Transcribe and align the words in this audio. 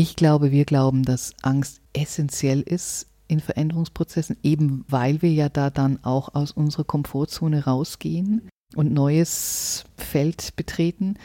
Ich 0.00 0.14
glaube, 0.14 0.52
wir 0.52 0.64
glauben, 0.64 1.02
dass 1.02 1.34
Angst 1.42 1.80
essentiell 1.92 2.60
ist 2.60 3.08
in 3.26 3.40
Veränderungsprozessen, 3.40 4.36
eben 4.44 4.84
weil 4.86 5.22
wir 5.22 5.32
ja 5.32 5.48
da 5.48 5.70
dann 5.70 5.98
auch 6.04 6.36
aus 6.36 6.52
unserer 6.52 6.84
Komfortzone 6.84 7.64
rausgehen 7.64 8.48
und 8.76 8.92
neues 8.92 9.86
Feld 9.96 10.54
betreten. 10.54 11.16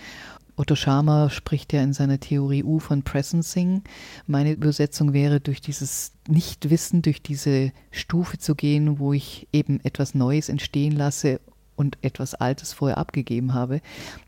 Otto 0.55 0.73
Schama 0.73 1.29
spricht 1.29 1.71
ja 1.71 1.83
in 1.83 1.93
seiner 1.93 2.19
Theorie 2.19 2.63
U 2.63 2.79
von 2.79 3.03
Presencing. 3.03 3.83
Meine 4.25 4.53
Übersetzung 4.53 5.13
wäre, 5.13 5.39
durch 5.39 5.61
dieses 5.61 6.13
Nichtwissen, 6.27 7.03
durch 7.03 7.21
diese 7.21 7.71
Stufe 7.91 8.39
zu 8.39 8.55
gehen, 8.55 8.97
wo 8.97 9.13
ich 9.13 9.47
eben 9.53 9.81
etwas 9.83 10.15
Neues 10.15 10.49
entstehen 10.49 10.93
lasse 10.93 11.41
und 11.75 11.99
etwas 12.01 12.33
Altes 12.33 12.73
vorher 12.73 12.97
abgegeben 12.97 13.53
habe. 13.53 13.81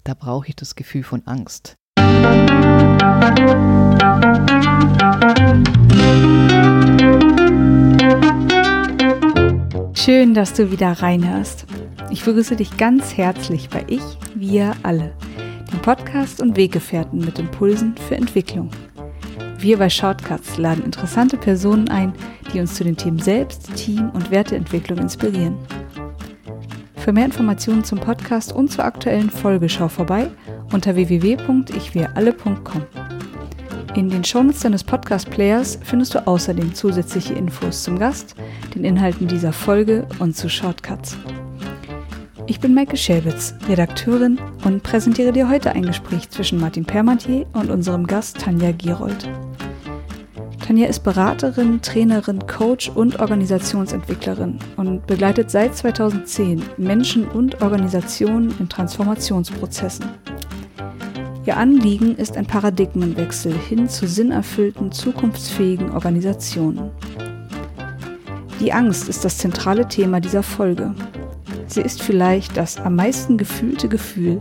Da 0.03 0.13
brauche 0.13 0.49
ich 0.49 0.55
das 0.55 0.75
Gefühl 0.75 1.01
von 1.01 1.25
Angst. 1.25 1.73
Schön, 9.93 10.35
dass 10.35 10.53
du 10.53 10.71
wieder 10.71 10.91
reinhörst. 10.91 11.65
Ich 12.11 12.23
begrüße 12.23 12.55
dich 12.55 12.77
ganz 12.77 13.17
herzlich 13.17 13.69
bei 13.69 13.83
Ich, 13.87 14.03
wir 14.35 14.73
alle 14.83 15.13
dem 15.71 15.81
Podcast 15.81 16.41
und 16.41 16.55
Weggefährten 16.55 17.19
mit 17.19 17.39
Impulsen 17.39 17.95
für 18.07 18.15
Entwicklung. 18.15 18.69
Wir 19.57 19.79
bei 19.79 19.89
Shortcuts 19.89 20.57
laden 20.57 20.85
interessante 20.85 21.37
Personen 21.37 21.89
ein, 21.89 22.13
die 22.53 22.59
uns 22.59 22.75
zu 22.75 22.83
den 22.83 22.95
Themen 22.95 23.19
Selbst, 23.19 23.75
Team 23.75 24.11
und 24.11 24.29
Werteentwicklung 24.29 24.99
inspirieren. 24.99 25.57
Für 27.05 27.13
mehr 27.13 27.25
Informationen 27.25 27.83
zum 27.83 27.99
Podcast 27.99 28.51
und 28.51 28.71
zur 28.71 28.83
aktuellen 28.83 29.29
Folge 29.29 29.69
schau 29.69 29.87
vorbei 29.89 30.27
unter 30.73 30.95
www.ichwiralle.com. 30.95 32.81
In 33.93 34.09
den 34.09 34.23
Shownotes 34.23 34.61
deines 34.61 34.83
Podcast-Players 34.83 35.77
findest 35.83 36.15
du 36.15 36.25
außerdem 36.25 36.73
zusätzliche 36.73 37.35
Infos 37.35 37.83
zum 37.83 37.99
Gast, 37.99 38.33
den 38.73 38.83
Inhalten 38.83 39.27
dieser 39.27 39.53
Folge 39.53 40.07
und 40.17 40.35
zu 40.35 40.49
Shortcuts. 40.49 41.15
Ich 42.47 42.59
bin 42.59 42.73
Maike 42.73 42.97
Schäbitz, 42.97 43.53
Redakteurin 43.69 44.39
und 44.63 44.81
präsentiere 44.81 45.31
dir 45.31 45.47
heute 45.47 45.73
ein 45.73 45.85
Gespräch 45.85 46.31
zwischen 46.31 46.59
Martin 46.59 46.85
Permatier 46.85 47.45
und 47.53 47.69
unserem 47.69 48.07
Gast 48.07 48.39
Tanja 48.39 48.71
Gerold. 48.71 49.29
Tanja 50.65 50.87
ist 50.87 51.03
Beraterin, 51.03 51.81
Trainerin, 51.81 52.47
Coach 52.47 52.89
und 52.89 53.19
Organisationsentwicklerin 53.19 54.57
und 54.77 55.05
begleitet 55.05 55.51
seit 55.51 55.75
2010 55.75 56.63
Menschen 56.77 57.27
und 57.27 57.61
Organisationen 57.61 58.53
in 58.59 58.67
Transformationsprozessen. 58.67 60.05
Ihr 61.45 61.57
Anliegen 61.57 62.15
ist 62.15 62.35
ein 62.35 62.47
Paradigmenwechsel 62.47 63.53
hin 63.53 63.87
zu 63.87 64.07
sinnerfüllten, 64.07 64.91
zukunftsfähigen 64.91 65.91
Organisationen. 65.91 66.89
Die 68.59 68.73
Angst 68.73 69.07
ist 69.07 69.23
das 69.23 69.37
zentrale 69.37 69.87
Thema 69.87 70.19
dieser 70.19 70.41
Folge 70.41 70.95
Sie 71.67 71.81
ist 71.81 72.01
vielleicht 72.01 72.55
das 72.57 72.77
am 72.77 72.95
meisten 72.95 73.37
gefühlte 73.37 73.89
Gefühl, 73.89 74.39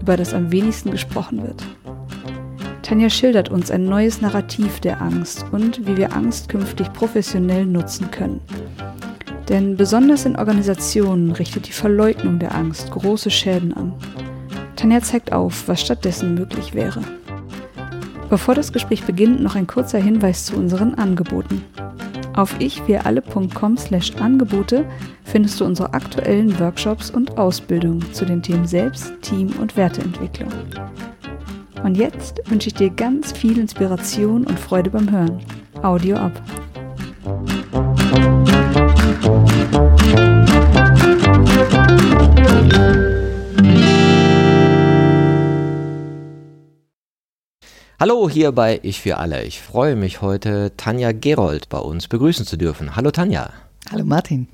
über 0.00 0.16
das 0.16 0.34
am 0.34 0.52
wenigsten 0.52 0.90
gesprochen 0.90 1.42
wird. 1.42 1.64
Tanja 2.86 3.10
schildert 3.10 3.48
uns 3.48 3.72
ein 3.72 3.84
neues 3.84 4.20
Narrativ 4.20 4.78
der 4.78 5.02
Angst 5.02 5.44
und 5.50 5.88
wie 5.88 5.96
wir 5.96 6.14
Angst 6.14 6.48
künftig 6.48 6.92
professionell 6.92 7.66
nutzen 7.66 8.12
können. 8.12 8.40
Denn 9.48 9.76
besonders 9.76 10.24
in 10.24 10.36
Organisationen 10.36 11.32
richtet 11.32 11.66
die 11.66 11.72
Verleugnung 11.72 12.38
der 12.38 12.54
Angst 12.54 12.92
große 12.92 13.28
Schäden 13.28 13.74
an. 13.74 13.92
Tanja 14.76 15.00
zeigt 15.00 15.32
auf, 15.32 15.66
was 15.66 15.80
stattdessen 15.80 16.36
möglich 16.36 16.74
wäre. 16.74 17.00
Bevor 18.30 18.54
das 18.54 18.72
Gespräch 18.72 19.02
beginnt, 19.02 19.42
noch 19.42 19.56
ein 19.56 19.66
kurzer 19.66 19.98
Hinweis 19.98 20.44
zu 20.44 20.54
unseren 20.54 20.94
Angeboten. 20.94 21.64
Auf 22.36 22.54
ichwiralle.com 22.60 23.78
slash 23.78 24.14
Angebote 24.20 24.84
findest 25.24 25.58
du 25.58 25.64
unsere 25.64 25.92
aktuellen 25.92 26.56
Workshops 26.60 27.10
und 27.10 27.36
Ausbildungen 27.36 28.12
zu 28.12 28.24
den 28.24 28.42
Themen 28.42 28.68
Selbst, 28.68 29.12
Team 29.22 29.50
und 29.60 29.76
Werteentwicklung. 29.76 30.52
Und 31.86 31.96
jetzt 31.96 32.40
wünsche 32.46 32.66
ich 32.66 32.74
dir 32.74 32.90
ganz 32.90 33.30
viel 33.30 33.60
Inspiration 33.60 34.44
und 34.44 34.58
Freude 34.58 34.90
beim 34.90 35.08
Hören. 35.08 35.40
Audio 35.82 36.16
ab. 36.16 36.32
Hallo 48.00 48.28
hier 48.28 48.50
bei 48.50 48.80
Ich 48.82 49.00
für 49.00 49.18
alle. 49.18 49.44
Ich 49.44 49.62
freue 49.62 49.94
mich 49.94 50.20
heute, 50.20 50.72
Tanja 50.76 51.12
Gerold 51.12 51.68
bei 51.68 51.78
uns 51.78 52.08
begrüßen 52.08 52.44
zu 52.46 52.56
dürfen. 52.56 52.96
Hallo 52.96 53.12
Tanja. 53.12 53.50
Hallo 53.92 54.04
Martin. 54.04 54.48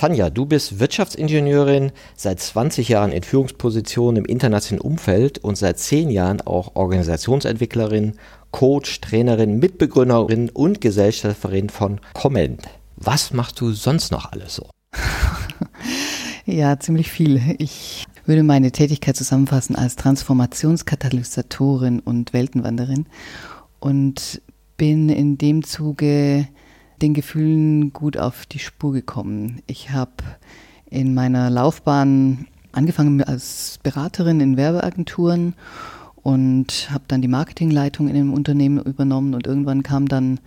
Tanja, 0.00 0.30
du 0.30 0.46
bist 0.46 0.80
Wirtschaftsingenieurin, 0.80 1.92
seit 2.16 2.40
20 2.40 2.88
Jahren 2.88 3.12
in 3.12 3.22
Führungspositionen 3.22 4.16
im 4.16 4.24
internationalen 4.24 4.80
Umfeld 4.80 5.40
und 5.40 5.58
seit 5.58 5.78
10 5.78 6.08
Jahren 6.08 6.40
auch 6.40 6.74
Organisationsentwicklerin, 6.74 8.14
Coach, 8.50 9.02
Trainerin, 9.02 9.58
Mitbegründerin 9.58 10.48
und 10.48 10.80
Gesellschafterin 10.80 11.68
von 11.68 12.00
Comment. 12.14 12.62
Was 12.96 13.34
machst 13.34 13.60
du 13.60 13.72
sonst 13.72 14.10
noch 14.10 14.32
alles 14.32 14.54
so? 14.54 14.70
ja, 16.46 16.80
ziemlich 16.80 17.10
viel. 17.10 17.56
Ich 17.58 18.06
würde 18.24 18.42
meine 18.42 18.72
Tätigkeit 18.72 19.16
zusammenfassen 19.16 19.76
als 19.76 19.96
Transformationskatalysatorin 19.96 22.00
und 22.00 22.32
Weltenwanderin 22.32 23.04
und 23.80 24.40
bin 24.78 25.10
in 25.10 25.36
dem 25.36 25.62
Zuge 25.62 26.48
den 27.02 27.14
Gefühlen 27.14 27.92
gut 27.92 28.16
auf 28.16 28.46
die 28.46 28.58
Spur 28.58 28.92
gekommen. 28.92 29.62
Ich 29.66 29.90
habe 29.90 30.12
in 30.90 31.14
meiner 31.14 31.50
Laufbahn 31.50 32.46
angefangen 32.72 33.22
als 33.22 33.78
Beraterin 33.82 34.40
in 34.40 34.56
Werbeagenturen 34.56 35.54
und 36.22 36.90
habe 36.90 37.04
dann 37.08 37.22
die 37.22 37.28
Marketingleitung 37.28 38.08
in 38.08 38.16
einem 38.16 38.32
Unternehmen 38.32 38.78
übernommen 38.78 39.34
und 39.34 39.46
irgendwann 39.46 39.82
kam 39.82 40.06
dann 40.06 40.40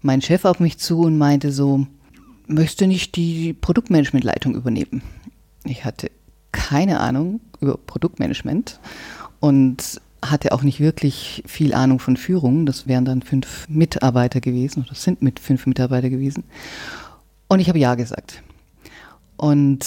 mein 0.00 0.20
Chef 0.20 0.44
auf 0.44 0.58
mich 0.60 0.78
zu 0.78 1.00
und 1.00 1.16
meinte 1.16 1.52
so, 1.52 1.86
möchtest 2.46 2.80
du 2.80 2.86
nicht 2.86 3.16
die 3.16 3.52
Produktmanagementleitung 3.52 4.54
übernehmen? 4.54 5.02
Ich 5.64 5.84
hatte 5.84 6.10
keine 6.50 7.00
Ahnung 7.00 7.40
über 7.60 7.78
Produktmanagement 7.78 8.80
und 9.40 10.00
hatte 10.24 10.52
auch 10.52 10.62
nicht 10.62 10.80
wirklich 10.80 11.42
viel 11.46 11.74
Ahnung 11.74 11.98
von 11.98 12.16
Führung. 12.16 12.64
Das 12.64 12.86
wären 12.86 13.04
dann 13.04 13.22
fünf 13.22 13.68
Mitarbeiter 13.68 14.40
gewesen 14.40 14.84
oder 14.86 14.94
sind 14.94 15.20
mit 15.20 15.40
fünf 15.40 15.66
Mitarbeiter 15.66 16.10
gewesen. 16.10 16.44
Und 17.48 17.60
ich 17.60 17.68
habe 17.68 17.78
Ja 17.78 17.94
gesagt. 17.94 18.42
Und 19.36 19.84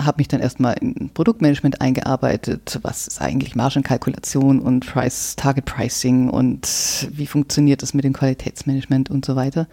habe 0.00 0.16
mich 0.18 0.28
dann 0.28 0.40
erstmal 0.40 0.74
in 0.80 1.10
Produktmanagement 1.12 1.82
eingearbeitet. 1.82 2.78
Was 2.82 3.06
ist 3.06 3.20
eigentlich 3.20 3.54
Margenkalkulation 3.54 4.60
und 4.60 4.86
Price, 4.86 5.36
Target 5.36 5.66
Pricing 5.66 6.30
und 6.30 7.08
wie 7.10 7.26
funktioniert 7.26 7.82
das 7.82 7.92
mit 7.92 8.04
dem 8.04 8.14
Qualitätsmanagement 8.14 9.10
und 9.10 9.26
so 9.26 9.36
weiter. 9.36 9.68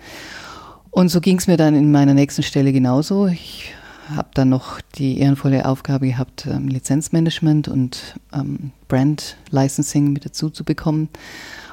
Und 0.90 1.08
so 1.08 1.22
ging 1.22 1.38
es 1.38 1.48
mir 1.48 1.56
dann 1.56 1.76
in 1.76 1.92
meiner 1.92 2.14
nächsten 2.14 2.44
Stelle 2.44 2.74
genauso. 2.74 3.28
Ich 3.28 3.74
habe 4.16 4.30
dann 4.34 4.50
noch 4.50 4.82
die 4.96 5.20
ehrenvolle 5.20 5.66
Aufgabe 5.66 6.08
gehabt, 6.08 6.48
ähm, 6.48 6.68
Lizenzmanagement 6.68 7.68
und 7.68 8.16
ähm, 8.34 8.72
Brand 8.88 9.38
Licensing 9.50 10.12
mit 10.14 10.26
dazu 10.26 10.50
zu 10.50 10.64
bekommen 10.64 11.10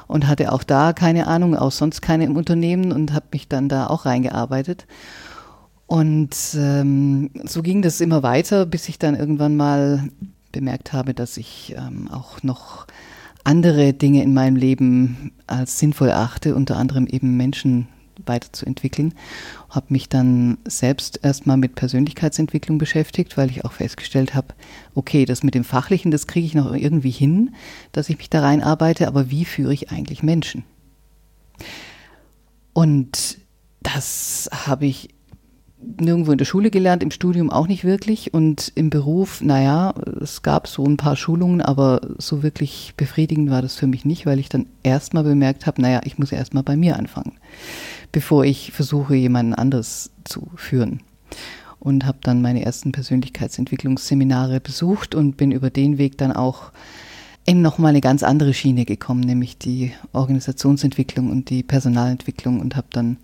und 0.07 0.27
hatte 0.27 0.51
auch 0.51 0.63
da 0.63 0.93
keine 0.93 1.27
Ahnung, 1.27 1.55
auch 1.55 1.71
sonst 1.71 2.01
keine 2.01 2.25
im 2.25 2.35
Unternehmen 2.35 2.91
und 2.91 3.13
habe 3.13 3.27
mich 3.31 3.47
dann 3.47 3.69
da 3.69 3.87
auch 3.87 4.05
reingearbeitet. 4.05 4.87
Und 5.85 6.35
ähm, 6.55 7.31
so 7.45 7.61
ging 7.61 7.81
das 7.81 7.99
immer 7.99 8.21
weiter, 8.21 8.65
bis 8.65 8.89
ich 8.89 8.99
dann 8.99 9.15
irgendwann 9.15 9.55
mal 9.55 10.09
bemerkt 10.51 10.93
habe, 10.93 11.13
dass 11.13 11.37
ich 11.37 11.75
ähm, 11.77 12.09
auch 12.11 12.43
noch 12.43 12.85
andere 13.43 13.93
Dinge 13.93 14.21
in 14.23 14.33
meinem 14.33 14.55
Leben 14.55 15.31
als 15.47 15.79
sinnvoll 15.79 16.11
achte, 16.11 16.55
unter 16.55 16.77
anderem 16.77 17.07
eben 17.07 17.37
Menschen 17.37 17.87
weiterzuentwickeln. 18.25 19.13
Habe 19.69 19.87
mich 19.89 20.09
dann 20.09 20.57
selbst 20.65 21.19
erstmal 21.23 21.57
mit 21.57 21.75
Persönlichkeitsentwicklung 21.75 22.77
beschäftigt, 22.77 23.37
weil 23.37 23.49
ich 23.49 23.65
auch 23.65 23.73
festgestellt 23.73 24.35
habe, 24.35 24.53
okay, 24.95 25.25
das 25.25 25.43
mit 25.43 25.55
dem 25.55 25.63
Fachlichen, 25.63 26.11
das 26.11 26.27
kriege 26.27 26.45
ich 26.45 26.55
noch 26.55 26.73
irgendwie 26.73 27.11
hin, 27.11 27.55
dass 27.91 28.09
ich 28.09 28.17
mich 28.17 28.29
da 28.29 28.41
reinarbeite, 28.41 29.07
aber 29.07 29.29
wie 29.29 29.45
führe 29.45 29.73
ich 29.73 29.91
eigentlich 29.91 30.23
Menschen? 30.23 30.63
Und 32.73 33.37
das 33.81 34.49
habe 34.51 34.85
ich 34.85 35.09
nirgendwo 35.81 36.31
in 36.31 36.37
der 36.37 36.45
Schule 36.45 36.71
gelernt, 36.71 37.03
im 37.03 37.11
Studium 37.11 37.49
auch 37.49 37.67
nicht 37.67 37.83
wirklich 37.83 38.33
und 38.33 38.71
im 38.75 38.89
Beruf, 38.89 39.41
naja, 39.41 39.93
es 40.21 40.41
gab 40.41 40.67
so 40.67 40.85
ein 40.85 40.97
paar 40.97 41.15
Schulungen, 41.15 41.61
aber 41.61 42.01
so 42.17 42.43
wirklich 42.43 42.93
befriedigend 42.97 43.49
war 43.49 43.61
das 43.61 43.75
für 43.75 43.87
mich 43.87 44.03
nicht, 44.03 44.25
weil 44.25 44.39
ich 44.39 44.49
dann 44.49 44.65
erstmal 44.83 45.23
bemerkt 45.23 45.65
habe, 45.65 45.81
naja, 45.81 46.01
ich 46.03 46.17
muss 46.17 46.31
erstmal 46.31 46.63
bei 46.63 46.75
mir 46.75 46.97
anfangen 46.97 47.33
bevor 48.11 48.45
ich 48.45 48.71
versuche, 48.71 49.15
jemanden 49.15 49.53
anderes 49.53 50.11
zu 50.23 50.47
führen. 50.55 51.01
Und 51.79 52.05
habe 52.05 52.17
dann 52.21 52.41
meine 52.41 52.65
ersten 52.65 52.91
Persönlichkeitsentwicklungsseminare 52.91 54.59
besucht 54.59 55.15
und 55.15 55.37
bin 55.37 55.51
über 55.51 55.69
den 55.69 55.97
Weg 55.97 56.17
dann 56.17 56.33
auch 56.33 56.71
in 57.45 57.61
nochmal 57.61 57.89
eine 57.89 58.01
ganz 58.01 58.21
andere 58.21 58.53
Schiene 58.53 58.85
gekommen, 58.85 59.21
nämlich 59.21 59.57
die 59.57 59.93
Organisationsentwicklung 60.11 61.31
und 61.31 61.49
die 61.49 61.63
Personalentwicklung 61.63 62.59
und 62.59 62.75
habe 62.75 62.87
dann 62.91 63.17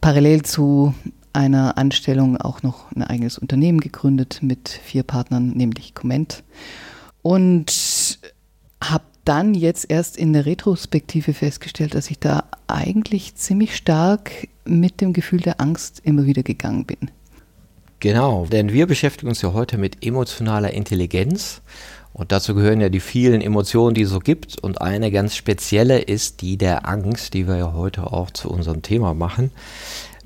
parallel 0.00 0.42
zu 0.42 0.94
einer 1.32 1.78
Anstellung 1.78 2.36
auch 2.36 2.62
noch 2.62 2.92
ein 2.92 3.02
eigenes 3.02 3.38
Unternehmen 3.38 3.80
gegründet 3.80 4.40
mit 4.42 4.68
vier 4.68 5.02
Partnern, 5.02 5.50
nämlich 5.50 5.94
Comment. 5.94 6.42
Und 7.22 8.18
habe 8.82 9.04
dann 9.24 9.54
jetzt 9.54 9.90
erst 9.90 10.16
in 10.16 10.32
der 10.32 10.46
Retrospektive 10.46 11.34
festgestellt, 11.34 11.94
dass 11.94 12.10
ich 12.10 12.18
da 12.18 12.44
eigentlich 12.66 13.34
ziemlich 13.34 13.76
stark 13.76 14.48
mit 14.64 15.00
dem 15.00 15.12
Gefühl 15.12 15.40
der 15.40 15.60
Angst 15.60 16.00
immer 16.04 16.24
wieder 16.24 16.42
gegangen 16.42 16.84
bin. 16.84 17.10
Genau, 18.00 18.46
denn 18.46 18.72
wir 18.72 18.86
beschäftigen 18.86 19.28
uns 19.28 19.42
ja 19.42 19.52
heute 19.52 19.76
mit 19.76 20.04
emotionaler 20.04 20.72
Intelligenz 20.72 21.60
und 22.14 22.32
dazu 22.32 22.54
gehören 22.54 22.80
ja 22.80 22.88
die 22.88 23.00
vielen 23.00 23.42
Emotionen, 23.42 23.94
die 23.94 24.02
es 24.02 24.10
so 24.10 24.20
gibt 24.20 24.58
und 24.58 24.80
eine 24.80 25.10
ganz 25.10 25.36
spezielle 25.36 25.98
ist 26.00 26.40
die 26.40 26.56
der 26.56 26.88
Angst, 26.88 27.34
die 27.34 27.46
wir 27.46 27.56
ja 27.56 27.72
heute 27.74 28.12
auch 28.12 28.30
zu 28.30 28.50
unserem 28.50 28.80
Thema 28.80 29.12
machen. 29.12 29.50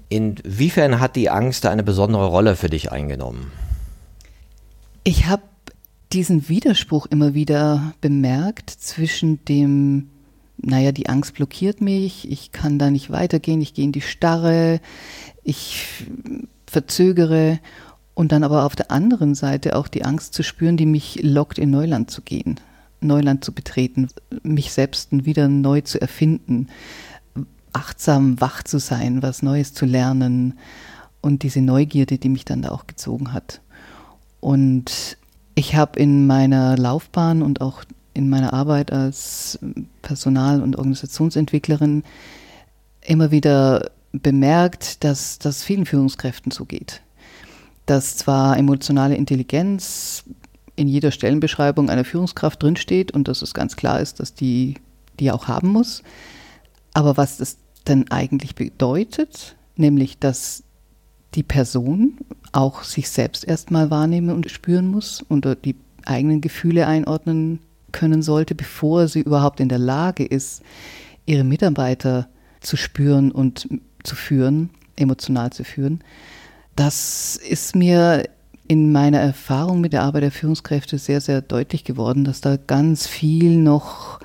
Inwiefern 0.09 1.01
hat 1.01 1.17
die 1.17 1.31
Angst 1.31 1.65
da 1.65 1.71
eine 1.71 1.83
besondere 1.83 2.27
Rolle 2.27 2.55
für 2.55 2.71
dich 2.71 2.93
eingenommen? 2.93 3.51
Ich 5.03 5.27
habe 5.27 5.43
diesen 6.15 6.49
Widerspruch 6.49 7.07
immer 7.07 7.35
wieder 7.35 7.93
bemerkt 8.01 8.71
zwischen 8.71 9.45
dem, 9.47 10.11
naja, 10.57 10.93
die 10.93 11.09
Angst 11.09 11.35
blockiert 11.35 11.81
mich, 11.81 12.31
ich 12.31 12.53
kann 12.53 12.79
da 12.79 12.91
nicht 12.91 13.11
weitergehen, 13.11 13.61
ich 13.61 13.75
gehe 13.75 13.85
in 13.85 13.93
die 13.93 14.01
Starre, 14.01 14.81
ich 15.43 15.87
verzögere 16.67 17.59
und 18.15 18.31
dann 18.31 18.45
aber 18.45 18.65
auf 18.65 18.77
der 18.77 18.93
anderen 18.93 19.35
Seite 19.35 19.75
auch 19.77 19.89
die 19.89 20.05
Angst 20.05 20.35
zu 20.35 20.45
spüren, 20.45 20.77
die 20.77 20.87
mich 20.87 21.21
lockt, 21.23 21.59
in 21.59 21.71
Neuland 21.71 22.13
zu 22.13 22.23
gehen, 22.23 22.61
Neuland 23.01 23.45
zu 23.45 23.53
betreten, 23.53 24.09
mich 24.45 24.73
selbst 24.73 25.09
wieder 25.11 25.49
neu 25.49 25.81
zu 25.81 26.01
erfinden, 26.01 26.69
achtsam 27.73 28.41
wach 28.41 28.63
zu 28.63 28.79
sein, 28.79 29.21
was 29.21 29.43
Neues 29.43 29.75
zu 29.75 29.85
lernen 29.85 30.55
und 31.21 31.43
diese 31.43 31.61
Neugierde, 31.61 32.19
die 32.19 32.29
mich 32.29 32.45
dann 32.45 32.63
da 32.63 32.71
auch 32.71 32.87
gezogen 32.87 33.33
hat. 33.33 33.61
Und 34.39 35.17
ich 35.55 35.75
habe 35.75 35.99
in 35.99 36.27
meiner 36.27 36.77
Laufbahn 36.77 37.43
und 37.43 37.61
auch 37.61 37.85
in 38.13 38.29
meiner 38.29 38.53
Arbeit 38.53 38.93
als 38.93 39.59
Personal- 40.03 40.63
und 40.63 40.77
Organisationsentwicklerin 40.77 42.05
immer 43.03 43.31
wieder 43.31 43.91
bemerkt, 44.13 45.03
dass 45.05 45.39
das 45.39 45.65
vielen 45.65 45.87
Führungskräften 45.87 46.53
so 46.53 46.65
geht. 46.65 47.03
Dass 47.87 48.17
zwar 48.17 48.57
emotionale 48.57 49.17
Intelligenz 49.17 50.25
in 50.77 50.89
jeder 50.89 51.11
Stellenbeschreibung 51.11 51.91
einer 51.91 52.05
Führungskraft 52.05 52.63
drinsteht 52.63 53.13
und 53.13 53.29
dass 53.29 53.43
es 53.43 53.55
ganz 53.55 53.77
klar 53.77 54.01
ist, 54.01 54.21
dass 54.21 54.35
die 54.35 54.77
die 55.21 55.31
auch 55.31 55.47
haben 55.47 55.69
muss, 55.69 56.03
aber 56.93 57.17
was 57.17 57.37
das 57.37 57.59
denn 57.87 58.11
eigentlich 58.11 58.57
bedeutet, 58.57 59.55
nämlich 59.77 60.19
dass 60.19 60.64
die 61.35 61.43
Person 61.43 62.19
auch 62.53 62.83
sich 62.85 63.09
selbst 63.09 63.45
erstmal 63.45 63.91
wahrnehmen 63.91 64.31
und 64.31 64.51
spüren 64.51 64.87
muss 64.89 65.23
und 65.23 65.47
die 65.65 65.77
eigenen 66.05 66.41
Gefühle 66.41 66.87
einordnen 66.87 67.61
können 67.93 68.23
sollte, 68.23 68.55
bevor 68.55 69.09
sie 69.09 69.21
überhaupt 69.21 69.61
in 69.61 69.69
der 69.69 69.79
Lage 69.79 70.25
ist, 70.25 70.63
ihre 71.27 71.45
Mitarbeiter 71.45 72.29
zu 72.61 72.77
spüren 72.77 73.31
und 73.31 73.69
zu 74.03 74.17
führen, 74.17 74.71
emotional 74.97 75.53
zu 75.53 75.65
führen. 75.65 76.01
Das 76.77 77.37
ist 77.37 77.75
mir 77.77 78.25
in 78.67 78.93
meiner 78.93 79.21
Erfahrung 79.21 79.81
mit 79.81 79.93
der 79.93 80.03
Arbeit 80.03 80.23
der 80.23 80.31
Führungskräfte 80.33 80.99
sehr, 80.99 81.21
sehr 81.21 81.43
deutlich 81.43 81.85
geworden, 81.85 82.25
dass 82.25 82.41
da 82.41 82.57
ganz 82.57 83.07
viel 83.07 83.57
noch 83.57 84.21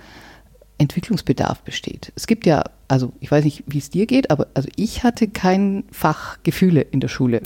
Entwicklungsbedarf 0.80 1.62
besteht. 1.62 2.12
Es 2.16 2.26
gibt 2.26 2.46
ja, 2.46 2.64
also 2.88 3.12
ich 3.20 3.30
weiß 3.30 3.44
nicht, 3.44 3.64
wie 3.68 3.78
es 3.78 3.90
dir 3.90 4.08
geht, 4.08 4.32
aber 4.32 4.48
also 4.54 4.70
ich 4.76 5.04
hatte 5.04 5.28
kein 5.28 5.84
Fach 5.92 6.38
Gefühle 6.44 6.82
in 6.82 7.02
der 7.02 7.10
Schule 7.10 7.42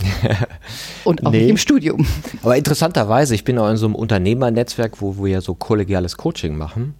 und 1.04 1.26
auch 1.26 1.32
nee. 1.32 1.42
nicht 1.42 1.50
im 1.50 1.58
Studium. 1.58 2.06
Aber 2.42 2.56
interessanterweise, 2.56 3.36
ich 3.36 3.44
bin 3.44 3.58
auch 3.58 3.70
in 3.70 3.78
so 3.78 3.88
einem 3.88 3.96
Unternehmernetzwerk, 3.96 5.02
wo 5.02 5.18
wir 5.18 5.32
ja 5.32 5.42
so 5.42 5.56
kollegiales 5.56 6.16
Coaching 6.16 6.56
machen. 6.56 6.96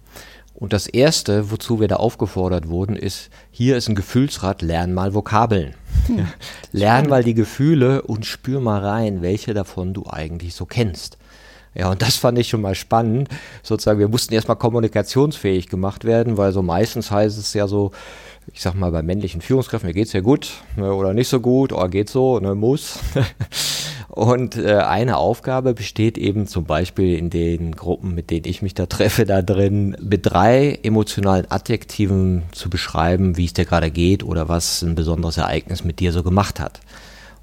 Und 0.54 0.72
das 0.72 0.86
erste, 0.86 1.50
wozu 1.50 1.80
wir 1.80 1.88
da 1.88 1.96
aufgefordert 1.96 2.68
wurden, 2.68 2.94
ist, 2.94 3.30
hier 3.50 3.76
ist 3.76 3.88
ein 3.88 3.96
Gefühlsrad, 3.96 4.62
lern 4.62 4.94
mal 4.94 5.12
Vokabeln. 5.12 5.74
Hm. 6.06 6.26
Lern 6.72 7.08
mal 7.08 7.24
die 7.24 7.34
Gefühle 7.34 8.02
und 8.02 8.24
spür 8.26 8.60
mal 8.60 8.80
rein, 8.80 9.20
welche 9.20 9.52
davon 9.52 9.94
du 9.94 10.04
eigentlich 10.08 10.54
so 10.54 10.64
kennst. 10.64 11.18
Ja, 11.74 11.90
und 11.90 12.02
das 12.02 12.16
fand 12.16 12.38
ich 12.38 12.48
schon 12.48 12.60
mal 12.60 12.76
spannend. 12.76 13.28
Sozusagen, 13.62 13.98
wir 13.98 14.08
mussten 14.08 14.32
erstmal 14.32 14.56
kommunikationsfähig 14.56 15.68
gemacht 15.68 16.04
werden, 16.04 16.36
weil 16.36 16.52
so 16.52 16.62
meistens 16.62 17.10
heißt 17.10 17.36
es 17.36 17.52
ja 17.52 17.66
so, 17.66 17.90
ich 18.52 18.62
sag 18.62 18.74
mal, 18.74 18.92
bei 18.92 19.02
männlichen 19.02 19.40
Führungskräften, 19.40 19.88
mir 19.88 19.94
geht's 19.94 20.12
ja 20.12 20.20
gut 20.20 20.52
ne, 20.76 20.92
oder 20.92 21.14
nicht 21.14 21.28
so 21.28 21.40
gut 21.40 21.72
oder 21.72 21.88
geht 21.88 22.08
so, 22.08 22.38
ne, 22.38 22.54
muss. 22.54 23.00
und 24.08 24.56
äh, 24.56 24.76
eine 24.76 25.16
Aufgabe 25.16 25.74
besteht 25.74 26.16
eben 26.16 26.46
zum 26.46 26.64
Beispiel 26.64 27.18
in 27.18 27.30
den 27.30 27.74
Gruppen, 27.74 28.14
mit 28.14 28.30
denen 28.30 28.46
ich 28.46 28.62
mich 28.62 28.74
da 28.74 28.86
treffe, 28.86 29.24
da 29.24 29.42
drin, 29.42 29.96
mit 30.00 30.26
drei 30.26 30.78
emotionalen 30.82 31.50
Adjektiven 31.50 32.44
zu 32.52 32.70
beschreiben, 32.70 33.36
wie 33.36 33.46
es 33.46 33.54
dir 33.54 33.64
gerade 33.64 33.90
geht 33.90 34.22
oder 34.22 34.48
was 34.48 34.82
ein 34.82 34.94
besonderes 34.94 35.38
Ereignis 35.38 35.82
mit 35.82 35.98
dir 35.98 36.12
so 36.12 36.22
gemacht 36.22 36.60
hat. 36.60 36.80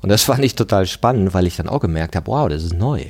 Und 0.02 0.10
das 0.10 0.24
fand 0.24 0.46
ich 0.46 0.56
total 0.56 0.86
spannend, 0.86 1.34
weil 1.34 1.48
ich 1.48 1.58
dann 1.58 1.68
auch 1.68 1.82
gemerkt 1.82 2.16
habe, 2.16 2.28
wow, 2.28 2.48
das 2.48 2.64
ist 2.64 2.74
neu 2.74 3.04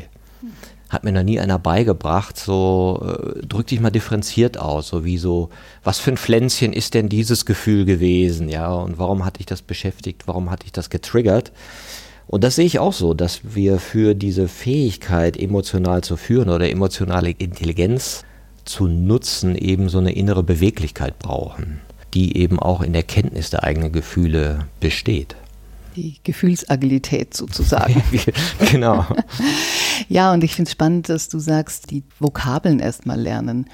hat 0.91 1.05
mir 1.05 1.13
noch 1.13 1.23
nie 1.23 1.39
einer 1.39 1.57
beigebracht, 1.57 2.37
so 2.37 3.01
äh, 3.01 3.45
drück 3.45 3.67
dich 3.67 3.79
mal 3.79 3.91
differenziert 3.91 4.57
aus, 4.57 4.89
so 4.89 5.05
wie 5.05 5.17
so, 5.17 5.49
was 5.85 5.99
für 5.99 6.11
ein 6.11 6.17
Pflänzchen 6.17 6.73
ist 6.73 6.93
denn 6.93 7.07
dieses 7.07 7.45
Gefühl 7.45 7.85
gewesen, 7.85 8.49
ja, 8.49 8.73
und 8.73 8.99
warum 8.99 9.23
hat 9.23 9.39
dich 9.39 9.45
das 9.45 9.61
beschäftigt, 9.61 10.23
warum 10.27 10.51
hat 10.51 10.63
dich 10.63 10.73
das 10.73 10.89
getriggert? 10.89 11.53
Und 12.27 12.43
das 12.43 12.55
sehe 12.55 12.65
ich 12.65 12.79
auch 12.79 12.91
so, 12.91 13.13
dass 13.13 13.55
wir 13.55 13.79
für 13.79 14.15
diese 14.15 14.49
Fähigkeit, 14.49 15.37
emotional 15.37 16.03
zu 16.03 16.17
führen 16.17 16.49
oder 16.49 16.69
emotionale 16.69 17.31
Intelligenz 17.31 18.25
zu 18.65 18.87
nutzen, 18.87 19.55
eben 19.55 19.87
so 19.87 19.99
eine 19.99 20.11
innere 20.11 20.43
Beweglichkeit 20.43 21.19
brauchen, 21.19 21.79
die 22.13 22.37
eben 22.37 22.59
auch 22.59 22.81
in 22.81 22.91
der 22.91 23.03
Kenntnis 23.03 23.49
der 23.49 23.63
eigenen 23.63 23.93
Gefühle 23.93 24.67
besteht 24.81 25.37
die 25.95 26.17
Gefühlsagilität 26.23 27.35
sozusagen. 27.35 28.01
genau. 28.71 29.05
ja, 30.09 30.33
und 30.33 30.43
ich 30.43 30.55
finde 30.55 30.69
es 30.69 30.73
spannend, 30.73 31.09
dass 31.09 31.29
du 31.29 31.39
sagst, 31.39 31.91
die 31.91 32.03
Vokabeln 32.19 32.79
erstmal 32.79 33.19
lernen. 33.19 33.69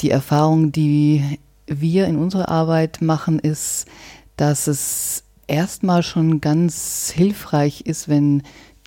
Die 0.00 0.10
Erfahrung, 0.10 0.72
die 0.72 1.38
wir 1.66 2.06
in 2.06 2.16
unserer 2.16 2.48
Arbeit 2.48 3.00
machen, 3.02 3.38
ist, 3.38 3.86
dass 4.36 4.66
es 4.66 5.24
erstmal 5.46 6.02
schon 6.02 6.40
ganz 6.40 7.12
hilfreich 7.14 7.82
ist, 7.82 8.08
wenn 8.08 8.42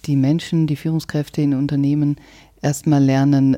die 0.06 0.16
Menschen, 0.16 0.68
die 0.68 0.76
Führungskräfte 0.76 1.42
in 1.42 1.54
Unternehmen 1.54 2.18
erstmal 2.62 3.04
lernen, 3.04 3.58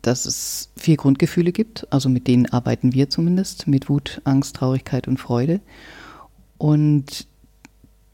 dass 0.00 0.26
es 0.26 0.70
vier 0.76 0.96
Grundgefühle 0.96 1.52
gibt. 1.52 1.86
Also 1.90 2.08
mit 2.08 2.26
denen 2.26 2.46
arbeiten 2.46 2.92
wir 2.92 3.08
zumindest, 3.08 3.66
mit 3.66 3.88
Wut, 3.88 4.20
Angst, 4.24 4.56
Traurigkeit 4.56 5.06
und 5.08 5.18
Freude. 5.18 5.60
Und 6.58 7.26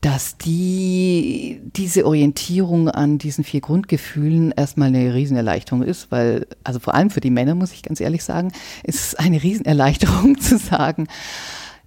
dass 0.00 0.38
die, 0.38 1.60
diese 1.76 2.06
Orientierung 2.06 2.88
an 2.88 3.18
diesen 3.18 3.42
vier 3.42 3.60
Grundgefühlen 3.60 4.52
erstmal 4.52 4.88
eine 4.88 5.12
Riesenerleichterung 5.12 5.82
ist, 5.82 6.12
weil, 6.12 6.46
also 6.62 6.78
vor 6.78 6.94
allem 6.94 7.10
für 7.10 7.20
die 7.20 7.30
Männer, 7.30 7.56
muss 7.56 7.72
ich 7.72 7.82
ganz 7.82 8.00
ehrlich 8.00 8.22
sagen, 8.22 8.52
ist 8.84 9.00
es 9.00 9.14
eine 9.16 9.42
Riesenerleichterung 9.42 10.38
zu 10.40 10.58
sagen, 10.58 11.08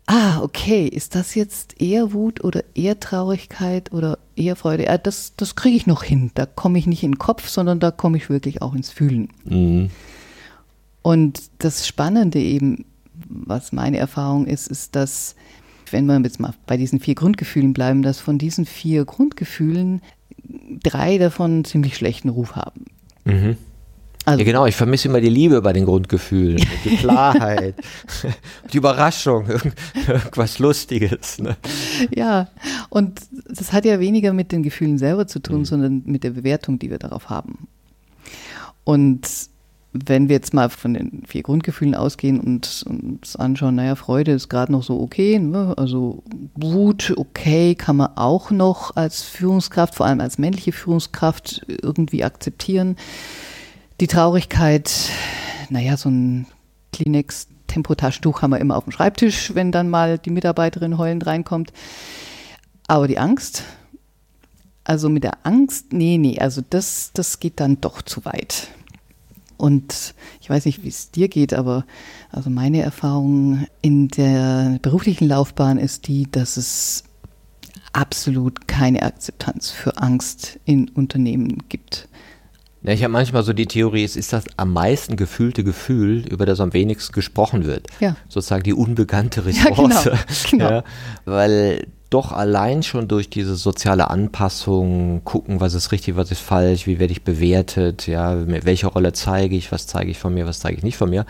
ah, 0.07 0.41
okay, 0.41 0.87
ist 0.87 1.15
das 1.15 1.35
jetzt 1.35 1.79
eher 1.79 2.11
Wut 2.11 2.43
oder 2.43 2.63
eher 2.75 2.99
Traurigkeit 2.99 3.93
oder 3.93 4.19
eher 4.35 4.57
Freude? 4.57 4.85
Ja, 4.85 4.97
das, 4.97 5.33
das 5.37 5.55
kriege 5.55 5.77
ich 5.77 5.87
noch 5.87 6.03
hin. 6.03 6.31
Da 6.33 6.45
komme 6.45 6.79
ich 6.79 6.87
nicht 6.87 7.03
in 7.03 7.11
den 7.11 7.19
Kopf, 7.19 7.47
sondern 7.47 7.79
da 7.79 7.91
komme 7.91 8.17
ich 8.17 8.29
wirklich 8.29 8.61
auch 8.61 8.73
ins 8.73 8.89
Fühlen. 8.89 9.29
Mhm. 9.45 9.89
Und 11.01 11.43
das 11.59 11.87
Spannende 11.87 12.39
eben, 12.39 12.85
was 13.29 13.71
meine 13.71 13.97
Erfahrung 13.97 14.47
ist, 14.47 14.67
ist, 14.67 14.95
dass 14.97 15.35
wenn 15.91 16.05
wir 16.05 16.19
jetzt 16.21 16.39
mal 16.39 16.53
bei 16.67 16.77
diesen 16.77 16.99
vier 16.99 17.15
Grundgefühlen 17.15 17.73
bleiben, 17.73 18.01
dass 18.01 18.19
von 18.19 18.37
diesen 18.37 18.65
vier 18.65 19.05
Grundgefühlen 19.05 20.01
drei 20.83 21.17
davon 21.17 21.63
ziemlich 21.65 21.95
schlechten 21.95 22.29
Ruf 22.29 22.55
haben. 22.55 22.85
Mhm. 23.25 23.57
Also, 24.23 24.39
ja, 24.39 24.45
genau, 24.45 24.65
ich 24.67 24.75
vermisse 24.75 25.07
immer 25.07 25.19
die 25.19 25.29
Liebe 25.29 25.63
bei 25.63 25.73
den 25.73 25.85
Grundgefühlen, 25.85 26.57
die 26.85 26.95
Klarheit, 26.97 27.75
die 28.71 28.77
Überraschung, 28.77 29.47
irgendwas 29.47 30.59
Lustiges. 30.59 31.39
Ne? 31.39 31.57
Ja, 32.15 32.47
und 32.89 33.19
das 33.49 33.73
hat 33.73 33.83
ja 33.83 33.99
weniger 33.99 34.31
mit 34.33 34.51
den 34.51 34.61
Gefühlen 34.61 34.99
selber 34.99 35.25
zu 35.25 35.39
tun, 35.39 35.59
mhm. 35.59 35.65
sondern 35.65 36.03
mit 36.05 36.23
der 36.23 36.31
Bewertung, 36.31 36.77
die 36.77 36.91
wir 36.91 36.99
darauf 36.99 37.29
haben. 37.29 37.67
Und 38.83 39.27
wenn 39.93 40.29
wir 40.29 40.35
jetzt 40.35 40.53
mal 40.53 40.69
von 40.69 40.93
den 40.93 41.23
vier 41.27 41.43
Grundgefühlen 41.43 41.95
ausgehen 41.95 42.39
und 42.39 42.85
uns 42.87 43.35
anschauen, 43.35 43.75
naja, 43.75 43.95
Freude 43.95 44.31
ist 44.31 44.47
gerade 44.47 44.71
noch 44.71 44.83
so 44.83 45.01
okay, 45.01 45.37
ne? 45.37 45.73
also 45.77 46.23
Wut, 46.55 47.13
okay, 47.17 47.75
kann 47.75 47.97
man 47.97 48.15
auch 48.15 48.51
noch 48.51 48.95
als 48.95 49.21
Führungskraft, 49.23 49.95
vor 49.95 50.05
allem 50.05 50.21
als 50.21 50.37
männliche 50.37 50.71
Führungskraft 50.71 51.65
irgendwie 51.67 52.23
akzeptieren. 52.23 52.95
Die 53.99 54.07
Traurigkeit, 54.07 55.09
naja, 55.69 55.97
so 55.97 56.09
ein 56.09 56.47
Kleenex 56.93 57.47
Tempotaschentuch 57.67 58.41
haben 58.41 58.51
wir 58.51 58.59
immer 58.59 58.75
auf 58.75 58.83
dem 58.83 58.91
Schreibtisch, 58.91 59.55
wenn 59.55 59.71
dann 59.71 59.89
mal 59.89 60.17
die 60.17 60.29
Mitarbeiterin 60.29 60.97
heulend 60.97 61.25
reinkommt. 61.25 61.71
Aber 62.87 63.07
die 63.07 63.17
Angst, 63.17 63.63
also 64.83 65.07
mit 65.09 65.23
der 65.23 65.45
Angst, 65.45 65.93
nee, 65.93 66.17
nee, 66.17 66.37
also 66.39 66.61
das, 66.69 67.11
das 67.13 67.39
geht 67.39 67.59
dann 67.59 67.79
doch 67.79 68.01
zu 68.01 68.25
weit. 68.25 68.67
Und 69.61 70.15
ich 70.41 70.49
weiß 70.49 70.65
nicht, 70.65 70.83
wie 70.83 70.87
es 70.87 71.11
dir 71.11 71.27
geht, 71.27 71.53
aber 71.53 71.85
also 72.31 72.49
meine 72.49 72.81
Erfahrung 72.81 73.67
in 73.83 74.07
der 74.07 74.79
beruflichen 74.81 75.27
Laufbahn 75.27 75.77
ist 75.77 76.07
die, 76.07 76.27
dass 76.31 76.57
es 76.57 77.03
absolut 77.93 78.67
keine 78.67 79.03
Akzeptanz 79.03 79.69
für 79.69 79.99
Angst 79.99 80.59
in 80.65 80.89
Unternehmen 80.89 81.59
gibt. 81.69 82.07
Ja, 82.81 82.93
ich 82.93 83.03
habe 83.03 83.13
manchmal 83.13 83.43
so 83.43 83.53
die 83.53 83.67
Theorie, 83.67 84.03
es 84.03 84.15
ist 84.15 84.33
das 84.33 84.45
am 84.57 84.73
meisten 84.73 85.15
gefühlte 85.15 85.63
Gefühl, 85.63 86.25
über 86.27 86.47
das 86.47 86.59
am 86.59 86.73
wenigsten 86.73 87.13
gesprochen 87.13 87.65
wird. 87.65 87.85
Ja. 87.99 88.15
Sozusagen 88.29 88.63
die 88.63 88.73
unbekannte 88.73 89.45
Ressource. 89.45 90.05
Ja, 90.05 90.11
genau. 90.11 90.17
genau. 90.49 90.69
Ja, 90.71 90.83
weil 91.25 91.85
doch 92.11 92.33
allein 92.33 92.83
schon 92.83 93.07
durch 93.07 93.29
diese 93.29 93.55
soziale 93.55 94.09
Anpassung 94.09 95.23
gucken, 95.23 95.61
was 95.61 95.73
ist 95.73 95.93
richtig, 95.93 96.17
was 96.17 96.29
ist 96.29 96.41
falsch, 96.41 96.85
wie 96.85 96.99
werde 96.99 97.13
ich 97.13 97.23
bewertet, 97.23 98.05
ja, 98.05 98.35
welche 98.47 98.87
Rolle 98.87 99.13
zeige 99.13 99.55
ich, 99.55 99.71
was 99.71 99.87
zeige 99.87 100.11
ich 100.11 100.19
von 100.19 100.33
mir, 100.33 100.45
was 100.45 100.59
zeige 100.59 100.77
ich 100.77 100.83
nicht 100.83 100.97
von 100.97 101.09
mir. 101.09 101.25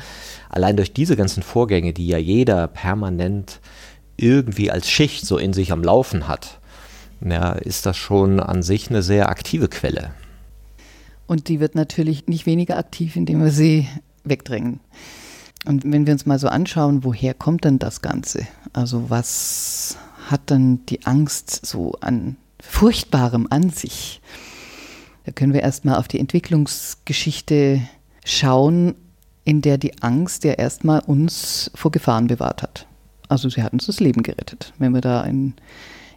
Allein 0.50 0.76
durch 0.76 0.92
diese 0.92 1.16
ganzen 1.16 1.44
Vorgänge, 1.44 1.94
die 1.94 2.08
ja 2.08 2.18
jeder 2.18 2.68
permanent 2.68 3.60
irgendwie 4.18 4.72
als 4.72 4.90
Schicht 4.90 5.26
so 5.26 5.38
in 5.38 5.54
sich 5.54 5.72
am 5.72 5.84
Laufen 5.84 6.28
hat, 6.28 6.60
ja, 7.24 7.52
ist 7.52 7.86
das 7.86 7.96
schon 7.96 8.40
an 8.40 8.64
sich 8.64 8.90
eine 8.90 9.04
sehr 9.04 9.30
aktive 9.30 9.68
Quelle. 9.68 10.10
Und 11.28 11.48
die 11.48 11.60
wird 11.60 11.76
natürlich 11.76 12.26
nicht 12.26 12.48
weniger 12.48 12.78
aktiv, 12.78 13.16
indem 13.16 13.44
wir 13.44 13.52
sie 13.52 13.88
wegdrängen. 14.24 14.80
Und 15.68 15.84
wenn 15.84 16.08
wir 16.08 16.14
uns 16.14 16.26
mal 16.26 16.40
so 16.40 16.48
anschauen, 16.48 17.04
woher 17.04 17.36
kommt 17.36 17.66
denn 17.66 17.78
das 17.78 18.02
Ganze? 18.02 18.48
Also 18.74 19.12
was 19.12 19.96
hat 20.32 20.42
dann 20.48 20.86
die 20.88 21.06
Angst 21.06 21.66
so 21.66 21.94
an 22.02 22.38
Furchtbarem 22.60 23.48
an 23.50 23.70
sich? 23.70 24.22
Da 25.26 25.32
können 25.32 25.54
wir 25.54 25.62
erstmal 25.62 25.98
auf 25.98 26.08
die 26.08 26.20
Entwicklungsgeschichte 26.20 27.82
schauen, 28.26 28.96
in 29.44 29.62
der 29.62 29.78
die 29.78 30.02
Angst 30.02 30.44
ja 30.44 30.54
erstmal 30.54 31.00
uns 31.00 31.72
vor 31.76 31.92
Gefahren 31.92 32.28
bewahrt 32.28 32.64
hat. 32.64 32.88
Also 33.28 33.50
sie 33.50 33.64
hat 33.64 33.74
uns 33.74 33.86
das 33.86 34.00
Leben 34.00 34.24
gerettet. 34.24 34.74
Wenn 34.78 34.94
wir 34.94 35.02
da 35.02 35.24
in, 35.24 35.54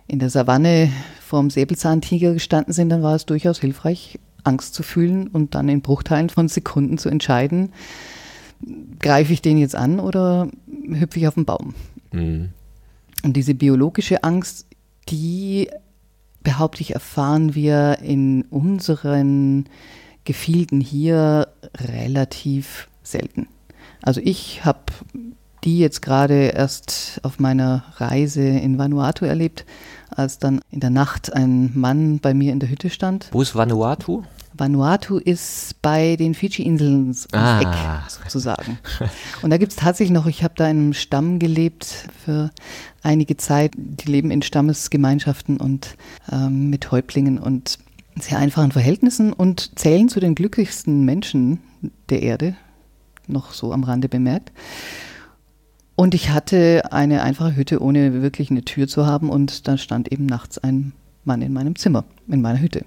in 0.07 0.19
der 0.19 0.31
Savanne 0.31 0.91
vorm 1.21 1.51
Säbelzahntiger 1.51 2.33
gestanden 2.35 2.73
sind, 2.73 2.89
dann 2.89 3.03
war 3.03 3.15
es 3.15 3.27
durchaus 3.27 3.61
hilfreich, 3.61 4.19
Angst 4.43 4.75
zu 4.75 4.83
fühlen 4.83 5.29
und 5.29 5.55
dann 5.55 5.69
in 5.69 5.81
Bruchteilen 5.81 6.29
von 6.29 6.49
Sekunden 6.49 6.99
zu 6.99 7.09
entscheiden, 7.09 7.73
greife 9.01 9.33
ich 9.33 9.43
den 9.43 9.59
jetzt 9.59 9.75
an 9.75 10.01
oder 10.01 10.49
hüpfe 10.89 11.19
ich 11.19 11.29
auf 11.29 11.35
den 11.35 11.45
Baum. 11.45 11.75
Mhm. 12.13 12.51
Und 13.25 13.33
diese 13.35 13.55
biologische 13.55 14.23
Angst, 14.23 14.67
die, 15.09 15.69
behaupte 16.43 16.83
ich, 16.83 16.95
erfahren 16.95 17.55
wir 17.55 17.99
in 18.03 18.43
unseren 18.51 19.65
Gefilden 20.25 20.81
hier 20.81 21.49
relativ 21.77 22.89
selten. 23.03 23.49
Also 24.03 24.21
ich 24.23 24.65
habe 24.65 24.93
die 25.65 25.79
jetzt 25.79 26.03
gerade 26.03 26.49
erst 26.49 27.21
auf 27.23 27.39
meiner 27.39 27.85
Reise 27.97 28.43
in 28.43 28.77
Vanuatu 28.77 29.25
erlebt, 29.25 29.65
als 30.11 30.39
dann 30.39 30.61
in 30.71 30.81
der 30.81 30.91
Nacht 30.91 31.33
ein 31.33 31.71
Mann 31.75 32.19
bei 32.19 32.35
mir 32.35 32.53
in 32.53 32.61
der 32.61 32.69
Hütte 32.69 32.91
stand. 32.91 33.31
Wo 33.33 33.41
ist 33.41 33.55
Vanuatu? 33.55 34.25
Vanuatu 34.57 35.19
ist 35.19 35.81
bei 35.83 36.17
den 36.17 36.35
Fidschi-Inseln 36.35 37.17
ah. 37.33 37.61
Eck 37.61 38.11
sozusagen. 38.11 38.79
Und 39.43 39.51
da 39.51 39.57
gibt 39.59 39.73
es 39.73 39.77
tatsächlich 39.77 40.15
noch, 40.15 40.27
ich 40.27 40.45
habe 40.45 40.55
da 40.57 40.69
in 40.69 40.79
einem 40.79 40.93
Stamm 40.93 41.39
gelebt 41.39 42.09
für 42.25 42.51
einige 43.03 43.37
Zeit. 43.37 43.73
Die 43.77 44.11
leben 44.11 44.31
in 44.31 44.43
Stammesgemeinschaften 44.43 45.57
und 45.57 45.97
ähm, 46.31 46.71
mit 46.71 46.91
Häuptlingen 46.91 47.39
und 47.39 47.79
sehr 48.21 48.39
einfachen 48.39 48.73
Verhältnissen 48.73 49.33
und 49.33 49.79
zählen 49.79 50.09
zu 50.09 50.21
den 50.21 50.35
glücklichsten 50.35 51.05
Menschen 51.05 51.59
der 52.09 52.23
Erde, 52.23 52.55
noch 53.27 53.53
so 53.53 53.73
am 53.73 53.83
Rande 53.83 54.09
bemerkt. 54.09 54.53
Und 55.97 56.15
ich 56.15 56.31
hatte 56.31 56.93
eine 56.93 57.23
einfache 57.23 57.57
Hütte, 57.57 57.81
ohne 57.81 58.23
wirklich 58.23 58.51
eine 58.51 58.65
Tür 58.65 58.89
zu 58.89 59.07
haben. 59.07 59.31
Und 59.31 59.69
da 59.69 59.79
stand 59.79 60.11
eben 60.13 60.27
nachts 60.27 60.59
ein 60.59 60.93
Mann 61.25 61.43
in 61.43 61.53
meinem 61.53 61.77
Zimmer, 61.77 62.05
in 62.29 62.41
meiner 62.41 62.61
Hütte. 62.61 62.85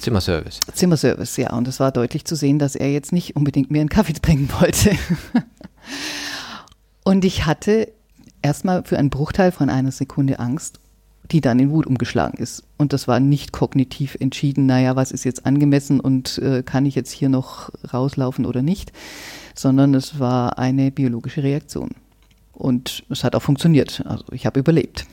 Zimmerservice. 0.00 0.60
Zimmerservice, 0.72 1.36
ja. 1.36 1.52
Und 1.52 1.68
es 1.68 1.80
war 1.80 1.92
deutlich 1.92 2.24
zu 2.24 2.34
sehen, 2.34 2.58
dass 2.58 2.74
er 2.74 2.92
jetzt 2.92 3.12
nicht 3.12 3.36
unbedingt 3.36 3.70
mir 3.70 3.80
einen 3.80 3.88
Kaffee 3.88 4.14
bringen 4.22 4.50
wollte. 4.60 4.96
und 7.04 7.24
ich 7.24 7.46
hatte 7.46 7.92
erstmal 8.42 8.84
für 8.84 8.98
einen 8.98 9.10
Bruchteil 9.10 9.52
von 9.52 9.70
einer 9.70 9.92
Sekunde 9.92 10.38
Angst, 10.38 10.80
die 11.30 11.40
dann 11.40 11.58
in 11.58 11.70
Wut 11.70 11.86
umgeschlagen 11.86 12.38
ist. 12.38 12.64
Und 12.76 12.92
das 12.92 13.06
war 13.06 13.20
nicht 13.20 13.52
kognitiv 13.52 14.16
entschieden, 14.18 14.66
naja, 14.66 14.96
was 14.96 15.12
ist 15.12 15.24
jetzt 15.24 15.44
angemessen 15.44 16.00
und 16.00 16.38
äh, 16.38 16.62
kann 16.62 16.86
ich 16.86 16.94
jetzt 16.94 17.10
hier 17.12 17.28
noch 17.28 17.70
rauslaufen 17.92 18.46
oder 18.46 18.62
nicht, 18.62 18.92
sondern 19.54 19.94
es 19.94 20.18
war 20.18 20.58
eine 20.58 20.90
biologische 20.90 21.42
Reaktion. 21.42 21.90
Und 22.52 23.04
es 23.08 23.24
hat 23.24 23.36
auch 23.36 23.42
funktioniert. 23.42 24.02
Also 24.06 24.24
ich 24.32 24.46
habe 24.46 24.58
überlebt. 24.58 25.06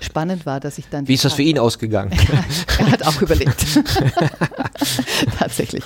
Spannend 0.00 0.46
war, 0.46 0.60
dass 0.60 0.78
ich 0.78 0.88
dann. 0.88 1.08
Wie 1.08 1.14
ist 1.14 1.24
das 1.24 1.34
für 1.34 1.42
ihn 1.42 1.58
ausgegangen? 1.58 2.12
er 2.78 2.90
hat 2.90 3.06
auch 3.06 3.20
überlebt. 3.20 3.64
Tatsächlich. 5.38 5.84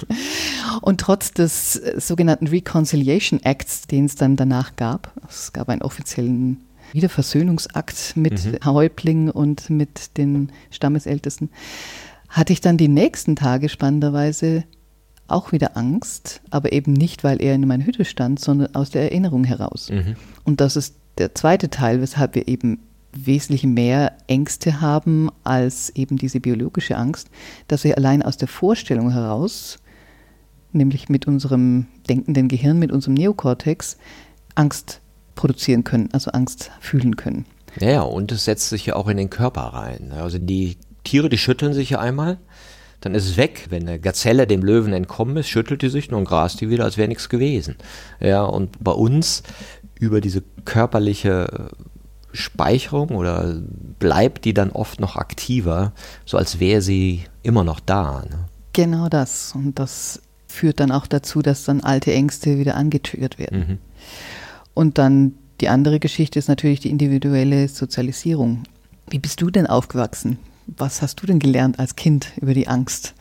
Und 0.81 1.01
trotz 1.01 1.33
des 1.33 1.77
äh, 1.77 2.01
sogenannten 2.01 2.47
Reconciliation 2.47 3.43
Acts, 3.43 3.87
den 3.87 4.07
es 4.07 4.15
dann 4.15 4.37
danach 4.37 4.77
gab, 4.77 5.13
es 5.29 5.53
gab 5.53 5.69
einen 5.69 5.83
offiziellen 5.83 6.65
Wiederversöhnungsakt 6.93 8.17
mit 8.17 8.45
mhm. 8.45 8.65
Häuptlingen 8.65 9.31
und 9.31 9.71
mit 9.71 10.17
den 10.17 10.51
Stammesältesten, 10.71 11.51
hatte 12.29 12.53
ich 12.53 12.61
dann 12.61 12.77
die 12.77 12.89
nächsten 12.89 13.37
Tage 13.37 13.69
spannenderweise 13.69 14.65
auch 15.31 15.53
wieder 15.53 15.77
Angst, 15.77 16.41
aber 16.51 16.73
eben 16.73 16.93
nicht, 16.93 17.23
weil 17.25 17.41
er 17.41 17.55
in 17.55 17.67
meiner 17.67 17.87
Hütte 17.87 18.05
stand, 18.05 18.41
sondern 18.41 18.75
aus 18.75 18.91
der 18.91 19.03
Erinnerung 19.03 19.45
heraus. 19.45 19.91
Mhm. 19.91 20.17
Und 20.45 20.61
das 20.61 20.77
ist 20.77 20.97
der 21.19 21.35
zweite 21.35 21.71
Teil, 21.71 22.01
weshalb 22.01 22.35
wir 22.35 22.49
eben 22.49 22.81
wesentlich 23.13 23.65
mehr 23.65 24.13
Ängste 24.27 24.81
haben 24.81 25.31
als 25.45 25.91
eben 25.91 26.17
diese 26.17 26.41
biologische 26.41 26.97
Angst, 26.97 27.29
dass 27.69 27.85
wir 27.85 27.97
allein 27.97 28.23
aus 28.23 28.37
der 28.37 28.49
Vorstellung 28.49 29.11
heraus, 29.11 29.79
nämlich 30.73 31.09
mit 31.09 31.27
unserem 31.27 31.87
denkenden 32.09 32.49
Gehirn, 32.49 32.79
mit 32.79 32.93
unserem 32.93 33.15
Neokortex, 33.15 33.97
Angst 34.55 35.01
produzieren 35.35 35.85
können, 35.85 36.09
also 36.13 36.31
Angst 36.31 36.71
fühlen 36.81 37.17
können. 37.17 37.47
Ja, 37.81 38.03
und 38.03 38.33
es 38.33 38.45
setzt 38.45 38.69
sich 38.69 38.87
ja 38.87 38.97
auch 38.97 39.09
in 39.09 39.17
den 39.17 39.31
Körper 39.31 39.63
rein. 39.63 40.13
Also 40.13 40.39
die 40.39 40.77
Tiere, 41.05 41.29
die 41.29 41.39
schütteln 41.39 41.73
sich 41.73 41.91
ja 41.91 42.01
einmal 42.01 42.39
dann 43.01 43.15
ist 43.15 43.27
es 43.27 43.37
weg. 43.37 43.67
Wenn 43.71 43.89
eine 43.89 43.99
Gazelle 43.99 44.47
dem 44.47 44.63
Löwen 44.63 44.93
entkommen 44.93 45.37
ist, 45.37 45.49
schüttelt 45.49 45.83
die 45.83 45.89
sich 45.89 46.11
nur 46.11 46.19
und 46.19 46.27
grast 46.27 46.61
die 46.61 46.71
wieder, 46.71 46.85
als 46.85 46.97
wäre 46.97 47.09
nichts 47.09 47.29
gewesen. 47.29 47.77
Ja, 48.21 48.43
und 48.43 48.83
bei 48.83 48.93
uns 48.93 49.43
über 49.99 50.21
diese 50.21 50.43
körperliche 50.65 51.71
Speicherung 52.33 53.11
oder 53.11 53.61
bleibt 53.99 54.45
die 54.45 54.55
dann 54.55 54.71
oft 54.71 55.01
noch 55.01 55.17
aktiver, 55.17 55.93
so 56.25 56.37
als 56.37 56.61
wäre 56.61 56.83
sie 56.83 57.25
immer 57.43 57.65
noch 57.65 57.81
da. 57.81 58.25
Ne? 58.29 58.47
Genau 58.73 59.09
das. 59.09 59.53
Und 59.55 59.79
das 59.79 60.23
führt 60.47 60.81
dann 60.81 60.93
auch 60.93 61.07
dazu, 61.07 61.43
dass 61.43 61.65
dann 61.65 61.81
alte 61.81 62.13
Ängste 62.13 62.59
wieder 62.59 62.77
angetürt 62.77 63.39
werden. 63.39 63.59
Mhm. 63.59 63.79
Und 64.75 64.99
dann 64.99 65.35
die 65.61 65.69
andere 65.69 66.01
Geschichte 66.01 66.39
ist 66.39 66.49
natürlich 66.49 66.81
die 66.81 66.91
individuelle 66.91 67.69
Sozialisierung. 67.69 68.63
Wie 69.09 69.19
bist 69.19 69.41
du 69.43 69.51
denn 69.51 69.67
aufgewachsen? 69.67 70.39
Was 70.67 71.03
hast 71.03 71.21
du 71.21 71.27
denn 71.27 71.39
gelernt 71.39 71.79
als 71.79 71.97
Kind 71.97 72.33
über 72.41 72.55
die 72.55 72.69
Angst? 72.69 73.15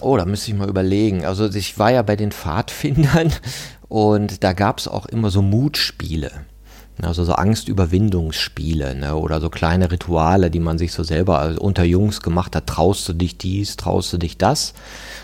Oh, 0.00 0.16
da 0.16 0.24
müsste 0.24 0.50
ich 0.50 0.56
mal 0.56 0.68
überlegen. 0.68 1.24
Also 1.24 1.48
ich 1.48 1.78
war 1.78 1.92
ja 1.92 2.02
bei 2.02 2.16
den 2.16 2.32
Pfadfindern 2.32 3.32
und 3.88 4.42
da 4.42 4.52
gab 4.52 4.78
es 4.78 4.88
auch 4.88 5.06
immer 5.06 5.30
so 5.30 5.42
Mutspiele. 5.42 6.30
Also 7.02 7.24
so 7.24 7.32
Angstüberwindungsspiele 7.32 8.94
ne? 8.94 9.16
oder 9.16 9.40
so 9.40 9.50
kleine 9.50 9.90
Rituale, 9.90 10.50
die 10.50 10.60
man 10.60 10.78
sich 10.78 10.92
so 10.92 11.02
selber 11.02 11.56
unter 11.60 11.82
Jungs 11.82 12.22
gemacht 12.22 12.54
hat. 12.54 12.68
Traust 12.68 13.08
du 13.08 13.12
dich 13.12 13.36
dies, 13.36 13.76
traust 13.76 14.12
du 14.12 14.18
dich 14.18 14.38
das? 14.38 14.74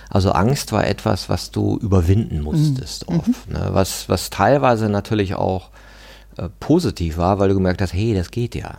Also 0.08 0.32
Angst 0.32 0.72
war 0.72 0.86
etwas, 0.86 1.28
was 1.28 1.52
du 1.52 1.78
überwinden 1.78 2.40
musstest 2.40 3.08
mhm. 3.08 3.18
oft. 3.18 3.50
Ne? 3.50 3.68
Was, 3.72 4.08
was 4.08 4.30
teilweise 4.30 4.88
natürlich 4.88 5.34
auch 5.34 5.70
äh, 6.36 6.48
positiv 6.58 7.18
war, 7.18 7.38
weil 7.38 7.48
du 7.48 7.54
gemerkt 7.54 7.80
hast, 7.80 7.92
hey, 7.92 8.14
das 8.14 8.32
geht 8.32 8.56
ja. 8.56 8.78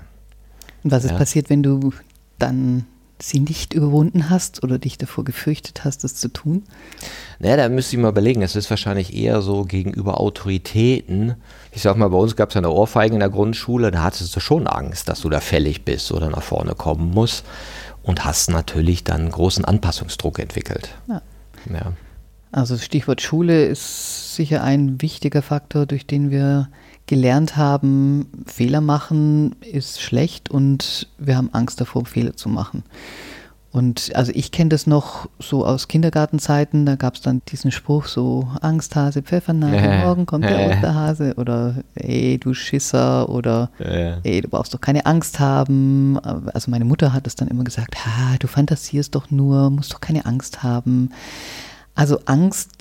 Und 0.84 0.92
was 0.92 1.06
ist 1.06 1.12
ja? 1.12 1.18
passiert, 1.18 1.50
wenn 1.50 1.64
du 1.64 1.94
dann 2.40 2.86
sie 3.24 3.40
nicht 3.40 3.74
überwunden 3.74 4.30
hast 4.30 4.64
oder 4.64 4.80
dich 4.80 4.98
davor 4.98 5.24
gefürchtet 5.24 5.86
hast, 5.86 6.04
das 6.04 6.16
zu 6.16 6.28
tun? 6.28 6.64
Naja, 7.40 7.58
da 7.58 7.70
müsste 7.70 7.96
ich 7.96 8.02
mal 8.02 8.10
überlegen. 8.10 8.42
Es 8.42 8.56
ist 8.56 8.70
wahrscheinlich 8.70 9.16
eher 9.16 9.42
so 9.42 9.64
gegenüber 9.64 10.20
Autoritäten. 10.20 11.36
Ich 11.72 11.82
sag 11.82 11.96
mal, 11.96 12.10
bei 12.10 12.18
uns 12.18 12.36
gab 12.36 12.50
es 12.50 12.56
ja 12.56 12.60
eine 12.60 12.70
Ohrfeige 12.70 13.14
in 13.14 13.22
der 13.22 13.30
Grundschule, 13.30 13.92
da 13.92 14.04
hattest 14.04 14.36
du 14.36 14.40
schon 14.40 14.68
Angst, 14.68 15.08
dass 15.08 15.22
du 15.22 15.30
da 15.30 15.40
fällig 15.40 15.86
bist 15.86 16.12
oder 16.12 16.30
nach 16.30 16.44
vorne 16.44 16.76
kommen 16.76 17.12
musst 17.12 17.46
und 18.04 18.26
hast 18.26 18.50
natürlich 18.50 19.04
dann 19.04 19.30
großen 19.30 19.64
Anpassungsdruck 19.64 20.40
entwickelt. 20.40 20.90
Ja. 21.08 21.22
ja. 21.74 21.94
Also 22.52 22.78
Stichwort 22.78 23.22
Schule 23.22 23.66
ist 23.66 24.36
sicher 24.36 24.62
ein 24.64 25.02
wichtiger 25.02 25.42
Faktor, 25.42 25.86
durch 25.86 26.06
den 26.06 26.30
wir 26.30 26.68
gelernt 27.08 27.56
haben, 27.56 28.28
Fehler 28.46 28.82
machen 28.82 29.56
ist 29.62 30.02
schlecht 30.02 30.50
und 30.50 31.08
wir 31.18 31.38
haben 31.38 31.50
Angst 31.54 31.80
davor, 31.80 32.06
Fehler 32.06 32.36
zu 32.36 32.50
machen. 32.50 32.84
Und 33.72 34.12
also 34.16 34.34
ich 34.36 34.52
kenne 34.52 34.70
das 34.70 34.86
noch 34.86 35.30
so 35.40 35.66
aus 35.66 35.88
Kindergartenzeiten, 35.88 36.86
da 36.86 36.96
gab 36.96 37.16
es 37.16 37.22
dann 37.22 37.42
diesen 37.48 37.72
Spruch 37.72 38.08
so, 38.08 38.50
Angsthase, 38.60 39.22
Pfeffernase, 39.22 39.76
ja, 39.78 40.06
morgen 40.06 40.26
kommt 40.26 40.44
der 40.44 40.70
Osterhase 40.70 41.36
oder 41.38 41.76
ey, 41.96 42.38
du 42.38 42.54
Schisser 42.54 43.30
oder 43.30 43.70
ey, 43.80 44.42
du 44.42 44.50
brauchst 44.50 44.74
doch 44.74 44.82
keine 44.82 45.06
Angst 45.06 45.40
haben. 45.40 46.20
Also 46.20 46.70
meine 46.70 46.84
Mutter 46.84 47.14
hat 47.14 47.28
es 47.28 47.36
dann 47.36 47.48
immer 47.48 47.64
gesagt, 47.64 47.96
ha, 48.06 48.36
du 48.40 48.48
fantasierst 48.48 49.16
doch 49.16 49.32
nur, 49.32 49.70
musst 49.70 49.94
doch 49.94 50.02
keine 50.02 50.26
Angst 50.26 50.64
haben. 50.64 51.12
Also 51.96 52.20
Angst 52.26 52.72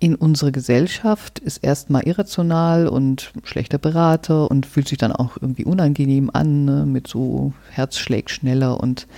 in 0.00 0.14
unserer 0.14 0.52
Gesellschaft 0.52 1.40
ist 1.40 1.58
erstmal 1.58 2.02
irrational 2.02 2.86
und 2.86 3.32
schlechter 3.42 3.78
Berater 3.78 4.50
und 4.50 4.64
fühlt 4.64 4.88
sich 4.88 4.98
dann 4.98 5.12
auch 5.12 5.36
irgendwie 5.40 5.64
unangenehm 5.64 6.30
an, 6.32 6.64
ne, 6.64 6.86
mit 6.86 7.08
so 7.08 7.52
Herz 7.70 7.98
schlägt 7.98 8.30
schneller 8.30 8.80
und 8.80 9.08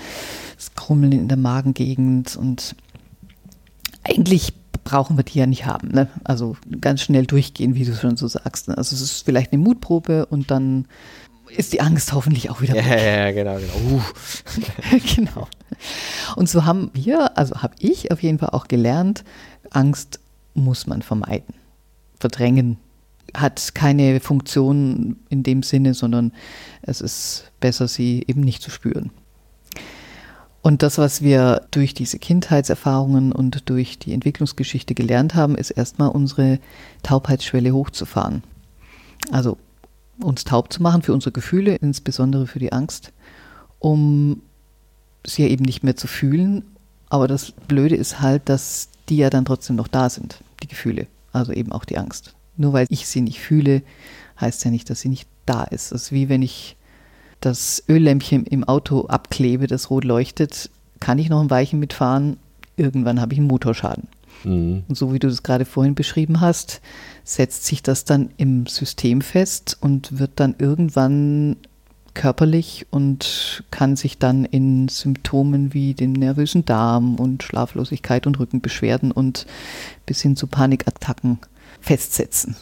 das 0.56 0.74
Krummeln 0.74 1.12
in 1.12 1.28
der 1.28 1.36
Magengegend 1.36 2.36
und 2.36 2.74
eigentlich 4.04 4.54
brauchen 4.82 5.18
wir 5.18 5.24
die 5.24 5.38
ja 5.38 5.46
nicht 5.46 5.66
haben. 5.66 5.88
Ne? 5.88 6.08
Also 6.24 6.56
ganz 6.80 7.02
schnell 7.02 7.26
durchgehen, 7.26 7.74
wie 7.74 7.84
du 7.84 7.94
schon 7.94 8.16
so 8.16 8.26
sagst. 8.26 8.68
Ne? 8.68 8.78
Also 8.78 8.96
es 8.96 9.02
ist 9.02 9.24
vielleicht 9.24 9.52
eine 9.52 9.62
Mutprobe 9.62 10.26
und 10.26 10.50
dann 10.50 10.86
ist 11.56 11.74
die 11.74 11.80
Angst 11.80 12.12
hoffentlich 12.12 12.48
auch 12.48 12.62
wieder 12.62 12.74
weg. 12.74 12.86
Ja, 12.86 12.96
ja, 12.96 13.32
genau, 13.32 13.56
genau. 13.56 13.96
Uh. 13.96 14.00
genau. 15.14 15.48
Und 16.36 16.48
so 16.48 16.64
haben 16.64 16.90
wir, 16.94 17.36
also 17.36 17.56
habe 17.62 17.74
ich 17.78 18.10
auf 18.12 18.22
jeden 18.22 18.38
Fall 18.38 18.50
auch 18.50 18.68
gelernt, 18.68 19.24
Angst 19.70 20.20
muss 20.54 20.86
man 20.86 21.02
vermeiden. 21.02 21.54
Verdrängen 22.18 22.78
hat 23.34 23.74
keine 23.74 24.20
Funktion 24.20 25.16
in 25.28 25.42
dem 25.42 25.62
Sinne, 25.62 25.94
sondern 25.94 26.32
es 26.82 27.00
ist 27.00 27.50
besser, 27.60 27.88
sie 27.88 28.24
eben 28.26 28.40
nicht 28.40 28.62
zu 28.62 28.70
spüren. 28.70 29.10
Und 30.62 30.82
das, 30.82 30.98
was 30.98 31.22
wir 31.22 31.66
durch 31.70 31.94
diese 31.94 32.18
Kindheitserfahrungen 32.18 33.32
und 33.32 33.68
durch 33.70 33.98
die 33.98 34.12
Entwicklungsgeschichte 34.12 34.94
gelernt 34.94 35.34
haben, 35.34 35.54
ist 35.54 35.70
erstmal 35.70 36.10
unsere 36.10 36.58
Taubheitsschwelle 37.02 37.72
hochzufahren. 37.72 38.42
Also 39.30 39.56
uns 40.22 40.44
taub 40.44 40.72
zu 40.72 40.82
machen 40.82 41.02
für 41.02 41.14
unsere 41.14 41.32
Gefühle, 41.32 41.76
insbesondere 41.76 42.46
für 42.46 42.58
die 42.58 42.72
Angst, 42.72 43.12
um 43.78 44.42
sie 45.26 45.44
eben 45.44 45.64
nicht 45.64 45.82
mehr 45.82 45.96
zu 45.96 46.06
fühlen. 46.06 46.64
Aber 47.08 47.26
das 47.26 47.52
Blöde 47.52 47.96
ist 47.96 48.20
halt, 48.20 48.48
dass 48.50 48.90
die 49.10 49.16
ja 49.16 49.30
dann 49.30 49.44
trotzdem 49.44 49.76
noch 49.76 49.88
da 49.88 50.08
sind, 50.08 50.42
die 50.62 50.68
Gefühle, 50.68 51.06
also 51.32 51.52
eben 51.52 51.72
auch 51.72 51.84
die 51.84 51.98
Angst. 51.98 52.34
Nur 52.56 52.72
weil 52.72 52.86
ich 52.88 53.06
sie 53.06 53.20
nicht 53.20 53.40
fühle, 53.40 53.82
heißt 54.40 54.64
ja 54.64 54.70
nicht, 54.70 54.88
dass 54.88 55.00
sie 55.00 55.08
nicht 55.08 55.28
da 55.46 55.64
ist. 55.64 55.92
Das 55.92 56.02
ist 56.02 56.12
wie 56.12 56.28
wenn 56.28 56.42
ich 56.42 56.76
das 57.40 57.82
Öllämpchen 57.88 58.44
im 58.46 58.64
Auto 58.64 59.06
abklebe, 59.06 59.66
das 59.66 59.90
rot 59.90 60.04
leuchtet, 60.04 60.70
kann 61.00 61.18
ich 61.18 61.30
noch 61.30 61.40
ein 61.40 61.50
Weichen 61.50 61.80
mitfahren, 61.80 62.36
irgendwann 62.76 63.20
habe 63.20 63.32
ich 63.32 63.38
einen 63.38 63.48
Motorschaden. 63.48 64.08
Mhm. 64.44 64.84
Und 64.88 64.94
so 64.94 65.12
wie 65.12 65.18
du 65.18 65.28
das 65.28 65.42
gerade 65.42 65.64
vorhin 65.64 65.94
beschrieben 65.94 66.40
hast, 66.40 66.80
setzt 67.24 67.64
sich 67.64 67.82
das 67.82 68.04
dann 68.04 68.30
im 68.36 68.66
System 68.66 69.20
fest 69.22 69.78
und 69.80 70.18
wird 70.18 70.32
dann 70.36 70.54
irgendwann 70.58 71.56
körperlich 72.14 72.86
und 72.90 73.64
kann 73.70 73.96
sich 73.96 74.18
dann 74.18 74.44
in 74.44 74.88
Symptomen 74.88 75.74
wie 75.74 75.94
dem 75.94 76.12
nervösen 76.12 76.64
Darm 76.64 77.16
und 77.16 77.42
Schlaflosigkeit 77.42 78.26
und 78.26 78.38
Rückenbeschwerden 78.38 79.12
und 79.12 79.46
bis 80.06 80.20
hin 80.20 80.36
zu 80.36 80.46
Panikattacken 80.46 81.38
festsetzen. 81.80 82.56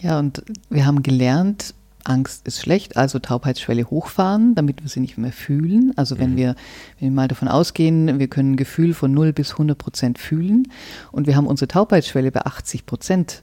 Ja, 0.00 0.18
und 0.18 0.42
wir 0.70 0.86
haben 0.86 1.02
gelernt, 1.02 1.74
Angst 2.04 2.46
ist 2.46 2.60
schlecht, 2.60 2.96
also 2.96 3.18
Taubheitsschwelle 3.18 3.88
hochfahren, 3.90 4.54
damit 4.54 4.82
wir 4.82 4.88
sie 4.88 5.00
nicht 5.00 5.16
mehr 5.16 5.32
fühlen. 5.32 5.92
Also 5.96 6.18
wenn 6.18 6.32
mhm. 6.32 6.36
wir, 6.36 6.56
wenn 6.98 7.08
wir 7.08 7.14
mal 7.14 7.28
davon 7.28 7.48
ausgehen, 7.48 8.18
wir 8.18 8.28
können 8.28 8.52
ein 8.52 8.56
Gefühl 8.56 8.94
von 8.94 9.12
0 9.12 9.32
bis 9.32 9.52
100 9.52 9.76
Prozent 9.76 10.18
fühlen 10.18 10.68
und 11.12 11.26
wir 11.26 11.36
haben 11.36 11.46
unsere 11.46 11.68
Taubheitsschwelle 11.68 12.30
bei 12.30 12.42
80 12.42 12.86
Prozent, 12.86 13.42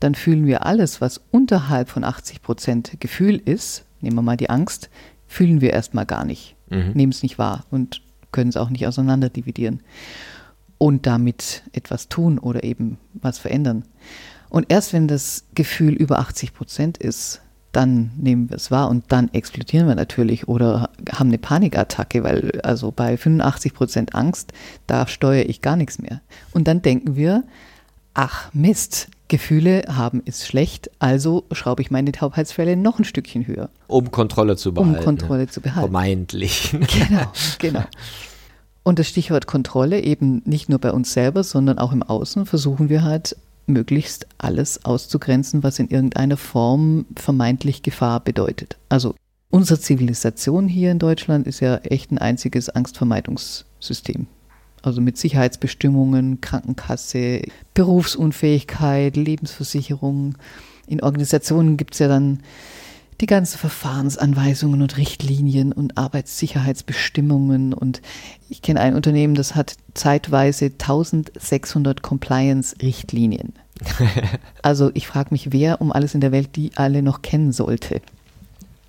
dann 0.00 0.14
fühlen 0.14 0.46
wir 0.46 0.66
alles, 0.66 1.00
was 1.00 1.20
unterhalb 1.30 1.88
von 1.88 2.04
80 2.04 2.42
Prozent 2.42 2.92
Gefühl 3.00 3.40
ist, 3.44 3.84
nehmen 4.04 4.16
wir 4.16 4.22
mal 4.22 4.36
die 4.36 4.50
Angst, 4.50 4.90
fühlen 5.26 5.60
wir 5.60 5.72
erstmal 5.72 6.06
gar 6.06 6.24
nicht, 6.24 6.54
mhm. 6.70 6.92
nehmen 6.94 7.12
es 7.12 7.22
nicht 7.22 7.38
wahr 7.38 7.64
und 7.70 8.02
können 8.32 8.50
es 8.50 8.56
auch 8.56 8.70
nicht 8.70 8.86
auseinander 8.86 9.28
dividieren 9.28 9.80
und 10.78 11.06
damit 11.06 11.62
etwas 11.72 12.08
tun 12.08 12.38
oder 12.38 12.64
eben 12.64 12.98
was 13.14 13.38
verändern. 13.38 13.84
Und 14.48 14.66
erst 14.68 14.92
wenn 14.92 15.08
das 15.08 15.46
Gefühl 15.54 15.94
über 15.94 16.18
80 16.18 16.54
Prozent 16.54 16.98
ist, 16.98 17.40
dann 17.72 18.12
nehmen 18.16 18.50
wir 18.50 18.56
es 18.56 18.70
wahr 18.70 18.88
und 18.88 19.04
dann 19.08 19.32
explodieren 19.32 19.88
wir 19.88 19.96
natürlich 19.96 20.46
oder 20.46 20.90
haben 21.10 21.28
eine 21.28 21.38
Panikattacke, 21.38 22.22
weil 22.22 22.60
also 22.62 22.92
bei 22.92 23.16
85 23.16 23.74
Prozent 23.74 24.14
Angst, 24.14 24.52
da 24.86 25.06
steuere 25.06 25.48
ich 25.48 25.60
gar 25.60 25.76
nichts 25.76 25.98
mehr. 25.98 26.20
Und 26.52 26.68
dann 26.68 26.82
denken 26.82 27.16
wir, 27.16 27.42
ach 28.14 28.52
Mist, 28.52 29.08
Gefühle 29.34 29.82
haben 29.88 30.22
ist 30.24 30.46
schlecht, 30.46 30.92
also 31.00 31.42
schraube 31.50 31.82
ich 31.82 31.90
meine 31.90 32.12
Taubheitsfälle 32.12 32.76
noch 32.76 33.00
ein 33.00 33.04
Stückchen 33.04 33.48
höher. 33.48 33.68
Um 33.88 34.12
Kontrolle 34.12 34.56
zu 34.56 34.72
behalten. 34.72 34.96
Um 34.96 35.04
Kontrolle 35.04 35.48
zu 35.48 35.60
behalten. 35.60 35.90
Vermeintlich. 35.90 36.70
Genau, 36.94 37.32
genau. 37.58 37.82
Und 38.84 39.00
das 39.00 39.08
Stichwort 39.08 39.48
Kontrolle 39.48 40.00
eben 40.02 40.40
nicht 40.44 40.68
nur 40.68 40.78
bei 40.78 40.92
uns 40.92 41.12
selber, 41.12 41.42
sondern 41.42 41.80
auch 41.80 41.90
im 41.90 42.04
Außen 42.04 42.46
versuchen 42.46 42.88
wir 42.88 43.02
halt 43.02 43.36
möglichst 43.66 44.28
alles 44.38 44.84
auszugrenzen, 44.84 45.64
was 45.64 45.80
in 45.80 45.88
irgendeiner 45.88 46.36
Form 46.36 47.06
vermeintlich 47.16 47.82
Gefahr 47.82 48.20
bedeutet. 48.20 48.76
Also 48.88 49.16
unsere 49.50 49.80
Zivilisation 49.80 50.68
hier 50.68 50.92
in 50.92 51.00
Deutschland 51.00 51.48
ist 51.48 51.58
ja 51.58 51.78
echt 51.78 52.12
ein 52.12 52.18
einziges 52.18 52.68
Angstvermeidungssystem. 52.68 54.28
Also 54.86 55.00
mit 55.00 55.16
Sicherheitsbestimmungen, 55.16 56.40
Krankenkasse, 56.40 57.42
Berufsunfähigkeit, 57.74 59.16
Lebensversicherung. 59.16 60.36
In 60.86 61.02
Organisationen 61.02 61.76
gibt 61.76 61.94
es 61.94 62.00
ja 62.00 62.08
dann 62.08 62.40
die 63.20 63.26
ganzen 63.26 63.58
Verfahrensanweisungen 63.58 64.82
und 64.82 64.96
Richtlinien 64.96 65.72
und 65.72 65.96
Arbeitssicherheitsbestimmungen. 65.96 67.72
Und 67.72 68.02
ich 68.48 68.60
kenne 68.60 68.80
ein 68.80 68.94
Unternehmen, 68.94 69.34
das 69.34 69.54
hat 69.54 69.76
zeitweise 69.94 70.66
1600 70.66 72.02
Compliance-Richtlinien. 72.02 73.54
also 74.62 74.90
ich 74.94 75.06
frage 75.06 75.28
mich, 75.30 75.52
wer 75.52 75.80
um 75.80 75.92
alles 75.92 76.14
in 76.14 76.20
der 76.20 76.32
Welt 76.32 76.56
die 76.56 76.72
alle 76.76 77.02
noch 77.02 77.22
kennen 77.22 77.52
sollte. 77.52 78.00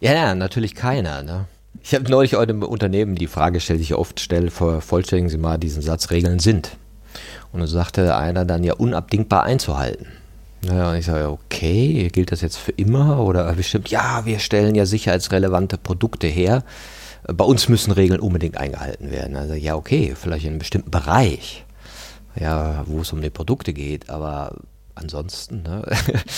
Ja, 0.02 0.14
ja 0.14 0.36
natürlich 0.36 0.76
keiner. 0.76 1.24
Ne? 1.24 1.46
Ich 1.82 1.94
habe 1.94 2.10
neulich 2.10 2.38
einem 2.38 2.64
Unternehmen 2.64 3.16
die 3.16 3.28
Frage 3.28 3.56
gestellt, 3.56 3.80
die 3.80 3.84
ich 3.84 3.96
oft 3.96 4.20
stelle, 4.20 4.50
vervollständigen 4.50 5.30
Sie 5.30 5.38
mal 5.38 5.58
diesen 5.58 5.82
Satz, 5.82 6.10
Regeln 6.12 6.40
sind. 6.40 6.78
Und 7.52 7.60
dann 7.60 7.70
sagte 7.70 8.16
einer 8.16 8.46
dann 8.46 8.64
ja 8.64 8.74
unabdingbar 8.74 9.44
einzuhalten. 9.44 10.08
Naja, 10.66 10.90
und 10.90 10.98
ich 10.98 11.06
sage, 11.06 11.30
okay, 11.30 12.10
gilt 12.12 12.32
das 12.32 12.42
jetzt 12.42 12.58
für 12.58 12.72
immer 12.72 13.20
oder 13.20 13.52
bestimmt, 13.54 13.90
ja, 13.90 14.26
wir 14.26 14.40
stellen 14.40 14.74
ja 14.74 14.86
sicherheitsrelevante 14.86 15.78
Produkte 15.78 16.28
her. 16.28 16.64
Bei 17.28 17.46
uns 17.46 17.70
müssen 17.70 17.92
Regeln 17.92 18.20
unbedingt 18.20 18.58
eingehalten 18.58 19.12
werden. 19.12 19.36
Also 19.36 19.54
ja, 19.54 19.76
okay, 19.76 20.16
vielleicht 20.20 20.46
in 20.46 20.52
einem 20.52 20.60
bestimmten 20.60 20.92
Bereich, 20.92 21.66
ja, 22.40 22.84
wo 22.88 23.02
es 23.02 23.14
um 23.14 23.22
die 23.22 23.30
Produkte 23.30 23.74
geht, 23.74 24.10
aber 24.10 24.56
ansonsten 24.96 25.64
ne, 25.64 25.84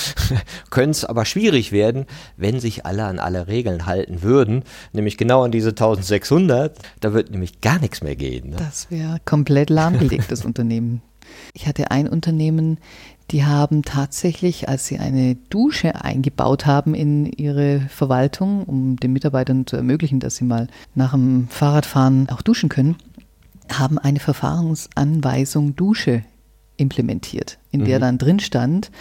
könnte 0.70 0.92
es 0.92 1.06
aber 1.06 1.26
schwierig 1.26 1.72
werden, 1.72 2.06
wenn 2.36 2.60
sich 2.60 2.86
alle 2.86 3.06
an 3.06 3.20
alle 3.20 3.48
Regeln 3.48 3.86
halten 3.86 4.22
würden, 4.22 4.64
nämlich 4.94 5.18
genau 5.18 5.44
an 5.44 5.52
diese 5.52 5.70
1600, 5.70 6.78
da 7.00 7.14
wird 7.14 7.32
nämlich 7.32 7.62
gar 7.62 7.80
nichts 7.80 8.02
mehr 8.02 8.16
gehen. 8.16 8.52
Ne? 8.52 8.56
Das 8.58 8.90
wäre 8.92 9.20
komplett 9.26 9.70
lahmgelegt, 9.70 10.32
das 10.32 10.46
Unternehmen. 10.46 11.02
Ich 11.54 11.68
hatte 11.68 11.92
ein 11.92 12.08
Unternehmen, 12.08 12.78
die 13.32 13.46
haben 13.46 13.84
tatsächlich, 13.84 14.70
als 14.70 14.88
sie 14.88 15.00
eine 15.00 15.36
Dusche 15.50 16.02
eingebaut 16.04 16.66
haben 16.66 16.94
in 16.96 17.26
ihre 17.26 17.82
Verwaltung, 17.90 18.64
um 18.64 18.96
den 18.98 19.12
Mitarbeitern 19.12 19.68
zu 19.68 19.76
ermöglichen, 19.76 20.20
dass 20.20 20.38
sie 20.38 20.46
mal 20.46 20.68
nach 20.96 21.12
dem 21.12 21.48
Fahrradfahren 21.50 22.30
auch 22.30 22.42
duschen 22.42 22.70
können, 22.70 22.96
haben 23.72 23.98
eine 23.98 24.20
Verfahrensanweisung 24.20 25.76
Dusche 25.76 26.24
implementiert, 26.78 27.58
in 27.72 27.86
der 27.86 27.98
mhm. 27.98 28.02
dann 28.02 28.18
drin 28.18 28.40
stand, 28.40 28.92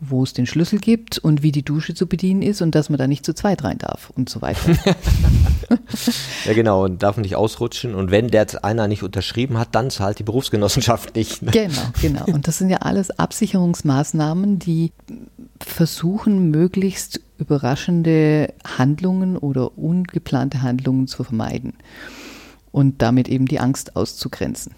wo 0.00 0.22
es 0.22 0.32
den 0.32 0.46
Schlüssel 0.46 0.78
gibt 0.78 1.18
und 1.18 1.42
wie 1.42 1.52
die 1.52 1.64
Dusche 1.64 1.94
zu 1.94 2.06
bedienen 2.06 2.42
ist 2.42 2.62
und 2.62 2.74
dass 2.74 2.88
man 2.88 2.98
da 2.98 3.06
nicht 3.06 3.24
zu 3.24 3.34
zweit 3.34 3.64
rein 3.64 3.78
darf 3.78 4.10
und 4.10 4.28
so 4.28 4.40
weiter. 4.40 4.60
ja, 6.44 6.52
genau, 6.52 6.84
und 6.84 7.02
darf 7.02 7.16
nicht 7.16 7.34
ausrutschen. 7.34 7.94
Und 7.94 8.10
wenn 8.10 8.28
der 8.28 8.46
einer 8.64 8.86
nicht 8.86 9.02
unterschrieben 9.02 9.58
hat, 9.58 9.74
dann 9.74 9.90
zahlt 9.90 10.18
die 10.18 10.22
Berufsgenossenschaft 10.22 11.16
nicht. 11.16 11.42
Ne? 11.42 11.50
Genau, 11.50 11.82
genau. 12.00 12.24
Und 12.26 12.46
das 12.46 12.58
sind 12.58 12.70
ja 12.70 12.78
alles 12.78 13.10
Absicherungsmaßnahmen, 13.10 14.58
die 14.58 14.92
versuchen, 15.60 16.50
möglichst 16.50 17.20
überraschende 17.38 18.54
Handlungen 18.78 19.36
oder 19.36 19.76
ungeplante 19.76 20.62
Handlungen 20.62 21.08
zu 21.08 21.24
vermeiden 21.24 21.74
und 22.70 23.02
damit 23.02 23.28
eben 23.28 23.46
die 23.46 23.60
Angst 23.60 23.96
auszugrenzen. 23.96 24.72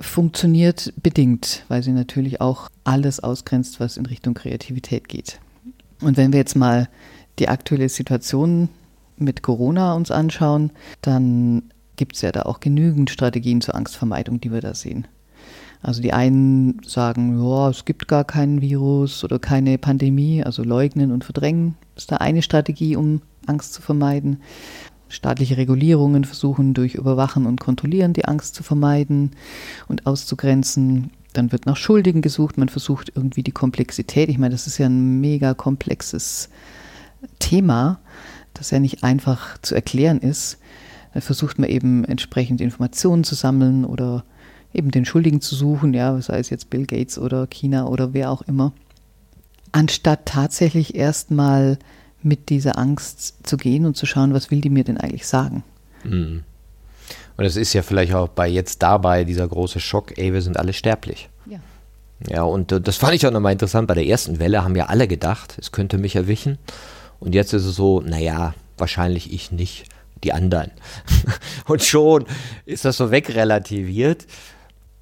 Funktioniert 0.00 0.92
bedingt, 1.02 1.64
weil 1.68 1.82
sie 1.82 1.92
natürlich 1.92 2.40
auch 2.40 2.68
alles 2.84 3.20
ausgrenzt, 3.20 3.80
was 3.80 3.96
in 3.96 4.06
Richtung 4.06 4.34
Kreativität 4.34 5.08
geht. 5.08 5.40
Und 6.00 6.16
wenn 6.16 6.32
wir 6.32 6.38
jetzt 6.38 6.56
mal 6.56 6.88
die 7.38 7.48
aktuelle 7.48 7.88
Situation 7.88 8.68
mit 9.16 9.42
Corona 9.42 9.94
uns 9.94 10.10
anschauen, 10.10 10.70
dann 11.02 11.62
gibt 11.96 12.16
es 12.16 12.22
ja 12.22 12.32
da 12.32 12.42
auch 12.42 12.60
genügend 12.60 13.10
Strategien 13.10 13.60
zur 13.60 13.74
Angstvermeidung, 13.74 14.40
die 14.40 14.52
wir 14.52 14.60
da 14.60 14.74
sehen. 14.74 15.06
Also 15.82 16.00
die 16.00 16.12
einen 16.12 16.80
sagen, 16.86 17.38
ja, 17.42 17.68
es 17.68 17.84
gibt 17.84 18.08
gar 18.08 18.24
keinen 18.24 18.62
Virus 18.62 19.22
oder 19.22 19.38
keine 19.38 19.76
Pandemie, 19.76 20.42
also 20.42 20.64
leugnen 20.64 21.12
und 21.12 21.24
verdrängen 21.24 21.76
ist 21.96 22.10
da 22.10 22.16
eine 22.16 22.42
Strategie, 22.42 22.96
um 22.96 23.22
Angst 23.46 23.74
zu 23.74 23.82
vermeiden. 23.82 24.40
Staatliche 25.08 25.56
Regulierungen 25.56 26.24
versuchen 26.24 26.74
durch 26.74 26.94
Überwachen 26.94 27.46
und 27.46 27.60
Kontrollieren 27.60 28.12
die 28.12 28.24
Angst 28.24 28.54
zu 28.54 28.62
vermeiden 28.62 29.32
und 29.86 30.06
auszugrenzen. 30.06 31.10
Dann 31.32 31.52
wird 31.52 31.66
nach 31.66 31.76
Schuldigen 31.76 32.22
gesucht, 32.22 32.58
man 32.58 32.68
versucht 32.68 33.12
irgendwie 33.14 33.42
die 33.42 33.52
Komplexität. 33.52 34.28
Ich 34.28 34.38
meine, 34.38 34.54
das 34.54 34.66
ist 34.66 34.78
ja 34.78 34.86
ein 34.86 35.20
mega 35.20 35.54
komplexes 35.54 36.48
Thema, 37.38 38.00
das 38.54 38.70
ja 38.70 38.78
nicht 38.78 39.04
einfach 39.04 39.58
zu 39.58 39.74
erklären 39.74 40.18
ist. 40.18 40.58
Da 41.12 41.20
versucht 41.20 41.58
man 41.58 41.70
eben 41.70 42.04
entsprechend 42.04 42.60
Informationen 42.60 43.24
zu 43.24 43.34
sammeln 43.34 43.84
oder 43.84 44.24
eben 44.72 44.90
den 44.90 45.04
Schuldigen 45.04 45.40
zu 45.40 45.54
suchen, 45.54 45.94
ja, 45.94 46.20
sei 46.20 46.38
es 46.38 46.50
jetzt 46.50 46.70
Bill 46.70 46.86
Gates 46.86 47.18
oder 47.18 47.46
China 47.46 47.86
oder 47.86 48.12
wer 48.12 48.30
auch 48.30 48.42
immer, 48.42 48.72
anstatt 49.72 50.26
tatsächlich 50.26 50.94
erstmal 50.96 51.78
mit 52.24 52.48
dieser 52.48 52.78
Angst 52.78 53.46
zu 53.46 53.56
gehen 53.56 53.86
und 53.86 53.96
zu 53.96 54.06
schauen, 54.06 54.34
was 54.34 54.50
will 54.50 54.60
die 54.60 54.70
mir 54.70 54.84
denn 54.84 54.96
eigentlich 54.96 55.26
sagen. 55.26 55.62
Mhm. 56.04 56.42
Und 57.36 57.44
es 57.44 57.56
ist 57.56 57.72
ja 57.72 57.82
vielleicht 57.82 58.14
auch 58.14 58.28
bei 58.28 58.48
jetzt 58.48 58.82
dabei 58.82 59.24
dieser 59.24 59.48
große 59.48 59.80
Schock, 59.80 60.16
ey, 60.18 60.32
wir 60.32 60.42
sind 60.42 60.56
alle 60.56 60.72
sterblich. 60.72 61.28
Ja. 61.46 61.58
Ja, 62.28 62.42
und 62.44 62.70
äh, 62.72 62.80
das 62.80 62.96
fand 62.96 63.14
ich 63.14 63.26
auch 63.26 63.32
nochmal 63.32 63.52
interessant. 63.52 63.88
Bei 63.88 63.94
der 63.94 64.06
ersten 64.06 64.38
Welle 64.38 64.62
haben 64.62 64.76
ja 64.76 64.86
alle 64.86 65.08
gedacht, 65.08 65.56
es 65.58 65.72
könnte 65.72 65.98
mich 65.98 66.16
erwischen. 66.16 66.58
Und 67.20 67.34
jetzt 67.34 67.52
ist 67.52 67.64
es 67.64 67.74
so, 67.74 68.00
naja, 68.00 68.54
wahrscheinlich 68.78 69.32
ich 69.32 69.50
nicht, 69.50 69.86
die 70.22 70.32
anderen. 70.32 70.70
und 71.66 71.82
schon 71.82 72.26
ist 72.66 72.84
das 72.84 72.96
so 72.96 73.10
wegrelativiert. 73.10 74.26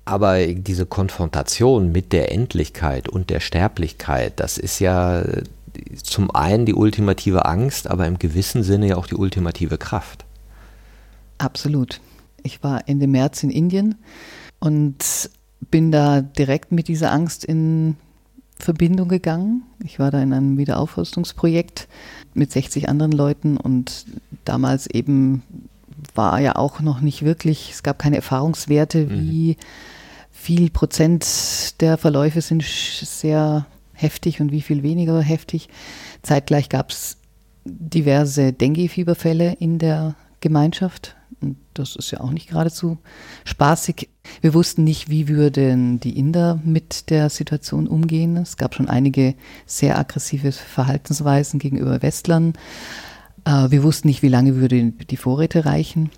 Aber 0.05 0.45
diese 0.47 0.85
Konfrontation 0.85 1.93
mit 1.93 2.13
der 2.13 2.33
Endlichkeit 2.33 3.09
und 3.09 3.31
der 3.31 3.39
Sterblichkeit, 3.39 4.33
das 4.41 4.59
ist 4.59 4.81
ja 4.81 5.23
zum 6.03 6.31
einen 6.31 6.67
die 6.67 6.75
ultimative 6.75 7.45
Angst, 7.45 7.89
aber 7.89 8.07
im 8.07 8.19
gewissen 8.19 8.63
Sinne 8.63 8.89
ja 8.89 8.97
auch 8.97 9.07
die 9.07 9.15
ultimative 9.15 9.79
Kraft. 9.79 10.25
Absolut. 11.39 12.01
Ich 12.43 12.63
war 12.63 12.89
Ende 12.89 13.07
März 13.07 13.43
in 13.43 13.51
Indien 13.51 13.97
und 14.59 15.31
bin 15.71 15.93
da 15.93 16.21
direkt 16.21 16.73
mit 16.73 16.89
dieser 16.89 17.13
Angst 17.13 17.45
in 17.45 17.97
Verbindung 18.59 19.09
gegangen. 19.09 19.63
Ich 19.85 19.99
war 19.99 20.11
da 20.11 20.21
in 20.23 20.33
einem 20.33 20.59
Wiederaufrüstungsprojekt 20.59 21.89
mit 22.35 22.53
60 22.53 22.89
anderen 22.89 23.13
Leuten 23.13 23.57
und 23.57 24.07
damals 24.45 24.87
eben 24.87 25.43
war 26.15 26.41
ja 26.41 26.57
auch 26.57 26.81
noch 26.81 27.01
nicht 27.01 27.25
wirklich, 27.25 27.71
es 27.73 27.83
gab 27.83 27.99
keine 27.99 28.17
Erfahrungswerte, 28.17 29.11
wie 29.11 29.53
mhm 29.53 29.57
viel 30.43 30.71
Prozent 30.71 31.81
der 31.81 31.97
Verläufe 31.97 32.41
sind 32.41 32.65
sehr 32.65 33.65
heftig 34.03 34.41
und 34.41 34.53
wie 34.53 34.62
viel 34.62 34.83
weniger 34.83 35.21
heftig. 35.21 35.69
Zeitgleich 36.23 36.69
gab 36.69 36.91
es 36.91 37.19
diverse 37.65 38.53
Dengue-Fieberfälle 38.53 39.57
in 39.59 39.79
der 39.79 40.15
Gemeinschaft. 40.41 41.17
Und 41.41 41.57
das 41.75 41.97
ist 41.97 42.11
ja 42.11 42.21
auch 42.21 42.31
nicht 42.31 42.51
geradezu 42.51 42.99
spaßig. 43.45 44.09
Wir 44.41 44.55
wussten 44.55 44.85
nicht, 44.85 45.09
wie 45.09 45.29
würden 45.29 45.99
die 45.99 46.19
Inder 46.19 46.61
mit 46.65 47.11
der 47.11 47.31
Situation 47.31 47.88
umgehen. 47.88 48.37
Es 48.37 48.57
gab 48.57 48.75
schon 48.75 48.88
einige 48.88 49.35
sehr 49.67 49.99
aggressive 49.99 50.53
Verhaltensweisen 50.53 51.59
gegenüber 51.59 52.03
Westlern. 52.03 52.53
Äh, 53.45 53.71
wir 53.71 53.83
wussten 53.83 54.09
nicht, 54.09 54.23
wie 54.23 54.29
lange 54.29 54.57
würde 54.57 54.93
die 54.93 55.17
Vorräte 55.17 55.65
reichen. 55.65 56.11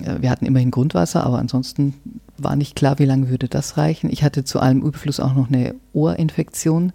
Äh, 0.00 0.20
wir 0.20 0.30
hatten 0.30 0.46
immerhin 0.46 0.70
Grundwasser, 0.70 1.24
aber 1.24 1.38
ansonsten 1.38 1.94
war 2.38 2.56
nicht 2.56 2.76
klar, 2.76 2.98
wie 2.98 3.04
lange 3.04 3.28
würde 3.28 3.48
das 3.48 3.76
reichen. 3.76 4.10
Ich 4.10 4.22
hatte 4.22 4.44
zu 4.44 4.60
allem 4.60 4.82
Überfluss 4.82 5.20
auch 5.20 5.34
noch 5.34 5.48
eine 5.48 5.74
Ohrinfektion 5.92 6.92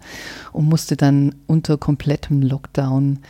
und 0.52 0.68
musste 0.68 0.96
dann 0.96 1.34
unter 1.46 1.78
komplettem 1.78 2.42
Lockdown 2.42 3.20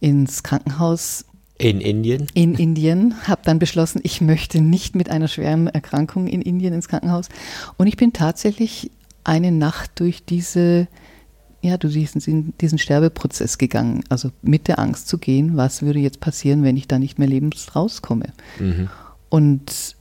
ins 0.00 0.42
Krankenhaus. 0.42 1.24
In 1.58 1.80
Indien? 1.80 2.26
In 2.34 2.54
Indien. 2.54 3.14
Habe 3.28 3.42
dann 3.44 3.58
beschlossen, 3.58 4.00
ich 4.02 4.20
möchte 4.20 4.60
nicht 4.60 4.96
mit 4.96 5.10
einer 5.10 5.28
schweren 5.28 5.68
Erkrankung 5.68 6.26
in 6.26 6.42
Indien 6.42 6.74
ins 6.74 6.88
Krankenhaus. 6.88 7.28
Und 7.76 7.86
ich 7.86 7.96
bin 7.96 8.12
tatsächlich 8.12 8.90
eine 9.22 9.52
Nacht 9.52 9.92
durch 9.96 10.24
diese, 10.24 10.88
ja, 11.62 11.76
du 11.76 11.88
siehst, 11.88 12.16
diesen 12.16 12.78
Sterbeprozess 12.78 13.56
gegangen. 13.56 14.02
Also 14.08 14.32
mit 14.42 14.66
der 14.66 14.80
Angst 14.80 15.06
zu 15.06 15.16
gehen, 15.16 15.56
was 15.56 15.82
würde 15.82 16.00
jetzt 16.00 16.18
passieren, 16.18 16.64
wenn 16.64 16.76
ich 16.76 16.88
da 16.88 16.98
nicht 16.98 17.20
mehr 17.20 17.28
lebens 17.28 17.74
rauskomme. 17.74 18.32
Mhm. 18.58 18.90
Und 19.28 19.96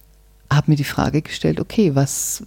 habe 0.51 0.71
mir 0.71 0.75
die 0.75 0.83
Frage 0.83 1.21
gestellt, 1.21 1.59
okay, 1.59 1.93
was, 1.93 2.43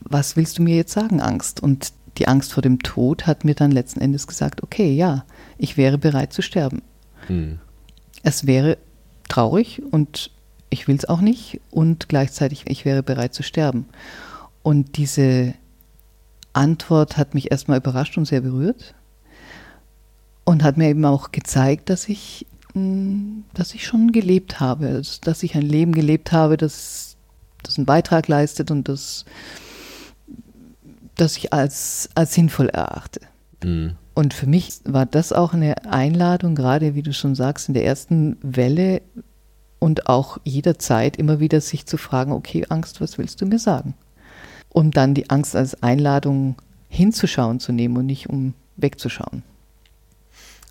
was 0.00 0.36
willst 0.36 0.58
du 0.58 0.62
mir 0.62 0.76
jetzt 0.76 0.92
sagen, 0.92 1.20
Angst? 1.20 1.60
Und 1.60 1.92
die 2.16 2.28
Angst 2.28 2.52
vor 2.52 2.62
dem 2.62 2.78
Tod 2.78 3.26
hat 3.26 3.44
mir 3.44 3.56
dann 3.56 3.72
letzten 3.72 4.00
Endes 4.00 4.28
gesagt, 4.28 4.62
okay, 4.62 4.94
ja, 4.94 5.24
ich 5.58 5.76
wäre 5.76 5.98
bereit 5.98 6.32
zu 6.32 6.40
sterben. 6.40 6.82
Hm. 7.26 7.58
Es 8.22 8.46
wäre 8.46 8.78
traurig 9.28 9.82
und 9.90 10.30
ich 10.70 10.86
will 10.86 10.96
es 10.96 11.04
auch 11.04 11.20
nicht 11.20 11.60
und 11.70 12.08
gleichzeitig, 12.08 12.64
ich 12.68 12.84
wäre 12.84 13.02
bereit 13.02 13.34
zu 13.34 13.42
sterben. 13.42 13.86
Und 14.62 14.96
diese 14.96 15.54
Antwort 16.54 17.16
hat 17.16 17.34
mich 17.34 17.50
erstmal 17.50 17.78
überrascht 17.78 18.16
und 18.16 18.24
sehr 18.24 18.40
berührt 18.40 18.94
und 20.44 20.62
hat 20.62 20.76
mir 20.76 20.88
eben 20.88 21.04
auch 21.04 21.32
gezeigt, 21.32 21.90
dass 21.90 22.08
ich 22.08 22.46
dass 23.54 23.72
ich 23.72 23.86
schon 23.86 24.10
gelebt 24.10 24.58
habe, 24.58 25.00
dass 25.20 25.42
ich 25.44 25.54
ein 25.54 25.62
Leben 25.62 25.92
gelebt 25.92 26.32
habe, 26.32 26.56
das, 26.56 27.16
das 27.62 27.78
einen 27.78 27.86
Beitrag 27.86 28.26
leistet 28.26 28.72
und 28.72 28.88
das, 28.88 29.24
das 31.14 31.36
ich 31.36 31.52
als, 31.52 32.10
als 32.16 32.34
sinnvoll 32.34 32.68
erachte. 32.68 33.20
Mhm. 33.62 33.92
Und 34.14 34.34
für 34.34 34.46
mich 34.46 34.80
war 34.84 35.06
das 35.06 35.32
auch 35.32 35.52
eine 35.54 35.84
Einladung, 35.86 36.56
gerade 36.56 36.96
wie 36.96 37.02
du 37.02 37.12
schon 37.12 37.36
sagst, 37.36 37.68
in 37.68 37.74
der 37.74 37.84
ersten 37.84 38.38
Welle 38.42 39.02
und 39.78 40.08
auch 40.08 40.38
jederzeit 40.42 41.16
immer 41.16 41.38
wieder 41.38 41.60
sich 41.60 41.86
zu 41.86 41.96
fragen, 41.96 42.32
okay, 42.32 42.66
Angst, 42.70 43.00
was 43.00 43.18
willst 43.18 43.40
du 43.40 43.46
mir 43.46 43.60
sagen? 43.60 43.94
Um 44.74 44.90
dann 44.90 45.14
die 45.14 45.30
Angst 45.30 45.56
als 45.56 45.82
Einladung 45.82 46.56
hinzuschauen 46.90 47.58
zu 47.60 47.72
nehmen 47.72 47.96
und 47.96 48.04
nicht 48.04 48.28
um 48.28 48.52
wegzuschauen. 48.76 49.42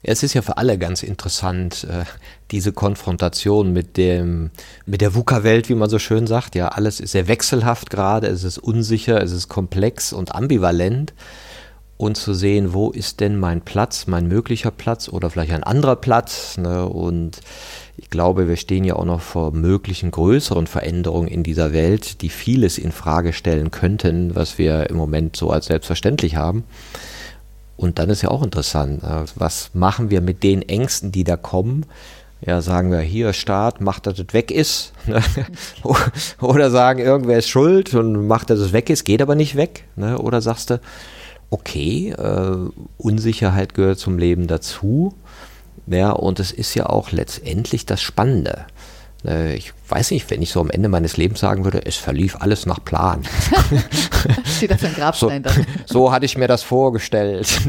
Es 0.05 0.21
ist 0.21 0.33
ja 0.33 0.41
für 0.41 0.57
alle 0.57 0.77
ganz 0.77 1.01
interessant, 1.01 1.87
äh, 1.89 2.03
diese 2.51 2.73
Konfrontation 2.73 3.71
mit 3.71 3.95
dem, 3.95 4.51
mit 4.85 4.99
der 4.99 5.15
VUCA-Welt, 5.15 5.69
wie 5.69 5.75
man 5.75 5.89
so 5.89 5.97
schön 5.97 6.27
sagt. 6.27 6.55
Ja, 6.55 6.67
alles 6.67 6.99
ist 6.99 7.13
sehr 7.13 7.29
wechselhaft 7.29 7.89
gerade, 7.89 8.27
es 8.27 8.43
ist 8.43 8.57
unsicher, 8.57 9.23
es 9.23 9.31
ist 9.31 9.47
komplex 9.47 10.11
und 10.11 10.35
ambivalent. 10.35 11.13
Und 11.95 12.17
zu 12.17 12.33
sehen, 12.33 12.73
wo 12.73 12.89
ist 12.91 13.21
denn 13.21 13.37
mein 13.37 13.61
Platz, 13.61 14.07
mein 14.07 14.27
möglicher 14.27 14.71
Platz 14.71 15.07
oder 15.07 15.29
vielleicht 15.29 15.53
ein 15.53 15.63
anderer 15.63 15.95
Platz. 15.95 16.57
Ne? 16.57 16.85
Und 16.85 17.39
ich 17.97 18.09
glaube, 18.09 18.47
wir 18.47 18.55
stehen 18.55 18.83
ja 18.83 18.95
auch 18.95 19.05
noch 19.05 19.21
vor 19.21 19.51
möglichen 19.51 20.11
größeren 20.11 20.67
Veränderungen 20.67 21.27
in 21.27 21.43
dieser 21.43 21.73
Welt, 21.73 22.21
die 22.21 22.29
vieles 22.29 22.77
in 22.77 22.91
Frage 22.91 23.33
stellen 23.33 23.69
könnten, 23.71 24.35
was 24.35 24.57
wir 24.57 24.89
im 24.89 24.97
Moment 24.97 25.35
so 25.35 25.51
als 25.51 25.67
selbstverständlich 25.67 26.35
haben. 26.35 26.63
Und 27.77 27.99
dann 27.99 28.09
ist 28.09 28.21
ja 28.21 28.29
auch 28.29 28.43
interessant, 28.43 29.03
äh, 29.03 29.25
was 29.35 29.71
machen 29.73 30.09
wir 30.09 30.21
mit 30.21 30.43
den 30.43 30.61
Ängsten, 30.61 31.11
die 31.11 31.23
da 31.23 31.37
kommen? 31.37 31.85
Ja, 32.45 32.61
sagen 32.61 32.91
wir 32.91 32.99
hier, 32.99 33.31
Staat, 33.31 33.79
macht, 33.79 34.05
dass 34.05 34.19
es 34.19 34.33
weg 34.33 34.51
ist. 34.51 34.91
Oder 36.41 36.71
sagen, 36.71 36.99
irgendwer 36.99 37.37
ist 37.37 37.47
schuld 37.47 37.93
und 37.93 38.27
macht, 38.27 38.49
dass 38.49 38.59
es 38.59 38.73
weg 38.73 38.89
ist, 38.89 39.05
geht 39.05 39.21
aber 39.21 39.35
nicht 39.35 39.55
weg. 39.55 39.85
Ne? 39.95 40.17
Oder 40.17 40.41
sagst 40.41 40.71
du, 40.71 40.81
okay, 41.49 42.09
äh, 42.09 42.57
Unsicherheit 42.97 43.73
gehört 43.73 43.99
zum 43.99 44.17
Leben 44.17 44.47
dazu. 44.47 45.13
Ja, 45.87 46.11
und 46.11 46.39
es 46.39 46.51
ist 46.51 46.75
ja 46.75 46.85
auch 46.85 47.11
letztendlich 47.11 47.85
das 47.85 48.01
Spannende. 48.01 48.65
Äh, 49.25 49.55
ich 49.55 49.73
weiß 49.89 50.11
nicht, 50.11 50.29
wenn 50.31 50.41
ich 50.41 50.51
so 50.51 50.59
am 50.59 50.69
Ende 50.69 50.89
meines 50.89 51.17
Lebens 51.17 51.39
sagen 51.39 51.63
würde, 51.63 51.85
es 51.85 51.95
verlief 51.95 52.37
alles 52.39 52.65
nach 52.65 52.83
Plan. 52.83 53.23
Steht 54.57 54.71
das 54.71 54.83
ein 54.83 54.93
Grabstein 54.93 55.43
so, 55.43 55.49
dann? 55.49 55.67
So 55.85 56.11
hatte 56.11 56.25
ich 56.25 56.37
mir 56.37 56.47
das 56.47 56.63
vorgestellt. 56.63 57.61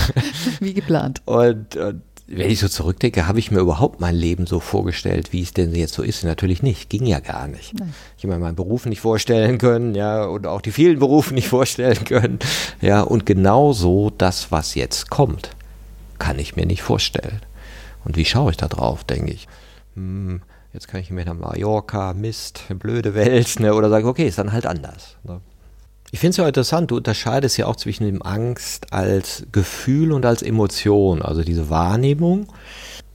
Wie 0.60 0.74
geplant. 0.74 1.22
Und, 1.26 1.76
und 1.76 2.02
wenn 2.30 2.50
ich 2.50 2.60
so 2.60 2.68
zurückdenke, 2.68 3.26
habe 3.26 3.38
ich 3.38 3.50
mir 3.50 3.60
überhaupt 3.60 4.00
mein 4.00 4.14
Leben 4.14 4.46
so 4.46 4.60
vorgestellt, 4.60 5.32
wie 5.32 5.42
es 5.42 5.54
denn 5.54 5.74
jetzt 5.74 5.94
so 5.94 6.02
ist? 6.02 6.24
Natürlich 6.24 6.62
nicht, 6.62 6.90
ging 6.90 7.06
ja 7.06 7.20
gar 7.20 7.48
nicht. 7.48 7.72
Nein. 7.78 7.94
Ich 8.18 8.24
habe 8.24 8.34
mir 8.34 8.40
meinen 8.40 8.54
Beruf 8.54 8.84
nicht 8.84 9.00
vorstellen 9.00 9.56
können, 9.56 9.94
ja, 9.94 10.24
und 10.24 10.46
auch 10.46 10.60
die 10.60 10.70
vielen 10.70 10.98
Berufe 10.98 11.32
nicht 11.32 11.48
vorstellen 11.48 12.04
können, 12.04 12.38
ja, 12.82 13.00
und 13.00 13.24
genauso 13.24 14.10
das, 14.10 14.52
was 14.52 14.74
jetzt 14.74 15.08
kommt, 15.08 15.52
kann 16.18 16.38
ich 16.38 16.54
mir 16.54 16.66
nicht 16.66 16.82
vorstellen. 16.82 17.40
Und 18.08 18.16
wie 18.16 18.24
schaue 18.24 18.50
ich 18.50 18.56
da 18.56 18.68
drauf, 18.68 19.04
denke 19.04 19.32
ich? 19.32 19.46
Hm, 19.94 20.40
jetzt 20.72 20.88
kann 20.88 21.00
ich 21.00 21.10
mir 21.10 21.26
nach 21.26 21.34
Mallorca, 21.34 22.14
Mist, 22.14 22.62
blöde 22.70 23.14
Welt, 23.14 23.60
ne? 23.60 23.74
oder 23.74 23.90
sage, 23.90 24.08
okay, 24.08 24.26
ist 24.26 24.38
dann 24.38 24.50
halt 24.52 24.64
anders. 24.64 25.16
Ne? 25.24 25.42
Ich 26.10 26.18
finde 26.18 26.30
es 26.30 26.36
ja 26.38 26.46
interessant, 26.46 26.90
du 26.90 26.96
unterscheidest 26.96 27.58
ja 27.58 27.66
auch 27.66 27.76
zwischen 27.76 28.04
dem 28.04 28.22
Angst 28.22 28.94
als 28.94 29.46
Gefühl 29.52 30.12
und 30.12 30.24
als 30.24 30.40
Emotion, 30.40 31.20
also 31.20 31.42
diese 31.42 31.68
Wahrnehmung, 31.68 32.46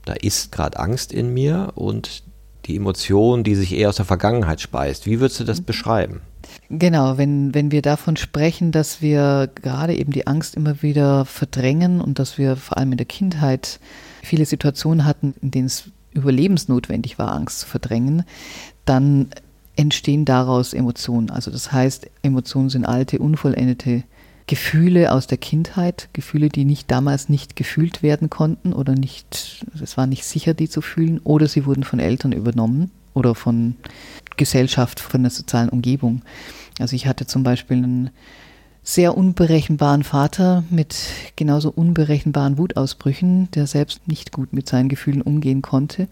da 0.04 0.12
ist 0.12 0.52
gerade 0.52 0.78
Angst 0.78 1.12
in 1.12 1.34
mir 1.34 1.72
und 1.74 2.22
die 2.66 2.76
Emotion, 2.76 3.42
die 3.42 3.56
sich 3.56 3.74
eher 3.74 3.88
aus 3.88 3.96
der 3.96 4.04
Vergangenheit 4.04 4.60
speist. 4.60 5.06
Wie 5.06 5.18
würdest 5.18 5.40
du 5.40 5.44
das 5.44 5.60
beschreiben? 5.60 6.20
Genau, 6.70 7.18
wenn, 7.18 7.52
wenn 7.52 7.72
wir 7.72 7.82
davon 7.82 8.16
sprechen, 8.16 8.70
dass 8.70 9.02
wir 9.02 9.50
gerade 9.56 9.96
eben 9.96 10.12
die 10.12 10.28
Angst 10.28 10.54
immer 10.54 10.82
wieder 10.82 11.24
verdrängen 11.24 12.00
und 12.00 12.20
dass 12.20 12.38
wir 12.38 12.54
vor 12.54 12.78
allem 12.78 12.92
in 12.92 12.98
der 12.98 13.06
Kindheit 13.06 13.80
viele 14.24 14.46
Situationen 14.46 15.04
hatten, 15.04 15.34
in 15.40 15.50
denen 15.50 15.66
es 15.66 15.90
überlebensnotwendig 16.12 17.18
war, 17.18 17.32
Angst 17.32 17.60
zu 17.60 17.66
verdrängen, 17.66 18.24
dann 18.84 19.28
entstehen 19.76 20.24
daraus 20.24 20.72
Emotionen. 20.72 21.30
Also 21.30 21.50
das 21.50 21.72
heißt, 21.72 22.08
Emotionen 22.22 22.70
sind 22.70 22.84
alte, 22.84 23.18
unvollendete 23.18 24.04
Gefühle 24.46 25.10
aus 25.10 25.26
der 25.26 25.38
Kindheit, 25.38 26.08
Gefühle, 26.12 26.50
die 26.50 26.64
nicht 26.64 26.90
damals 26.90 27.28
nicht 27.28 27.56
gefühlt 27.56 28.02
werden 28.02 28.28
konnten 28.28 28.72
oder 28.72 28.94
nicht, 28.94 29.64
es 29.82 29.96
war 29.96 30.06
nicht 30.06 30.24
sicher, 30.24 30.52
die 30.52 30.68
zu 30.68 30.82
fühlen, 30.82 31.18
oder 31.24 31.48
sie 31.48 31.64
wurden 31.64 31.82
von 31.82 31.98
Eltern 31.98 32.32
übernommen 32.32 32.90
oder 33.14 33.34
von 33.34 33.76
Gesellschaft, 34.36 35.00
von 35.00 35.22
der 35.22 35.30
sozialen 35.30 35.70
Umgebung. 35.70 36.22
Also 36.78 36.94
ich 36.94 37.06
hatte 37.06 37.26
zum 37.26 37.42
Beispiel 37.42 37.78
einen 37.78 38.10
sehr 38.84 39.16
unberechenbaren 39.16 40.04
Vater 40.04 40.62
mit 40.68 40.94
genauso 41.36 41.70
unberechenbaren 41.70 42.58
Wutausbrüchen, 42.58 43.50
der 43.52 43.66
selbst 43.66 44.06
nicht 44.06 44.30
gut 44.30 44.52
mit 44.52 44.68
seinen 44.68 44.90
Gefühlen 44.90 45.22
umgehen 45.22 45.62
konnte. 45.62 46.06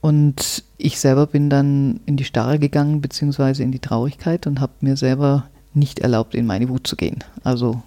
Und 0.00 0.64
ich 0.78 0.98
selber 0.98 1.26
bin 1.26 1.50
dann 1.50 2.00
in 2.06 2.16
die 2.16 2.24
Starre 2.24 2.58
gegangen, 2.58 3.02
beziehungsweise 3.02 3.62
in 3.62 3.72
die 3.72 3.78
Traurigkeit 3.78 4.46
und 4.46 4.60
habe 4.60 4.72
mir 4.80 4.96
selber 4.96 5.48
nicht 5.74 5.98
erlaubt, 5.98 6.34
in 6.34 6.46
meine 6.46 6.70
Wut 6.70 6.86
zu 6.86 6.96
gehen. 6.96 7.22
Also 7.44 7.82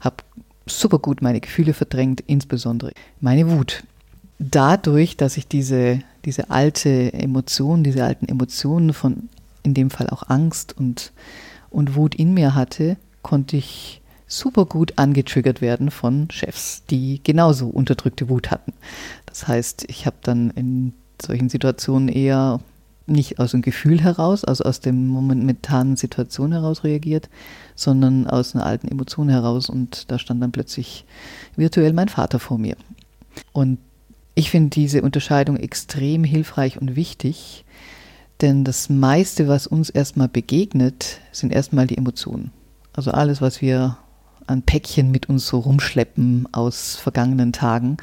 habe 0.00 0.16
super 0.66 0.98
gut 0.98 1.22
meine 1.22 1.40
Gefühle 1.40 1.72
verdrängt, 1.72 2.24
insbesondere 2.26 2.92
meine 3.20 3.48
Wut. 3.48 3.84
Dadurch, 4.40 5.16
dass 5.16 5.36
ich 5.36 5.46
diese, 5.46 6.00
diese 6.24 6.50
alte 6.50 7.12
Emotion, 7.12 7.84
diese 7.84 8.04
alten 8.04 8.26
Emotionen 8.26 8.92
von 8.92 9.28
in 9.62 9.74
dem 9.74 9.90
Fall 9.90 10.10
auch 10.10 10.28
Angst 10.28 10.76
und, 10.76 11.12
und 11.74 11.94
Wut 11.96 12.14
in 12.14 12.34
mir 12.34 12.54
hatte, 12.54 12.96
konnte 13.22 13.56
ich 13.56 14.00
super 14.26 14.64
gut 14.64 14.94
angetriggert 14.96 15.60
werden 15.60 15.90
von 15.90 16.28
Chefs, 16.30 16.82
die 16.90 17.20
genauso 17.22 17.68
unterdrückte 17.68 18.28
Wut 18.28 18.50
hatten. 18.50 18.72
Das 19.26 19.46
heißt, 19.46 19.84
ich 19.88 20.06
habe 20.06 20.16
dann 20.22 20.50
in 20.50 20.92
solchen 21.20 21.48
Situationen 21.48 22.08
eher 22.08 22.60
nicht 23.06 23.38
aus 23.38 23.50
dem 23.50 23.62
Gefühl 23.62 24.00
heraus, 24.00 24.44
also 24.44 24.64
aus 24.64 24.80
dem 24.80 25.08
momentanen 25.08 25.96
Situation 25.96 26.52
heraus 26.52 26.84
reagiert, 26.84 27.28
sondern 27.74 28.26
aus 28.26 28.54
einer 28.54 28.64
alten 28.64 28.88
Emotion 28.88 29.28
heraus 29.28 29.68
und 29.68 30.10
da 30.10 30.18
stand 30.18 30.42
dann 30.42 30.52
plötzlich 30.52 31.04
virtuell 31.56 31.92
mein 31.92 32.08
Vater 32.08 32.38
vor 32.38 32.58
mir. 32.58 32.76
Und 33.52 33.78
ich 34.34 34.50
finde 34.50 34.70
diese 34.70 35.02
Unterscheidung 35.02 35.56
extrem 35.56 36.24
hilfreich 36.24 36.80
und 36.80 36.96
wichtig, 36.96 37.63
denn 38.40 38.64
das 38.64 38.88
meiste, 38.88 39.48
was 39.48 39.66
uns 39.66 39.90
erstmal 39.90 40.28
begegnet, 40.28 41.20
sind 41.32 41.52
erstmal 41.52 41.86
die 41.86 41.96
Emotionen. 41.96 42.52
Also 42.92 43.10
alles, 43.10 43.40
was 43.40 43.60
wir 43.60 43.98
an 44.46 44.62
Päckchen 44.62 45.10
mit 45.10 45.28
uns 45.28 45.46
so 45.46 45.58
rumschleppen 45.58 46.48
aus 46.52 46.96
vergangenen 46.96 47.52
Tagen 47.52 47.96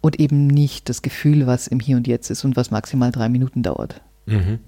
und 0.00 0.20
eben 0.20 0.46
nicht 0.46 0.88
das 0.88 1.02
Gefühl, 1.02 1.46
was 1.46 1.66
im 1.66 1.80
Hier 1.80 1.96
und 1.96 2.06
Jetzt 2.06 2.30
ist 2.30 2.44
und 2.44 2.56
was 2.56 2.70
maximal 2.70 3.10
drei 3.10 3.28
Minuten 3.28 3.62
dauert. 3.62 4.00
Mhm. 4.26 4.60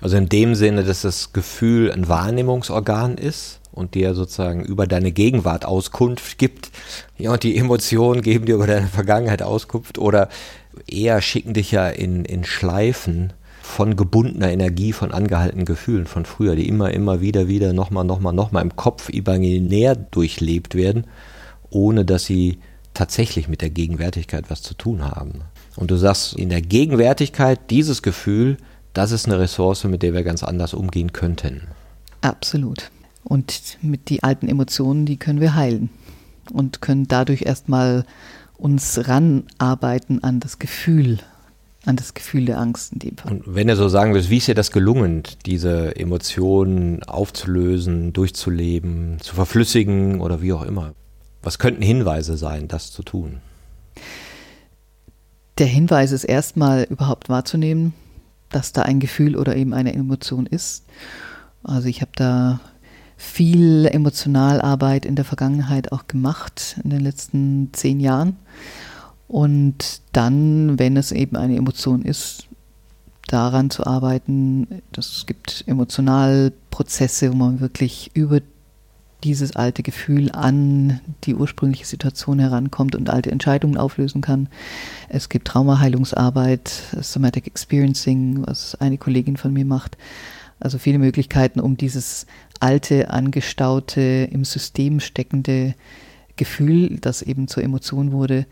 Also 0.00 0.16
in 0.16 0.28
dem 0.28 0.54
Sinne, 0.54 0.84
dass 0.84 1.02
das 1.02 1.32
Gefühl 1.32 1.90
ein 1.90 2.08
Wahrnehmungsorgan 2.08 3.16
ist 3.18 3.60
und 3.72 3.94
dir 3.94 4.14
sozusagen 4.14 4.64
über 4.64 4.86
deine 4.86 5.12
Gegenwart 5.12 5.64
Auskunft 5.64 6.38
gibt. 6.38 6.70
Ja, 7.18 7.32
und 7.32 7.42
die 7.42 7.56
Emotionen 7.56 8.22
geben 8.22 8.46
dir 8.46 8.54
über 8.54 8.66
deine 8.66 8.86
Vergangenheit 8.86 9.42
Auskunft 9.42 9.98
oder 9.98 10.28
eher 10.86 11.20
schicken 11.20 11.54
dich 11.54 11.72
ja 11.72 11.88
in, 11.88 12.24
in 12.24 12.44
Schleifen 12.44 13.32
von 13.72 13.96
gebundener 13.96 14.50
Energie, 14.50 14.92
von 14.92 15.12
angehaltenen 15.12 15.64
Gefühlen 15.64 16.06
von 16.06 16.24
früher, 16.24 16.54
die 16.54 16.68
immer, 16.68 16.92
immer 16.92 17.20
wieder, 17.20 17.48
wieder, 17.48 17.72
nochmal, 17.72 18.04
nochmal, 18.04 18.32
nochmal 18.32 18.62
im 18.62 18.76
Kopf 18.76 19.08
imaginär 19.08 19.96
durchlebt 19.96 20.74
werden, 20.74 21.06
ohne 21.70 22.04
dass 22.04 22.24
sie 22.24 22.58
tatsächlich 22.94 23.48
mit 23.48 23.62
der 23.62 23.70
Gegenwärtigkeit 23.70 24.50
was 24.50 24.62
zu 24.62 24.74
tun 24.74 25.02
haben. 25.02 25.40
Und 25.76 25.90
du 25.90 25.96
sagst, 25.96 26.34
in 26.34 26.50
der 26.50 26.60
Gegenwärtigkeit 26.60 27.70
dieses 27.70 28.02
Gefühl 28.02 28.58
das 28.92 29.10
ist 29.10 29.26
eine 29.26 29.38
Ressource, 29.38 29.84
mit 29.84 30.02
der 30.02 30.12
wir 30.12 30.22
ganz 30.22 30.42
anders 30.42 30.74
umgehen 30.74 31.12
könnten. 31.12 31.62
Absolut. 32.20 32.90
Und 33.24 33.78
mit 33.80 34.10
die 34.10 34.22
alten 34.22 34.48
Emotionen, 34.48 35.06
die 35.06 35.16
können 35.16 35.40
wir 35.40 35.54
heilen 35.54 35.90
und 36.52 36.82
können 36.82 37.08
dadurch 37.08 37.42
erstmal 37.42 38.04
uns 38.58 39.08
ranarbeiten 39.08 40.22
an 40.22 40.40
das 40.40 40.58
Gefühl, 40.58 41.18
an 41.84 41.96
das 41.96 42.14
Gefühl 42.14 42.44
der 42.44 42.58
Angst 42.58 42.92
in 42.92 42.98
dem 43.00 43.16
Fall. 43.16 43.32
Und 43.32 43.42
wenn 43.46 43.66
du 43.66 43.76
so 43.76 43.88
sagen 43.88 44.14
willst, 44.14 44.30
wie 44.30 44.36
ist 44.38 44.48
dir 44.48 44.54
das 44.54 44.70
gelungen, 44.70 45.24
diese 45.46 45.96
Emotionen 45.96 47.02
aufzulösen, 47.02 48.12
durchzuleben, 48.12 49.18
zu 49.20 49.34
verflüssigen 49.34 50.20
oder 50.20 50.42
wie 50.42 50.52
auch 50.52 50.62
immer? 50.62 50.94
Was 51.42 51.58
könnten 51.58 51.82
Hinweise 51.82 52.36
sein, 52.36 52.68
das 52.68 52.92
zu 52.92 53.02
tun? 53.02 53.40
Der 55.58 55.66
Hinweis 55.66 56.12
ist 56.12 56.24
erstmal 56.24 56.84
überhaupt 56.84 57.28
wahrzunehmen, 57.28 57.94
dass 58.48 58.72
da 58.72 58.82
ein 58.82 59.00
Gefühl 59.00 59.36
oder 59.36 59.56
eben 59.56 59.74
eine 59.74 59.92
Emotion 59.92 60.46
ist. 60.46 60.84
Also 61.64 61.88
ich 61.88 62.00
habe 62.00 62.12
da 62.14 62.60
viel 63.16 63.86
Emotionalarbeit 63.86 65.04
in 65.04 65.14
der 65.14 65.24
Vergangenheit 65.24 65.92
auch 65.92 66.06
gemacht, 66.06 66.76
in 66.82 66.90
den 66.90 67.00
letzten 67.00 67.70
zehn 67.72 68.00
Jahren. 68.00 68.36
Und 69.32 70.02
dann, 70.12 70.78
wenn 70.78 70.98
es 70.98 71.10
eben 71.10 71.36
eine 71.36 71.56
Emotion 71.56 72.02
ist, 72.02 72.48
daran 73.28 73.70
zu 73.70 73.86
arbeiten. 73.86 74.82
Es 74.94 75.24
gibt 75.24 75.64
Emotionalprozesse, 75.66 77.32
wo 77.32 77.36
man 77.36 77.60
wirklich 77.60 78.10
über 78.12 78.40
dieses 79.24 79.56
alte 79.56 79.82
Gefühl 79.82 80.30
an 80.32 81.00
die 81.24 81.34
ursprüngliche 81.34 81.86
Situation 81.86 82.40
herankommt 82.40 82.94
und 82.94 83.08
alte 83.08 83.30
Entscheidungen 83.30 83.78
auflösen 83.78 84.20
kann. 84.20 84.50
Es 85.08 85.30
gibt 85.30 85.48
Traumaheilungsarbeit, 85.48 86.70
Somatic 87.00 87.46
Experiencing, 87.46 88.46
was 88.46 88.74
eine 88.82 88.98
Kollegin 88.98 89.38
von 89.38 89.54
mir 89.54 89.64
macht. 89.64 89.96
Also 90.60 90.76
viele 90.76 90.98
Möglichkeiten, 90.98 91.58
um 91.58 91.78
dieses 91.78 92.26
alte, 92.60 93.08
angestaute, 93.08 94.28
im 94.30 94.44
System 94.44 95.00
steckende 95.00 95.74
Gefühl, 96.36 96.98
das 97.00 97.22
eben 97.22 97.48
zur 97.48 97.62
Emotion 97.62 98.12
wurde, 98.12 98.44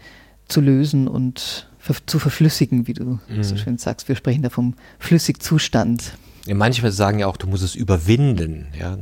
zu 0.50 0.60
lösen 0.60 1.08
und 1.08 1.68
zu 2.06 2.18
verflüssigen, 2.18 2.86
wie 2.86 2.92
du 2.92 3.18
mhm. 3.28 3.42
so 3.42 3.56
schön 3.56 3.78
sagst. 3.78 4.08
Wir 4.08 4.16
sprechen 4.16 4.42
da 4.42 4.50
vom 4.50 4.74
Flüssigzustand. 4.98 6.12
Ja, 6.46 6.54
manchmal 6.54 6.92
sagen 6.92 7.18
ja 7.18 7.26
auch, 7.26 7.36
du 7.36 7.46
musst 7.46 7.62
es 7.62 7.74
überwinden. 7.74 8.66
Ja, 8.78 8.98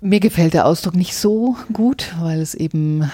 mir 0.00 0.20
gefällt 0.20 0.54
der 0.54 0.66
Ausdruck 0.66 0.94
nicht 0.94 1.16
so 1.16 1.56
gut, 1.72 2.14
weil 2.20 2.40
es 2.40 2.54
eben 2.54 3.10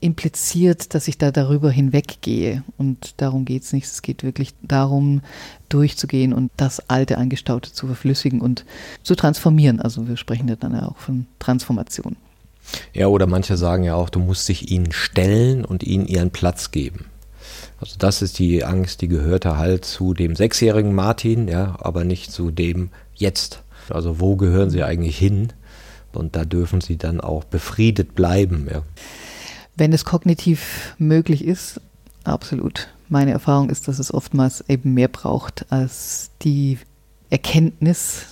impliziert, 0.00 0.94
dass 0.94 1.08
ich 1.08 1.16
da 1.16 1.30
darüber 1.30 1.70
hinweggehe. 1.70 2.62
Und 2.76 3.14
darum 3.16 3.44
geht 3.44 3.62
es 3.62 3.72
nicht. 3.72 3.86
Es 3.86 4.02
geht 4.02 4.22
wirklich 4.22 4.54
darum, 4.62 5.22
durchzugehen 5.68 6.32
und 6.32 6.50
das 6.56 6.88
alte 6.90 7.16
Angestaute 7.16 7.72
zu 7.72 7.86
verflüssigen 7.86 8.40
und 8.40 8.64
zu 9.02 9.14
transformieren. 9.14 9.80
Also 9.80 10.06
wir 10.06 10.16
sprechen 10.16 10.48
ja 10.48 10.56
dann 10.56 10.74
ja 10.74 10.86
auch 10.86 10.98
von 10.98 11.26
Transformation. 11.38 12.16
Ja, 12.92 13.06
oder 13.06 13.26
manche 13.26 13.56
sagen 13.56 13.84
ja 13.84 13.94
auch, 13.94 14.10
du 14.10 14.20
musst 14.20 14.48
dich 14.48 14.70
ihnen 14.70 14.92
stellen 14.92 15.64
und 15.64 15.82
ihnen 15.82 16.06
ihren 16.06 16.30
Platz 16.30 16.70
geben. 16.70 17.06
Also 17.80 17.96
das 17.98 18.20
ist 18.20 18.38
die 18.38 18.64
Angst, 18.64 19.00
die 19.00 19.08
gehörte 19.08 19.56
halt 19.56 19.84
zu 19.84 20.12
dem 20.12 20.36
sechsjährigen 20.36 20.94
Martin, 20.94 21.48
ja, 21.48 21.76
aber 21.80 22.04
nicht 22.04 22.30
zu 22.30 22.50
dem 22.50 22.90
jetzt. 23.14 23.62
Also 23.88 24.20
wo 24.20 24.36
gehören 24.36 24.70
sie 24.70 24.82
eigentlich 24.82 25.18
hin? 25.18 25.52
Und 26.12 26.36
da 26.36 26.44
dürfen 26.44 26.80
sie 26.80 26.96
dann 26.96 27.20
auch 27.20 27.44
befriedet 27.44 28.14
bleiben. 28.14 28.68
Ja. 28.70 28.82
Wenn 29.76 29.92
es 29.92 30.04
kognitiv 30.04 30.94
möglich 30.98 31.44
ist, 31.44 31.80
absolut. 32.24 32.88
Meine 33.08 33.30
Erfahrung 33.30 33.70
ist, 33.70 33.88
dass 33.88 33.98
es 33.98 34.12
oftmals 34.12 34.64
eben 34.68 34.94
mehr 34.94 35.08
braucht 35.08 35.66
als 35.70 36.30
die 36.42 36.78
Erkenntnis. 37.30 38.26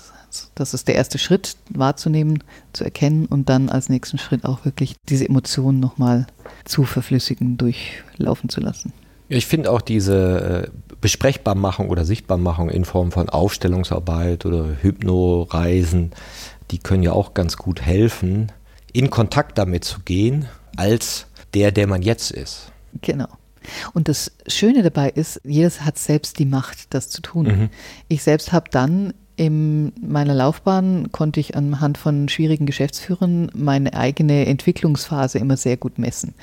Das 0.54 0.74
ist 0.74 0.88
der 0.88 0.94
erste 0.94 1.18
Schritt, 1.18 1.56
wahrzunehmen, 1.70 2.42
zu 2.72 2.84
erkennen 2.84 3.26
und 3.26 3.48
dann 3.48 3.68
als 3.68 3.88
nächsten 3.88 4.18
Schritt 4.18 4.44
auch 4.44 4.64
wirklich 4.64 4.96
diese 5.08 5.28
Emotionen 5.28 5.80
nochmal 5.80 6.26
zu 6.64 6.84
verflüssigen, 6.84 7.56
durchlaufen 7.56 8.48
zu 8.48 8.60
lassen. 8.60 8.92
Ich 9.30 9.46
finde 9.46 9.70
auch 9.70 9.82
diese 9.82 10.68
äh, 10.68 10.94
Besprechbarmachung 11.00 11.90
oder 11.90 12.04
Sichtbarmachung 12.04 12.70
in 12.70 12.84
Form 12.84 13.12
von 13.12 13.28
Aufstellungsarbeit 13.28 14.46
oder 14.46 14.66
Hypnoreisen 14.80 16.12
die 16.70 16.78
können 16.78 17.02
ja 17.02 17.12
auch 17.12 17.34
ganz 17.34 17.56
gut 17.56 17.82
helfen, 17.82 18.52
in 18.92 19.10
Kontakt 19.10 19.58
damit 19.58 19.84
zu 19.84 20.00
gehen, 20.00 20.46
als 20.76 21.26
der, 21.54 21.72
der 21.72 21.86
man 21.86 22.02
jetzt 22.02 22.30
ist. 22.30 22.72
Genau. 23.02 23.28
Und 23.92 24.08
das 24.08 24.32
Schöne 24.46 24.82
dabei 24.82 25.10
ist, 25.10 25.40
jedes 25.44 25.82
hat 25.82 25.98
selbst 25.98 26.38
die 26.38 26.46
Macht, 26.46 26.94
das 26.94 27.10
zu 27.10 27.20
tun. 27.20 27.46
Mhm. 27.46 27.68
Ich 28.08 28.22
selbst 28.22 28.52
habe 28.52 28.70
dann 28.70 29.12
in 29.38 29.92
meiner 30.00 30.34
Laufbahn 30.34 31.12
konnte 31.12 31.38
ich 31.38 31.54
anhand 31.54 31.96
von 31.96 32.28
schwierigen 32.28 32.66
Geschäftsführern 32.66 33.48
meine 33.54 33.94
eigene 33.94 34.46
Entwicklungsphase 34.46 35.38
immer 35.38 35.56
sehr 35.56 35.76
gut 35.76 35.96
messen. 35.96 36.34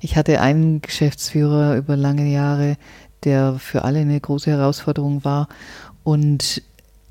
Ich 0.00 0.16
hatte 0.16 0.40
einen 0.40 0.82
Geschäftsführer 0.82 1.76
über 1.76 1.96
lange 1.96 2.28
Jahre, 2.28 2.76
der 3.22 3.60
für 3.60 3.84
alle 3.84 4.00
eine 4.00 4.20
große 4.20 4.50
Herausforderung 4.50 5.24
war. 5.24 5.46
Und 6.02 6.62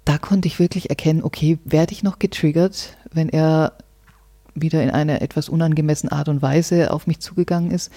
da 0.03 0.17
konnte 0.17 0.49
ich 0.49 0.59
wirklich 0.59 0.89
erkennen, 0.89 1.23
okay, 1.23 1.59
werde 1.63 1.93
ich 1.93 2.03
noch 2.03 2.19
getriggert, 2.19 2.97
wenn 3.13 3.29
er 3.29 3.71
wieder 4.53 4.83
in 4.83 4.89
einer 4.89 5.21
etwas 5.21 5.47
unangemessenen 5.47 6.11
Art 6.11 6.27
und 6.27 6.41
Weise 6.41 6.91
auf 6.91 7.07
mich 7.07 7.21
zugegangen 7.21 7.71
ist. 7.71 7.89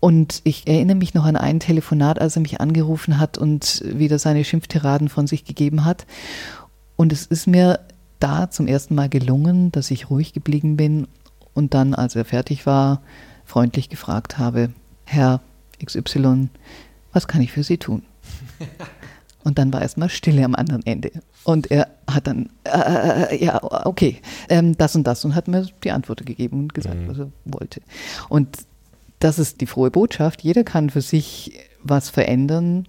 Und 0.00 0.40
ich 0.44 0.66
erinnere 0.66 0.96
mich 0.96 1.12
noch 1.12 1.24
an 1.24 1.36
ein 1.36 1.60
Telefonat, 1.60 2.20
als 2.20 2.36
er 2.36 2.42
mich 2.42 2.60
angerufen 2.60 3.18
hat 3.18 3.36
und 3.36 3.82
wieder 3.84 4.18
seine 4.18 4.44
Schimpftiraden 4.44 5.10
von 5.10 5.26
sich 5.26 5.44
gegeben 5.44 5.84
hat. 5.84 6.06
Und 6.96 7.12
es 7.12 7.26
ist 7.26 7.46
mir 7.46 7.80
da 8.18 8.50
zum 8.50 8.66
ersten 8.66 8.94
Mal 8.94 9.08
gelungen, 9.08 9.72
dass 9.72 9.90
ich 9.90 10.10
ruhig 10.10 10.32
geblieben 10.32 10.76
bin 10.76 11.06
und 11.54 11.74
dann, 11.74 11.94
als 11.94 12.16
er 12.16 12.24
fertig 12.24 12.64
war, 12.66 13.02
freundlich 13.44 13.88
gefragt 13.88 14.38
habe, 14.38 14.70
Herr 15.04 15.40
XY, 15.84 16.48
was 17.12 17.28
kann 17.28 17.42
ich 17.42 17.52
für 17.52 17.64
Sie 17.64 17.78
tun? 17.78 18.02
Und 19.42 19.58
dann 19.58 19.72
war 19.72 19.80
erstmal 19.80 20.10
Stille 20.10 20.44
am 20.44 20.54
anderen 20.54 20.84
Ende. 20.84 21.12
Und 21.44 21.70
er 21.70 21.88
hat 22.06 22.26
dann, 22.26 22.50
äh, 22.64 22.78
äh, 22.78 23.36
äh, 23.36 23.44
ja, 23.44 23.86
okay, 23.86 24.20
ähm, 24.50 24.76
das 24.76 24.94
und 24.94 25.06
das 25.06 25.24
und 25.24 25.34
hat 25.34 25.48
mir 25.48 25.66
die 25.82 25.92
Antwort 25.92 26.26
gegeben 26.26 26.58
und 26.60 26.74
gesagt, 26.74 26.96
mhm. 26.96 27.08
was 27.08 27.18
er 27.20 27.32
wollte. 27.46 27.80
Und 28.28 28.58
das 29.20 29.38
ist 29.38 29.60
die 29.60 29.66
frohe 29.66 29.90
Botschaft. 29.90 30.42
Jeder 30.42 30.64
kann 30.64 30.90
für 30.90 31.02
sich 31.02 31.52
was 31.82 32.10
verändern 32.10 32.88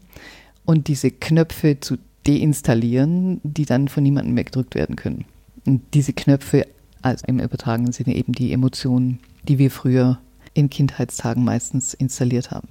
und 0.65 0.87
diese 0.87 1.11
Knöpfe 1.11 1.79
zu 1.79 1.97
deinstallieren, 2.25 3.41
die 3.43 3.65
dann 3.65 3.87
von 3.87 4.03
niemandem 4.03 4.33
mehr 4.33 4.45
gedrückt 4.45 4.75
werden 4.75 4.95
können. 4.95 5.25
Und 5.65 5.81
diese 5.93 6.13
Knöpfe, 6.13 6.67
also 7.01 7.25
im 7.27 7.39
übertragenen 7.39 7.91
Sinne 7.91 8.15
eben 8.15 8.33
die 8.33 8.53
Emotionen, 8.53 9.19
die 9.43 9.59
wir 9.59 9.71
früher 9.71 10.19
in 10.53 10.69
Kindheitstagen 10.69 11.43
meistens 11.43 11.93
installiert 11.93 12.51
haben. 12.51 12.69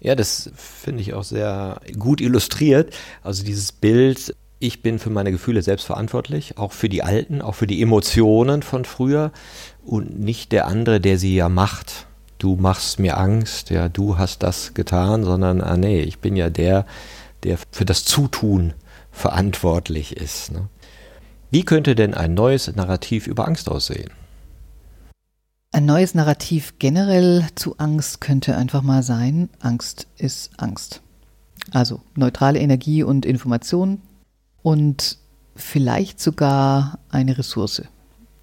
Ja, 0.00 0.14
das 0.14 0.50
finde 0.56 1.00
ich 1.00 1.14
auch 1.14 1.24
sehr 1.24 1.80
gut 1.98 2.20
illustriert. 2.20 2.94
Also 3.22 3.44
dieses 3.44 3.72
Bild, 3.72 4.34
ich 4.58 4.82
bin 4.82 4.98
für 4.98 5.10
meine 5.10 5.30
Gefühle 5.30 5.62
selbst 5.62 5.86
verantwortlich, 5.86 6.58
auch 6.58 6.72
für 6.72 6.88
die 6.88 7.02
Alten, 7.02 7.40
auch 7.40 7.54
für 7.54 7.66
die 7.66 7.80
Emotionen 7.80 8.62
von 8.62 8.84
früher 8.84 9.32
und 9.84 10.18
nicht 10.18 10.52
der 10.52 10.66
andere, 10.66 11.00
der 11.00 11.18
sie 11.18 11.34
ja 11.34 11.48
macht. 11.48 12.06
Du 12.42 12.56
machst 12.56 12.98
mir 12.98 13.18
Angst, 13.18 13.70
ja, 13.70 13.88
du 13.88 14.18
hast 14.18 14.42
das 14.42 14.74
getan, 14.74 15.22
sondern, 15.22 15.60
ah 15.60 15.76
nee, 15.76 16.00
ich 16.00 16.18
bin 16.18 16.34
ja 16.34 16.50
der, 16.50 16.86
der 17.44 17.56
für 17.70 17.84
das 17.84 18.04
Zutun 18.04 18.74
verantwortlich 19.12 20.16
ist. 20.16 20.50
Ne? 20.50 20.68
Wie 21.52 21.62
könnte 21.62 21.94
denn 21.94 22.14
ein 22.14 22.34
neues 22.34 22.74
Narrativ 22.74 23.28
über 23.28 23.46
Angst 23.46 23.68
aussehen? 23.70 24.10
Ein 25.70 25.86
neues 25.86 26.16
Narrativ 26.16 26.80
generell 26.80 27.46
zu 27.54 27.78
Angst 27.78 28.20
könnte 28.20 28.56
einfach 28.56 28.82
mal 28.82 29.04
sein, 29.04 29.48
Angst 29.60 30.08
ist 30.16 30.50
Angst. 30.56 31.00
Also 31.70 32.00
neutrale 32.16 32.58
Energie 32.58 33.04
und 33.04 33.24
Information 33.24 34.02
und 34.62 35.16
vielleicht 35.54 36.18
sogar 36.18 36.98
eine 37.08 37.38
Ressource 37.38 37.82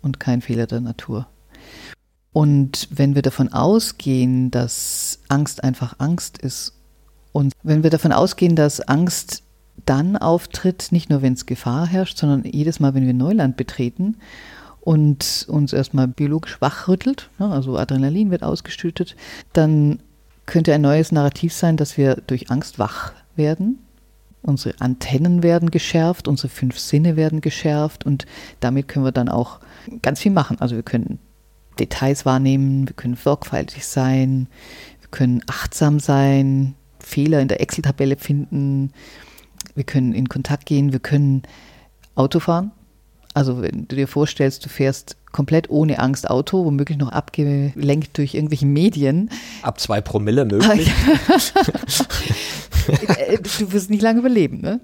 und 0.02 0.22
kein 0.22 0.40
Fehler 0.42 0.68
der 0.68 0.80
Natur. 0.80 1.28
Und 2.32 2.88
wenn 2.92 3.16
wir 3.16 3.22
davon 3.22 3.52
ausgehen, 3.52 4.52
dass 4.52 5.20
Angst 5.30 5.64
einfach 5.64 5.96
Angst 5.98 6.38
ist 6.38 6.74
und 7.32 7.54
wenn 7.64 7.84
wir 7.84 7.90
davon 7.90 8.12
ausgehen, 8.12 8.56
dass 8.56 8.82
Angst 8.82 9.44
dann 9.86 10.18
auftritt, 10.18 10.92
nicht 10.92 11.10
nur 11.10 11.22
wenn 11.22 11.34
es 11.34 11.46
Gefahr 11.46 11.88
herrscht, 11.88 12.18
sondern 12.18 12.44
jedes 12.44 12.80
Mal, 12.80 12.94
wenn 12.94 13.06
wir 13.06 13.14
Neuland 13.14 13.58
betreten 13.58 14.18
und 14.82 15.46
uns 15.50 15.74
erstmal 15.74 16.08
biologisch 16.08 16.62
wachrüttelt, 16.62 17.30
ne, 17.40 17.50
also 17.50 17.78
Adrenalin 17.78 18.32
wird 18.32 18.44
ausgeschüttet, 18.44 19.16
dann 19.54 20.00
könnte 20.46 20.74
ein 20.74 20.82
neues 20.82 21.12
Narrativ 21.12 21.54
sein, 21.54 21.78
dass 21.78 21.98
wir 21.98 22.16
durch 22.28 22.50
Angst 22.50 22.80
wach 22.80 23.14
werden. 23.36 23.80
Unsere 24.42 24.80
Antennen 24.80 25.44
werden 25.44 25.70
geschärft, 25.70 26.28
unsere 26.28 26.50
fünf 26.50 26.80
Sinne 26.80 27.16
werden 27.16 27.42
geschärft 27.42 28.06
und 28.06 28.26
damit 28.60 28.88
können 28.88 29.06
wir 29.06 29.12
dann 29.12 29.30
auch 29.30 29.60
ganz 30.02 30.20
viel 30.22 30.32
machen. 30.32 30.60
Also 30.60 30.76
wir 30.76 30.84
können 30.84 31.20
Details 31.80 32.26
wahrnehmen, 32.26 32.88
wir 32.88 32.96
können 32.96 33.16
sorgfältig 33.16 33.86
sein, 33.86 34.48
wir 35.02 35.10
können 35.10 35.42
achtsam 35.48 36.00
sein, 36.00 36.76
Fehler 37.00 37.42
in 37.42 37.48
der 37.48 37.62
Excel-Tabelle 37.62 38.18
finden, 38.18 38.92
wir 39.76 39.84
können 39.84 40.14
in 40.14 40.30
Kontakt 40.30 40.66
gehen, 40.66 40.92
wir 40.92 41.00
können 41.00 41.44
Auto 42.16 42.40
fahren, 42.40 42.72
also 43.34 43.62
wenn 43.62 43.88
du 43.88 43.96
dir 43.96 44.08
vorstellst, 44.08 44.66
du 44.66 44.70
fährst 44.70 45.16
komplett 45.32 45.70
ohne 45.70 46.00
Angst 46.00 46.30
Auto, 46.30 46.66
womöglich 46.66 46.98
noch 46.98 47.12
abgelenkt 47.12 48.18
durch 48.18 48.34
irgendwelche 48.34 48.66
Medien. 48.66 49.30
Ab 49.62 49.80
zwei 49.80 50.02
Promille 50.02 50.46
möglich. 50.46 50.92
du 53.60 53.72
wirst 53.72 53.92
nicht 53.92 54.02
lange 54.02 54.20
überleben. 54.20 54.62
Ne? 54.62 54.82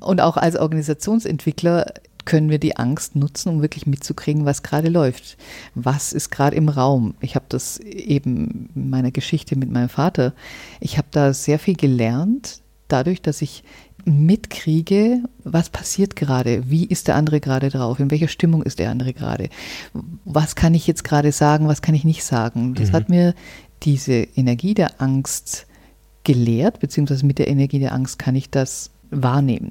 Und 0.00 0.20
auch 0.20 0.36
als 0.36 0.56
Organisationsentwickler 0.56 1.86
können 2.26 2.50
wir 2.50 2.58
die 2.58 2.76
Angst 2.76 3.16
nutzen, 3.16 3.48
um 3.48 3.62
wirklich 3.62 3.86
mitzukriegen, 3.86 4.44
was 4.44 4.62
gerade 4.62 4.90
läuft. 4.90 5.38
Was 5.74 6.12
ist 6.12 6.30
gerade 6.30 6.56
im 6.56 6.68
Raum? 6.68 7.14
Ich 7.20 7.34
habe 7.34 7.46
das 7.48 7.78
eben 7.78 8.68
in 8.74 8.90
meiner 8.90 9.10
Geschichte 9.10 9.56
mit 9.56 9.70
meinem 9.70 9.88
Vater. 9.88 10.34
Ich 10.80 10.98
habe 10.98 11.08
da 11.10 11.32
sehr 11.32 11.58
viel 11.58 11.76
gelernt, 11.76 12.60
dadurch, 12.88 13.22
dass 13.22 13.40
ich 13.40 13.64
mitkriege, 14.04 15.24
was 15.42 15.70
passiert 15.70 16.14
gerade, 16.14 16.70
wie 16.70 16.84
ist 16.84 17.08
der 17.08 17.16
andere 17.16 17.40
gerade 17.40 17.70
drauf, 17.70 17.98
in 17.98 18.10
welcher 18.10 18.28
Stimmung 18.28 18.62
ist 18.62 18.78
der 18.78 18.90
andere 18.90 19.12
gerade, 19.12 19.48
was 20.24 20.54
kann 20.54 20.74
ich 20.74 20.86
jetzt 20.86 21.02
gerade 21.02 21.32
sagen, 21.32 21.66
was 21.66 21.82
kann 21.82 21.94
ich 21.94 22.04
nicht 22.04 22.22
sagen. 22.22 22.74
Das 22.74 22.90
mhm. 22.90 22.92
hat 22.92 23.08
mir 23.08 23.34
diese 23.82 24.14
Energie 24.14 24.74
der 24.74 25.00
Angst 25.00 25.66
gelehrt, 26.22 26.78
beziehungsweise 26.80 27.26
mit 27.26 27.38
der 27.38 27.48
Energie 27.48 27.80
der 27.80 27.92
Angst 27.92 28.18
kann 28.18 28.36
ich 28.36 28.48
das 28.48 28.90
wahrnehmen. 29.10 29.70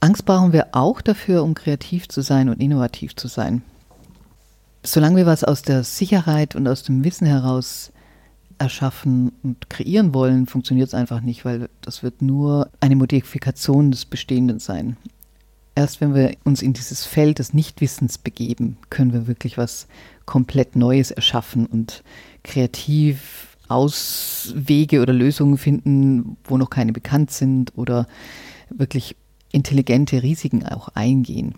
Angst 0.00 0.24
brauchen 0.24 0.52
wir 0.52 0.68
auch 0.72 1.02
dafür, 1.02 1.42
um 1.42 1.54
kreativ 1.54 2.08
zu 2.08 2.22
sein 2.22 2.48
und 2.48 2.60
innovativ 2.60 3.14
zu 3.16 3.28
sein. 3.28 3.62
Solange 4.82 5.16
wir 5.16 5.26
was 5.26 5.44
aus 5.44 5.62
der 5.62 5.84
Sicherheit 5.84 6.56
und 6.56 6.66
aus 6.66 6.82
dem 6.82 7.04
Wissen 7.04 7.26
heraus 7.26 7.92
erschaffen 8.58 9.32
und 9.42 9.68
kreieren 9.68 10.14
wollen, 10.14 10.46
funktioniert 10.46 10.88
es 10.88 10.94
einfach 10.94 11.20
nicht, 11.20 11.44
weil 11.44 11.68
das 11.82 12.02
wird 12.02 12.22
nur 12.22 12.70
eine 12.80 12.96
Modifikation 12.96 13.90
des 13.90 14.06
Bestehenden 14.06 14.58
sein. 14.58 14.96
Erst 15.74 16.00
wenn 16.00 16.14
wir 16.14 16.34
uns 16.44 16.62
in 16.62 16.72
dieses 16.72 17.06
Feld 17.06 17.38
des 17.38 17.54
Nichtwissens 17.54 18.18
begeben, 18.18 18.76
können 18.88 19.12
wir 19.12 19.26
wirklich 19.26 19.56
was 19.56 19.86
komplett 20.26 20.76
Neues 20.76 21.10
erschaffen 21.10 21.66
und 21.66 22.02
kreativ 22.42 23.56
Auswege 23.68 25.00
oder 25.00 25.12
Lösungen 25.12 25.56
finden, 25.56 26.36
wo 26.44 26.58
noch 26.58 26.70
keine 26.70 26.92
bekannt 26.92 27.30
sind 27.30 27.72
oder 27.76 28.06
wirklich 28.68 29.16
intelligente 29.52 30.22
Risiken 30.22 30.66
auch 30.66 30.88
eingehen. 30.94 31.54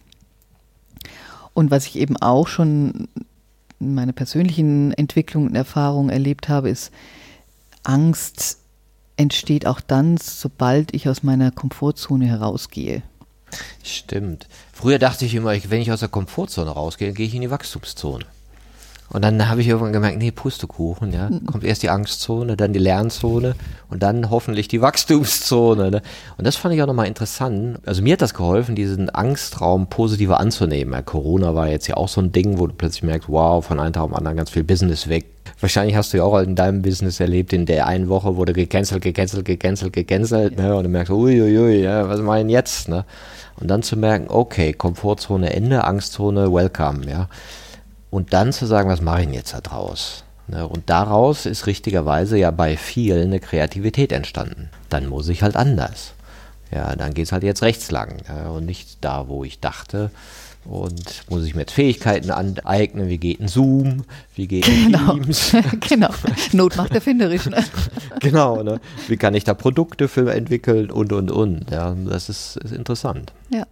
Und 1.54 1.70
was 1.70 1.86
ich 1.86 1.96
eben 1.96 2.16
auch 2.16 2.48
schon 2.48 3.08
meine 3.78 4.12
persönlichen 4.12 4.92
Entwicklung 4.92 5.46
und 5.46 5.54
Erfahrungen 5.54 6.10
erlebt 6.10 6.48
habe, 6.48 6.70
ist, 6.70 6.92
Angst 7.82 8.58
entsteht 9.16 9.66
auch 9.66 9.80
dann, 9.80 10.16
sobald 10.16 10.94
ich 10.94 11.08
aus 11.08 11.22
meiner 11.22 11.50
Komfortzone 11.50 12.26
herausgehe. 12.26 13.02
Stimmt. 13.82 14.48
Früher 14.72 14.98
dachte 14.98 15.26
ich 15.26 15.34
immer, 15.34 15.52
wenn 15.68 15.82
ich 15.82 15.92
aus 15.92 16.00
der 16.00 16.08
Komfortzone 16.08 16.70
rausgehe, 16.70 17.12
gehe 17.12 17.26
ich 17.26 17.34
in 17.34 17.42
die 17.42 17.50
Wachstumszone. 17.50 18.24
Und 19.12 19.22
dann 19.22 19.46
habe 19.50 19.60
ich 19.60 19.68
irgendwann 19.68 19.92
gemerkt, 19.92 20.16
nee, 20.16 20.30
Pustekuchen, 20.30 21.12
ja. 21.12 21.28
Mhm. 21.28 21.44
Kommt 21.44 21.64
erst 21.64 21.82
die 21.82 21.90
Angstzone, 21.90 22.56
dann 22.56 22.72
die 22.72 22.78
Lernzone 22.78 23.54
und 23.90 24.02
dann 24.02 24.30
hoffentlich 24.30 24.68
die 24.68 24.80
Wachstumszone. 24.80 25.90
Ne? 25.90 26.02
Und 26.38 26.46
das 26.46 26.56
fand 26.56 26.74
ich 26.74 26.82
auch 26.82 26.86
nochmal 26.86 27.08
interessant. 27.08 27.78
Also 27.84 28.00
mir 28.02 28.14
hat 28.14 28.22
das 28.22 28.32
geholfen, 28.32 28.74
diesen 28.74 29.10
Angstraum 29.10 29.88
positiver 29.88 30.40
anzunehmen. 30.40 30.94
Ja, 30.94 31.02
Corona 31.02 31.54
war 31.54 31.68
jetzt 31.68 31.88
ja 31.88 31.98
auch 31.98 32.08
so 32.08 32.22
ein 32.22 32.32
Ding, 32.32 32.58
wo 32.58 32.66
du 32.66 32.72
plötzlich 32.72 33.02
merkst, 33.02 33.28
wow, 33.28 33.62
von 33.62 33.78
einem 33.78 33.92
Tag 33.92 34.04
auf 34.04 34.08
den 34.08 34.16
anderen 34.16 34.38
ganz 34.38 34.48
viel 34.48 34.64
Business 34.64 35.08
weg. 35.08 35.26
Wahrscheinlich 35.60 35.94
hast 35.94 36.14
du 36.14 36.16
ja 36.16 36.24
auch 36.24 36.38
in 36.38 36.56
deinem 36.56 36.80
Business 36.80 37.20
erlebt, 37.20 37.52
in 37.52 37.66
der 37.66 37.86
einen 37.86 38.08
Woche 38.08 38.36
wurde 38.36 38.54
gecancelt, 38.54 39.02
gecancelt, 39.02 39.44
gecancelt, 39.44 39.92
gecancelt, 39.92 40.56
ne? 40.56 40.74
Und 40.74 40.84
du 40.84 40.88
merkst, 40.88 41.12
uiuiui, 41.12 41.82
ja, 41.82 42.08
was 42.08 42.18
denn 42.18 42.48
jetzt, 42.48 42.88
ne? 42.88 43.04
Und 43.60 43.68
dann 43.68 43.82
zu 43.82 43.96
merken, 43.96 44.26
okay, 44.28 44.72
Komfortzone 44.72 45.52
Ende, 45.52 45.84
Angstzone, 45.84 46.52
welcome, 46.52 47.06
ja 47.08 47.28
und 48.12 48.34
dann 48.34 48.52
zu 48.52 48.66
sagen, 48.66 48.90
was 48.90 49.00
mache 49.00 49.20
ich 49.20 49.26
denn 49.26 49.34
jetzt 49.34 49.54
da 49.54 49.60
draus? 49.62 50.24
Ne, 50.46 50.68
und 50.68 50.90
daraus 50.90 51.46
ist 51.46 51.66
richtigerweise 51.66 52.36
ja 52.36 52.50
bei 52.50 52.76
vielen 52.76 53.28
eine 53.28 53.40
Kreativität 53.40 54.12
entstanden. 54.12 54.68
Dann 54.90 55.06
muss 55.06 55.28
ich 55.28 55.42
halt 55.42 55.56
anders. 55.56 56.12
ja, 56.70 56.94
dann 56.94 57.14
geht 57.14 57.26
es 57.26 57.32
halt 57.32 57.42
jetzt 57.42 57.62
rechts 57.62 57.90
lang 57.90 58.18
ja, 58.28 58.50
und 58.50 58.66
nicht 58.66 58.98
da, 59.00 59.28
wo 59.28 59.44
ich 59.44 59.60
dachte. 59.60 60.10
Und 60.66 61.24
muss 61.30 61.44
ich 61.44 61.54
mir 61.54 61.62
jetzt 61.62 61.72
Fähigkeiten 61.72 62.30
aneignen? 62.30 63.08
Wie 63.08 63.16
geht 63.16 63.40
ein 63.40 63.48
Zoom? 63.48 64.04
Wie 64.34 64.46
geht 64.46 64.68
ein 64.68 64.92
genau. 64.92 65.14
Teams? 65.14 65.56
genau. 65.88 66.10
Not 66.52 66.76
macht 66.76 66.94
erfinderisch. 66.94 67.46
Ne? 67.46 67.64
genau. 68.20 68.62
Ne? 68.62 68.78
Wie 69.08 69.16
kann 69.16 69.34
ich 69.34 69.44
da 69.44 69.54
Produkte 69.54 70.06
für 70.06 70.32
entwickeln 70.32 70.90
und, 70.90 71.14
und, 71.14 71.30
und. 71.30 71.70
Ja, 71.70 71.94
das 71.94 72.28
ist, 72.28 72.58
ist 72.58 72.72
interessant. 72.72 73.32
Ja. 73.48 73.66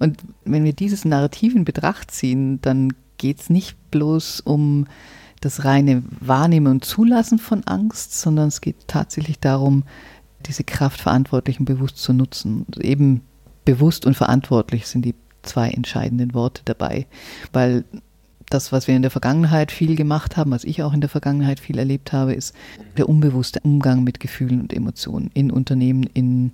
Und 0.00 0.18
wenn 0.44 0.64
wir 0.64 0.72
dieses 0.72 1.04
Narrativ 1.04 1.54
in 1.54 1.64
Betracht 1.64 2.10
ziehen, 2.10 2.60
dann 2.62 2.94
geht 3.20 3.40
es 3.40 3.50
nicht 3.50 3.76
bloß 3.90 4.40
um 4.40 4.86
das 5.40 5.64
reine 5.64 6.02
Wahrnehmen 6.20 6.68
und 6.68 6.84
Zulassen 6.84 7.38
von 7.38 7.64
Angst, 7.64 8.18
sondern 8.18 8.48
es 8.48 8.60
geht 8.60 8.88
tatsächlich 8.88 9.38
darum, 9.38 9.84
diese 10.46 10.64
Kraft 10.64 11.00
verantwortlich 11.00 11.60
und 11.60 11.66
bewusst 11.66 11.98
zu 11.98 12.12
nutzen. 12.12 12.66
Eben 12.80 13.20
bewusst 13.64 14.06
und 14.06 14.16
verantwortlich 14.16 14.86
sind 14.86 15.04
die 15.04 15.14
zwei 15.42 15.68
entscheidenden 15.68 16.34
Worte 16.34 16.62
dabei, 16.64 17.06
weil 17.52 17.84
das, 18.48 18.72
was 18.72 18.88
wir 18.88 18.96
in 18.96 19.02
der 19.02 19.10
Vergangenheit 19.10 19.70
viel 19.70 19.96
gemacht 19.96 20.36
haben, 20.36 20.50
was 20.50 20.64
ich 20.64 20.82
auch 20.82 20.92
in 20.92 21.00
der 21.00 21.10
Vergangenheit 21.10 21.60
viel 21.60 21.78
erlebt 21.78 22.12
habe, 22.12 22.34
ist 22.34 22.54
der 22.96 23.08
unbewusste 23.08 23.60
Umgang 23.60 24.02
mit 24.02 24.18
Gefühlen 24.18 24.60
und 24.60 24.72
Emotionen 24.72 25.30
in 25.34 25.50
Unternehmen, 25.50 26.02
in 26.14 26.52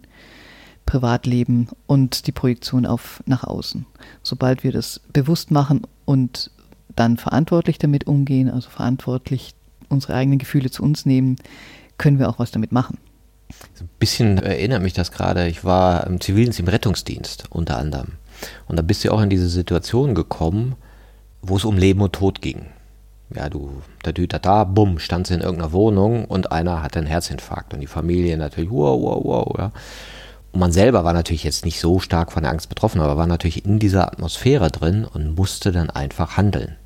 Privatleben 0.85 1.69
und 1.87 2.27
die 2.27 2.33
Projektion 2.33 2.87
auf 2.87 3.23
nach 3.27 3.45
außen. 3.45 3.87
Sobald 4.23 4.62
wir 4.62 4.73
das 4.73 5.01
bewusst 5.12 5.51
machen 5.51 5.83
und 6.05 6.51
dann 6.95 7.16
verantwortlich 7.16 7.78
damit 7.78 8.07
umgehen, 8.07 8.51
also 8.51 8.70
verantwortlich 8.70 9.55
unsere 9.89 10.14
eigenen 10.14 10.39
Gefühle 10.39 10.70
zu 10.70 10.82
uns 10.82 11.07
nehmen, 11.07 11.37
können 11.99 12.18
wir 12.18 12.28
auch 12.28 12.39
was 12.39 12.51
damit 12.51 12.72
machen. 12.72 12.99
Ein 13.80 13.89
bisschen 13.99 14.39
erinnert 14.39 14.82
mich 14.82 14.93
das 14.93 15.12
gerade. 15.12 15.47
Ich 15.47 15.64
war 15.64 16.07
im 16.07 16.20
Zivildienst 16.20 16.59
im 16.59 16.68
Rettungsdienst 16.68 17.45
unter 17.51 17.78
anderem. 17.78 18.12
Und 18.66 18.76
da 18.76 18.82
bist 18.82 19.05
du 19.05 19.12
auch 19.12 19.20
in 19.20 19.30
diese 19.30 19.49
Situation 19.49 20.14
gekommen, 20.14 20.74
wo 21.43 21.57
es 21.57 21.64
um 21.64 21.78
Leben 21.78 22.01
und 22.01 22.12
Tod 22.12 22.43
ging. 22.43 22.66
Ja, 23.34 23.49
du, 23.49 23.82
da, 24.03 24.12
da, 24.12 24.39
da, 24.39 24.64
bumm, 24.64 24.99
standst 24.99 25.32
in 25.32 25.41
irgendeiner 25.41 25.72
Wohnung 25.72 26.26
und 26.26 26.53
einer 26.53 26.82
hat 26.82 26.97
einen 26.97 27.07
Herzinfarkt 27.07 27.74
und 27.74 27.80
die 27.80 27.89
Familie 27.89 28.37
natürlich, 28.37 28.70
wow, 28.70 29.01
wow, 29.01 29.24
wow, 29.24 29.59
ja. 29.59 29.72
Und 30.57 30.61
man 30.61 30.73
selber 30.73 31.05
war 31.05 31.13
natürlich 31.13 31.45
jetzt 31.45 31.67
nicht 31.67 31.79
so 31.79 32.01
stark 32.01 32.33
von 32.33 32.43
der 32.43 32.51
Angst 32.51 32.71
betroffen, 32.71 33.03
aber 33.03 33.19
war 33.19 33.27
natürlich 33.27 33.67
in 33.67 33.79
dieser 33.79 34.11
Atmosphäre 34.11 34.71
drin 34.71 35.05
und 35.05 35.35
musste 35.35 35.71
dann 35.71 35.91
einfach 35.91 36.39
handeln. 36.39 36.77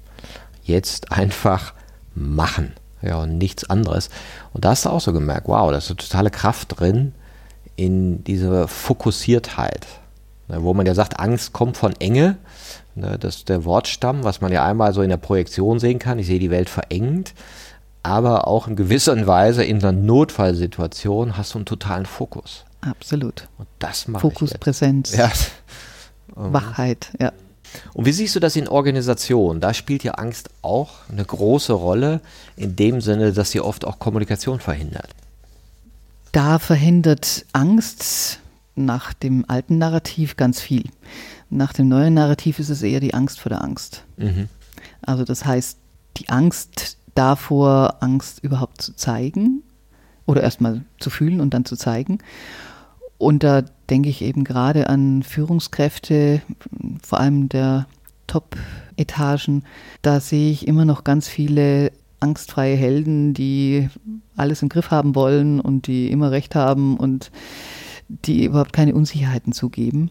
Jetzt 0.64 1.12
einfach 1.12 1.75
machen. 2.12 2.73
Ja, 3.01 3.23
und 3.23 3.39
nichts 3.39 3.71
anderes. 3.71 4.11
Und 4.53 4.64
da 4.64 4.71
hast 4.71 4.87
du 4.87 4.91
auch 4.91 5.01
so 5.01 5.12
gemerkt, 5.12 5.47
wow, 5.47 5.71
da 5.71 5.79
ist 5.79 5.89
eine 5.89 5.99
totale 5.99 6.31
Kraft 6.33 6.81
drin 6.81 7.12
in 7.77 8.25
diese 8.25 8.66
Fokussiertheit. 8.66 9.87
Ne, 10.49 10.64
wo 10.64 10.75
man 10.75 10.87
ja 10.87 10.97
sagt, 10.97 11.21
Angst 11.21 11.53
kommt 11.53 11.77
von 11.77 11.95
Enge. 12.01 12.39
Ne, 12.97 13.21
das 13.21 13.37
ist 13.37 13.49
der 13.51 13.64
Wortstamm, 13.64 14.25
was 14.25 14.41
man 14.41 14.51
ja 14.51 14.66
einmal 14.66 14.93
so 14.95 15.03
in 15.03 15.11
der 15.11 15.16
Projektion 15.16 15.79
sehen 15.79 16.01
kann. 16.01 16.18
Ich 16.18 16.27
sehe 16.27 16.41
die 16.41 16.51
Welt 16.51 16.68
verengt. 16.68 17.35
Aber 18.03 18.49
auch 18.49 18.66
in 18.66 18.75
gewisser 18.75 19.29
Weise 19.29 19.62
in 19.62 19.79
einer 19.79 19.93
Notfallsituation 19.93 21.37
hast 21.37 21.55
du 21.55 21.59
einen 21.59 21.66
totalen 21.66 22.07
Fokus. 22.07 22.64
Absolut. 22.81 23.49
Und 23.59 23.68
das 23.78 24.09
macht 24.09 24.22
Fokus, 24.22 24.55
Präsenz, 24.55 25.14
ja. 25.14 25.31
Wachheit, 26.35 27.12
ja. 27.20 27.33
Und 27.95 28.05
wie 28.05 28.12
siehst 28.12 28.35
du 28.35 28.41
das 28.41 28.57
in 28.57 28.68
Organisationen? 28.68 29.61
Da 29.61 29.74
spielt 29.74 30.03
ja 30.03 30.12
Angst 30.12 30.51
auch 30.62 30.91
eine 31.09 31.24
große 31.24 31.72
Rolle, 31.72 32.20
in 32.57 32.76
dem 32.76 33.01
Sinne, 33.01 33.33
dass 33.33 33.51
sie 33.51 33.61
oft 33.61 33.85
auch 33.85 33.99
Kommunikation 33.99 34.61
verhindert. 34.61 35.11
Da 36.33 36.59
verhindert 36.59 37.45
Angst 37.53 38.41
nach 38.74 39.12
dem 39.12 39.45
alten 39.49 39.78
Narrativ 39.78 40.37
ganz 40.37 40.61
viel. 40.61 40.85
Nach 41.49 41.72
dem 41.72 41.89
neuen 41.89 42.14
Narrativ 42.14 42.59
ist 42.59 42.70
es 42.70 42.83
eher 42.83 43.01
die 43.01 43.14
Angst 43.14 43.41
vor 43.41 43.51
der 43.51 43.62
Angst. 43.62 44.05
Mhm. 44.16 44.49
Also 45.03 45.24
das 45.24 45.45
heißt, 45.45 45.78
die 46.16 46.28
Angst 46.28 46.97
davor, 47.14 47.97
Angst 48.01 48.43
überhaupt 48.43 48.81
zu 48.81 48.95
zeigen 48.95 49.62
oder 50.26 50.43
erstmal 50.43 50.85
zu 51.01 51.11
fühlen 51.11 51.41
und 51.41 51.53
dann 51.53 51.64
zu 51.64 51.76
zeigen. 51.76 52.18
Und 53.21 53.43
da 53.43 53.61
denke 53.91 54.09
ich 54.09 54.23
eben 54.23 54.45
gerade 54.45 54.89
an 54.89 55.23
Führungskräfte, 55.23 56.41
vor 57.03 57.21
allem 57.21 57.51
der 57.51 57.87
Top-Etagen. 58.27 59.64
Da 60.01 60.21
sehe 60.21 60.51
ich 60.51 60.66
immer 60.66 60.87
noch 60.87 61.05
ganz 61.05 61.29
viele 61.29 61.93
angstfreie 62.18 62.77
Helden, 62.77 63.35
die 63.35 63.91
alles 64.39 64.62
im 64.62 64.71
Griff 64.71 64.91
haben 64.91 65.14
wollen 65.14 65.61
und 65.61 65.87
die 65.87 66.11
immer 66.11 66.31
recht 66.31 66.55
haben 66.55 66.97
und 66.97 67.31
die 68.09 68.47
überhaupt 68.47 68.73
keine 68.73 68.95
Unsicherheiten 68.95 69.53
zugeben. 69.53 70.11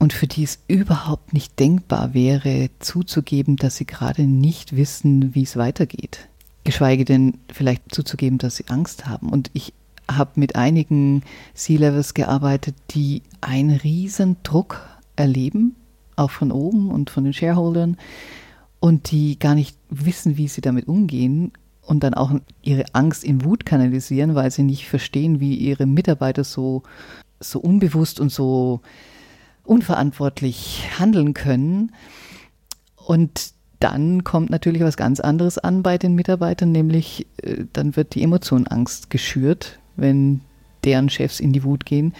Und 0.00 0.12
für 0.12 0.26
die 0.26 0.42
es 0.42 0.58
überhaupt 0.66 1.32
nicht 1.32 1.60
denkbar 1.60 2.14
wäre, 2.14 2.68
zuzugeben, 2.80 3.54
dass 3.54 3.76
sie 3.76 3.86
gerade 3.86 4.22
nicht 4.22 4.74
wissen, 4.74 5.36
wie 5.36 5.44
es 5.44 5.56
weitergeht. 5.56 6.28
Geschweige 6.64 7.04
denn 7.04 7.38
vielleicht 7.52 7.94
zuzugeben, 7.94 8.38
dass 8.38 8.56
sie 8.56 8.66
Angst 8.66 9.06
haben. 9.06 9.28
Und 9.28 9.52
ich 9.52 9.72
habe 10.10 10.32
mit 10.36 10.56
einigen 10.56 11.22
C-Levels 11.54 12.14
gearbeitet, 12.14 12.74
die 12.90 13.22
einen 13.40 13.76
riesen 13.76 14.36
Druck 14.42 14.86
erleben, 15.16 15.76
auch 16.16 16.30
von 16.30 16.50
oben 16.50 16.90
und 16.90 17.10
von 17.10 17.24
den 17.24 17.32
Shareholdern, 17.32 17.96
und 18.80 19.10
die 19.10 19.38
gar 19.38 19.54
nicht 19.54 19.76
wissen, 19.90 20.36
wie 20.36 20.48
sie 20.48 20.60
damit 20.60 20.86
umgehen 20.86 21.52
und 21.82 22.04
dann 22.04 22.14
auch 22.14 22.32
ihre 22.62 22.84
Angst 22.92 23.24
in 23.24 23.44
Wut 23.44 23.66
kanalisieren, 23.66 24.34
weil 24.34 24.50
sie 24.50 24.62
nicht 24.62 24.86
verstehen, 24.86 25.40
wie 25.40 25.54
ihre 25.54 25.86
Mitarbeiter 25.86 26.44
so, 26.44 26.82
so 27.40 27.60
unbewusst 27.60 28.20
und 28.20 28.30
so 28.30 28.80
unverantwortlich 29.64 30.82
handeln 30.98 31.34
können. 31.34 31.92
Und 32.96 33.52
dann 33.80 34.24
kommt 34.24 34.50
natürlich 34.50 34.82
was 34.82 34.96
ganz 34.96 35.20
anderes 35.20 35.58
an 35.58 35.82
bei 35.82 35.98
den 35.98 36.14
Mitarbeitern, 36.14 36.72
nämlich 36.72 37.26
äh, 37.42 37.64
dann 37.72 37.96
wird 37.96 38.14
die 38.14 38.22
Emotion 38.22 38.66
Angst 38.66 39.10
geschürt, 39.10 39.78
wenn 39.98 40.40
deren 40.84 41.10
Chefs 41.10 41.40
in 41.40 41.52
die 41.52 41.64
Wut 41.64 41.84
gehen. 41.84 42.14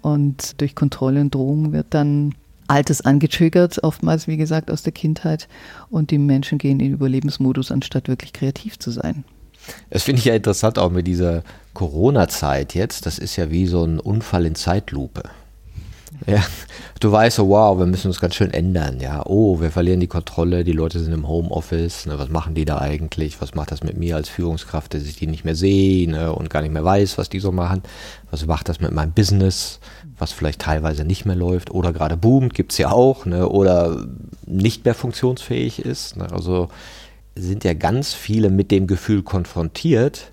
Und 0.00 0.60
durch 0.60 0.74
Kontrolle 0.74 1.20
und 1.20 1.34
Drohung 1.34 1.72
wird 1.72 1.86
dann 1.90 2.34
Altes 2.68 3.00
angetriggert, 3.00 3.82
oftmals, 3.82 4.28
wie 4.28 4.36
gesagt, 4.36 4.70
aus 4.70 4.82
der 4.82 4.92
Kindheit. 4.92 5.48
Und 5.90 6.10
die 6.10 6.18
Menschen 6.18 6.58
gehen 6.58 6.80
in 6.80 6.92
Überlebensmodus, 6.92 7.72
anstatt 7.72 8.08
wirklich 8.08 8.32
kreativ 8.32 8.78
zu 8.78 8.90
sein. 8.90 9.24
Das 9.90 10.04
finde 10.04 10.20
ich 10.20 10.26
ja 10.26 10.34
interessant, 10.34 10.78
auch 10.78 10.90
mit 10.90 11.06
dieser 11.06 11.42
Corona-Zeit 11.74 12.74
jetzt. 12.74 13.06
Das 13.06 13.18
ist 13.18 13.36
ja 13.36 13.50
wie 13.50 13.66
so 13.66 13.84
ein 13.84 13.98
Unfall 13.98 14.46
in 14.46 14.54
Zeitlupe. 14.54 15.24
Ja, 16.26 16.44
du 17.00 17.12
weißt 17.12 17.36
so, 17.36 17.48
wow, 17.48 17.78
wir 17.78 17.86
müssen 17.86 18.08
uns 18.08 18.20
ganz 18.20 18.34
schön 18.34 18.52
ändern. 18.52 19.00
Ja, 19.00 19.24
oh, 19.26 19.60
wir 19.60 19.70
verlieren 19.70 20.00
die 20.00 20.06
Kontrolle, 20.08 20.64
die 20.64 20.72
Leute 20.72 20.98
sind 20.98 21.12
im 21.12 21.28
Homeoffice. 21.28 22.06
Ne, 22.06 22.18
was 22.18 22.28
machen 22.28 22.54
die 22.54 22.64
da 22.64 22.78
eigentlich? 22.78 23.40
Was 23.40 23.54
macht 23.54 23.70
das 23.70 23.82
mit 23.82 23.96
mir 23.96 24.16
als 24.16 24.28
Führungskraft, 24.28 24.94
dass 24.94 25.04
ich 25.04 25.16
die 25.16 25.26
nicht 25.26 25.44
mehr 25.44 25.54
sehe 25.54 26.10
ne, 26.10 26.32
und 26.32 26.50
gar 26.50 26.62
nicht 26.62 26.72
mehr 26.72 26.84
weiß, 26.84 27.18
was 27.18 27.28
die 27.28 27.38
so 27.38 27.52
machen? 27.52 27.82
Was 28.30 28.46
macht 28.46 28.68
das 28.68 28.80
mit 28.80 28.92
meinem 28.92 29.12
Business, 29.12 29.80
was 30.18 30.32
vielleicht 30.32 30.60
teilweise 30.60 31.04
nicht 31.04 31.24
mehr 31.24 31.36
läuft 31.36 31.70
oder 31.70 31.92
gerade 31.92 32.16
boomt, 32.16 32.54
gibt 32.54 32.72
es 32.72 32.78
ja 32.78 32.90
auch, 32.90 33.24
ne, 33.24 33.48
oder 33.48 34.06
nicht 34.46 34.84
mehr 34.84 34.94
funktionsfähig 34.94 35.80
ist. 35.80 36.16
Ne, 36.16 36.30
also 36.32 36.68
sind 37.36 37.62
ja 37.64 37.74
ganz 37.74 38.14
viele 38.14 38.50
mit 38.50 38.70
dem 38.70 38.86
Gefühl 38.86 39.22
konfrontiert, 39.22 40.32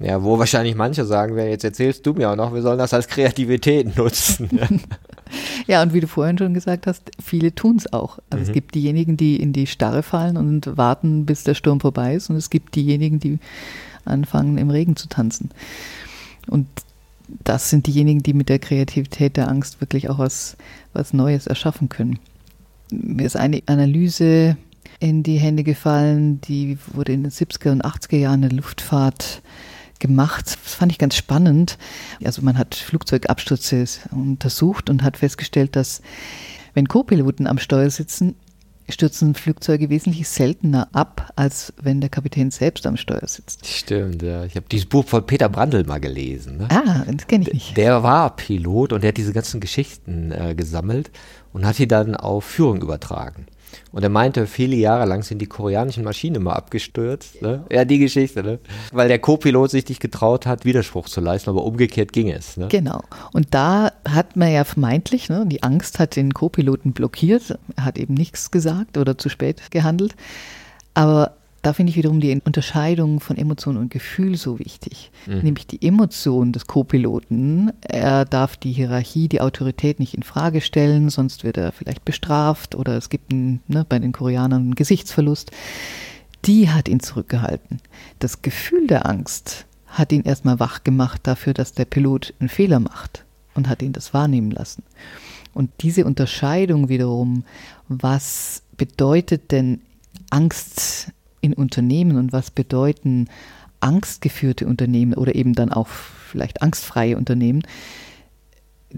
ja, 0.00 0.22
wo 0.22 0.38
wahrscheinlich 0.38 0.74
manche 0.74 1.04
sagen, 1.04 1.38
jetzt 1.38 1.64
erzählst 1.64 2.06
du 2.06 2.12
mir 2.12 2.30
auch 2.30 2.36
noch, 2.36 2.52
wir 2.52 2.62
sollen 2.62 2.78
das 2.78 2.92
als 2.92 3.08
Kreativität 3.08 3.96
nutzen. 3.96 4.48
ja, 5.66 5.82
und 5.82 5.94
wie 5.94 6.00
du 6.00 6.06
vorhin 6.06 6.36
schon 6.36 6.52
gesagt 6.52 6.86
hast, 6.86 7.10
viele 7.22 7.54
tun 7.54 7.76
es 7.76 7.92
auch. 7.92 8.18
Also 8.28 8.42
mhm. 8.42 8.48
es 8.48 8.52
gibt 8.52 8.74
diejenigen, 8.74 9.16
die 9.16 9.36
in 9.36 9.52
die 9.52 9.66
Starre 9.66 10.02
fallen 10.02 10.36
und 10.36 10.76
warten, 10.76 11.24
bis 11.24 11.44
der 11.44 11.54
Sturm 11.54 11.80
vorbei 11.80 12.14
ist. 12.14 12.28
Und 12.28 12.36
es 12.36 12.50
gibt 12.50 12.74
diejenigen, 12.74 13.20
die 13.20 13.38
anfangen, 14.04 14.58
im 14.58 14.68
Regen 14.68 14.96
zu 14.96 15.08
tanzen. 15.08 15.50
Und 16.46 16.66
das 17.42 17.70
sind 17.70 17.86
diejenigen, 17.86 18.22
die 18.22 18.34
mit 18.34 18.48
der 18.48 18.58
Kreativität 18.58 19.36
der 19.36 19.48
Angst 19.48 19.80
wirklich 19.80 20.10
auch 20.10 20.18
was, 20.18 20.56
was 20.92 21.12
Neues 21.12 21.46
erschaffen 21.46 21.88
können. 21.88 22.18
Mir 22.90 23.26
ist 23.26 23.36
eine 23.36 23.62
Analyse 23.66 24.56
in 25.00 25.22
die 25.22 25.38
Hände 25.38 25.64
gefallen, 25.64 26.40
die 26.42 26.78
wurde 26.92 27.12
in 27.12 27.24
den 27.24 27.32
70er 27.32 27.72
und 27.72 27.84
80er 27.84 28.16
Jahren 28.16 28.42
in 28.42 28.50
der 28.50 28.58
Luftfahrt 28.58 29.42
gemacht. 29.98 30.46
Das 30.46 30.74
fand 30.74 30.92
ich 30.92 30.98
ganz 30.98 31.16
spannend. 31.16 31.78
Also 32.24 32.42
man 32.42 32.58
hat 32.58 32.74
Flugzeugabstürze 32.74 33.84
untersucht 34.10 34.90
und 34.90 35.02
hat 35.02 35.16
festgestellt, 35.16 35.76
dass 35.76 36.02
wenn 36.74 36.88
Co-Piloten 36.88 37.46
am 37.46 37.58
Steuer 37.58 37.90
sitzen, 37.90 38.34
stürzen 38.88 39.34
Flugzeuge 39.34 39.90
wesentlich 39.90 40.28
seltener 40.28 40.88
ab, 40.92 41.32
als 41.36 41.72
wenn 41.80 42.00
der 42.00 42.10
Kapitän 42.10 42.50
selbst 42.50 42.86
am 42.86 42.96
Steuer 42.96 43.26
sitzt. 43.26 43.66
Stimmt, 43.66 44.22
ja. 44.22 44.44
Ich 44.44 44.56
habe 44.56 44.66
dieses 44.70 44.86
Buch 44.86 45.04
von 45.04 45.26
Peter 45.26 45.48
Brandl 45.48 45.84
mal 45.84 46.00
gelesen. 46.00 46.58
Ne? 46.58 46.68
Ah, 46.70 47.04
das 47.10 47.26
kenne 47.26 47.46
ich 47.46 47.52
nicht. 47.52 47.76
Der 47.76 48.02
war 48.02 48.36
Pilot 48.36 48.92
und 48.92 49.02
der 49.02 49.08
hat 49.08 49.16
diese 49.16 49.32
ganzen 49.32 49.60
Geschichten 49.60 50.30
äh, 50.30 50.54
gesammelt 50.54 51.10
und 51.52 51.66
hat 51.66 51.78
die 51.78 51.88
dann 51.88 52.14
auf 52.14 52.44
Führung 52.44 52.80
übertragen. 52.82 53.46
Und 53.92 54.02
er 54.02 54.08
meinte, 54.08 54.46
viele 54.46 54.76
Jahre 54.76 55.06
lang 55.06 55.22
sind 55.22 55.38
die 55.38 55.46
koreanischen 55.46 56.04
Maschinen 56.04 56.36
immer 56.36 56.56
abgestürzt. 56.56 57.42
Ne? 57.42 57.64
Ja, 57.70 57.84
die 57.84 57.98
Geschichte, 57.98 58.42
ne? 58.42 58.58
Weil 58.92 59.08
der 59.08 59.18
Co-Pilot 59.18 59.70
sich 59.70 59.88
nicht 59.88 60.00
getraut 60.00 60.46
hat, 60.46 60.64
Widerspruch 60.64 61.08
zu 61.08 61.20
leisten, 61.20 61.50
aber 61.50 61.64
umgekehrt 61.64 62.12
ging 62.12 62.30
es. 62.30 62.56
Ne? 62.56 62.68
Genau. 62.68 63.02
Und 63.32 63.54
da 63.54 63.92
hat 64.08 64.36
man 64.36 64.52
ja 64.52 64.64
vermeintlich, 64.64 65.28
ne, 65.28 65.44
die 65.46 65.62
Angst 65.62 65.98
hat 65.98 66.16
den 66.16 66.34
Co-Piloten 66.34 66.92
blockiert, 66.92 67.58
er 67.76 67.84
hat 67.84 67.98
eben 67.98 68.14
nichts 68.14 68.50
gesagt 68.50 68.98
oder 68.98 69.18
zu 69.18 69.28
spät 69.28 69.70
gehandelt. 69.70 70.14
Aber 70.94 71.36
da 71.66 71.72
finde 71.72 71.90
ich 71.90 71.96
wiederum 71.96 72.20
die 72.20 72.40
Unterscheidung 72.44 73.18
von 73.18 73.36
Emotion 73.36 73.76
und 73.76 73.90
Gefühl 73.90 74.36
so 74.36 74.60
wichtig. 74.60 75.10
Mhm. 75.26 75.40
Nämlich 75.40 75.66
die 75.66 75.84
Emotion 75.84 76.52
des 76.52 76.68
Co-Piloten. 76.68 77.72
Er 77.80 78.24
darf 78.24 78.56
die 78.56 78.70
Hierarchie, 78.70 79.26
die 79.26 79.40
Autorität 79.40 79.98
nicht 79.98 80.14
in 80.14 80.22
Frage 80.22 80.60
stellen, 80.60 81.10
sonst 81.10 81.42
wird 81.42 81.56
er 81.56 81.72
vielleicht 81.72 82.04
bestraft 82.04 82.76
oder 82.76 82.96
es 82.96 83.08
gibt 83.08 83.32
einen, 83.32 83.62
ne, 83.66 83.84
bei 83.88 83.98
den 83.98 84.12
Koreanern 84.12 84.62
einen 84.62 84.74
Gesichtsverlust. 84.76 85.50
Die 86.44 86.70
hat 86.70 86.88
ihn 86.88 87.00
zurückgehalten. 87.00 87.78
Das 88.20 88.42
Gefühl 88.42 88.86
der 88.86 89.04
Angst 89.06 89.66
hat 89.88 90.12
ihn 90.12 90.22
erstmal 90.22 90.60
wach 90.60 90.84
gemacht 90.84 91.22
dafür, 91.24 91.52
dass 91.52 91.72
der 91.72 91.86
Pilot 91.86 92.32
einen 92.38 92.48
Fehler 92.48 92.78
macht 92.78 93.24
und 93.54 93.68
hat 93.68 93.82
ihn 93.82 93.92
das 93.92 94.14
wahrnehmen 94.14 94.52
lassen. 94.52 94.84
Und 95.52 95.72
diese 95.80 96.04
Unterscheidung 96.04 96.88
wiederum, 96.88 97.42
was 97.88 98.62
bedeutet 98.76 99.50
denn 99.50 99.80
Angst 100.30 101.10
in 101.40 101.52
Unternehmen 101.54 102.16
und 102.16 102.32
was 102.32 102.50
bedeuten 102.50 103.28
angstgeführte 103.80 104.66
Unternehmen 104.66 105.14
oder 105.14 105.34
eben 105.34 105.52
dann 105.52 105.72
auch 105.72 105.88
vielleicht 105.88 106.62
angstfreie 106.62 107.16
Unternehmen, 107.16 107.62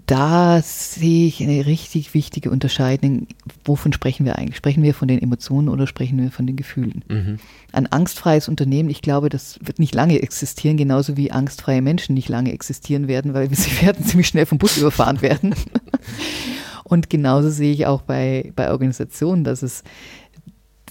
da 0.07 0.61
sehe 0.63 1.27
ich 1.27 1.43
eine 1.43 1.67
richtig 1.67 2.15
wichtige 2.15 2.51
Unterscheidung. 2.51 3.27
Wovon 3.65 3.93
sprechen 3.93 4.27
wir 4.27 4.37
eigentlich? 4.37 4.57
Sprechen 4.57 4.83
wir 4.83 4.95
von 4.95 5.09
den 5.09 5.21
Emotionen 5.21 5.69
oder 5.69 5.87
sprechen 5.87 6.21
wir 6.21 6.31
von 6.31 6.47
den 6.47 6.57
Gefühlen? 6.57 7.05
Mhm. 7.09 7.39
Ein 7.73 7.87
angstfreies 7.87 8.49
Unternehmen, 8.49 8.91
ich 8.91 9.03
glaube, 9.03 9.29
das 9.29 9.59
wird 9.63 9.79
nicht 9.79 9.95
lange 9.95 10.21
existieren, 10.21 10.77
genauso 10.77 11.17
wie 11.17 11.33
angstfreie 11.33 11.83
Menschen 11.83 12.15
nicht 12.15 12.29
lange 12.29 12.53
existieren 12.53 13.09
werden, 13.09 13.35
weil 13.35 13.49
sie 13.55 13.83
werden 13.83 14.05
ziemlich 14.05 14.29
schnell 14.29 14.47
vom 14.47 14.59
Bus 14.59 14.77
überfahren 14.77 15.23
werden. 15.23 15.55
Und 16.85 17.11
genauso 17.11 17.51
sehe 17.51 17.73
ich 17.73 17.87
auch 17.87 18.03
bei, 18.03 18.53
bei 18.57 18.71
Organisationen, 18.71 19.45
dass 19.45 19.63
es 19.63 19.85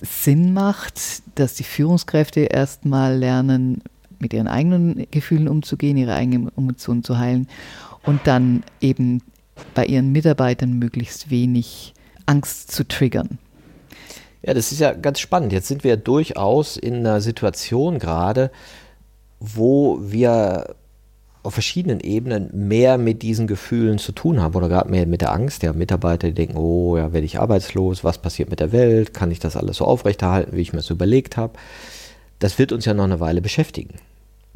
Sinn 0.02 0.54
macht, 0.54 1.00
dass 1.36 1.56
die 1.56 1.64
Führungskräfte 1.64 2.42
erstmal 2.42 3.18
lernen, 3.18 3.82
mit 4.20 4.34
ihren 4.34 4.48
eigenen 4.48 5.08
Gefühlen 5.12 5.48
umzugehen, 5.48 5.98
ihre 5.98 6.14
eigenen 6.14 6.52
Emotionen 6.58 7.04
zu 7.04 7.18
heilen 7.18 7.48
und 8.04 8.22
dann 8.26 8.64
eben 8.82 9.22
bei 9.74 9.86
ihren 9.86 10.12
Mitarbeitern 10.12 10.74
möglichst 10.74 11.30
wenig 11.30 11.94
Angst 12.26 12.72
zu 12.72 12.88
triggern. 12.88 13.38
Ja, 14.42 14.54
das 14.54 14.72
ist 14.72 14.80
ja 14.80 14.94
ganz 14.94 15.20
spannend. 15.20 15.52
Jetzt 15.52 15.68
sind 15.68 15.84
wir 15.84 15.98
durchaus 15.98 16.78
in 16.78 16.96
einer 16.96 17.22
Situation 17.22 18.00
gerade, 18.00 18.52
wo 19.40 20.00
wir 20.02 20.76
auf 21.48 21.54
verschiedenen 21.54 22.02
Ebenen 22.02 22.50
mehr 22.54 22.98
mit 22.98 23.22
diesen 23.22 23.48
Gefühlen 23.48 24.00
zu 24.00 24.12
tun 24.12 24.42
haben 24.42 24.54
oder 24.56 24.68
gerade 24.68 24.92
mehr 24.92 25.08
mit 25.08 25.22
der 25.22 25.32
Angst. 25.32 25.64
Ja, 25.64 25.72
Mitarbeiter, 25.72 26.28
die 26.28 26.34
denken, 26.34 26.58
oh 26.58 26.98
ja, 26.98 27.14
werde 27.14 27.26
ich 27.26 27.40
arbeitslos, 27.40 28.04
was 28.04 28.18
passiert 28.18 28.50
mit 28.50 28.60
der 28.60 28.74
Welt, 28.74 29.14
kann 29.14 29.32
ich 29.32 29.40
das 29.40 29.56
alles 29.56 29.78
so 29.78 29.86
aufrechterhalten, 29.86 30.56
wie 30.56 30.62
ich 30.62 30.74
mir 30.74 30.80
das 30.80 30.90
überlegt 30.90 31.38
habe. 31.38 31.54
Das 32.40 32.60
wird 32.60 32.74
uns 32.74 32.84
ja 32.84 32.94
noch 32.94 33.06
eine 33.06 33.22
Weile 33.22 33.42
beschäftigen. 33.42 33.96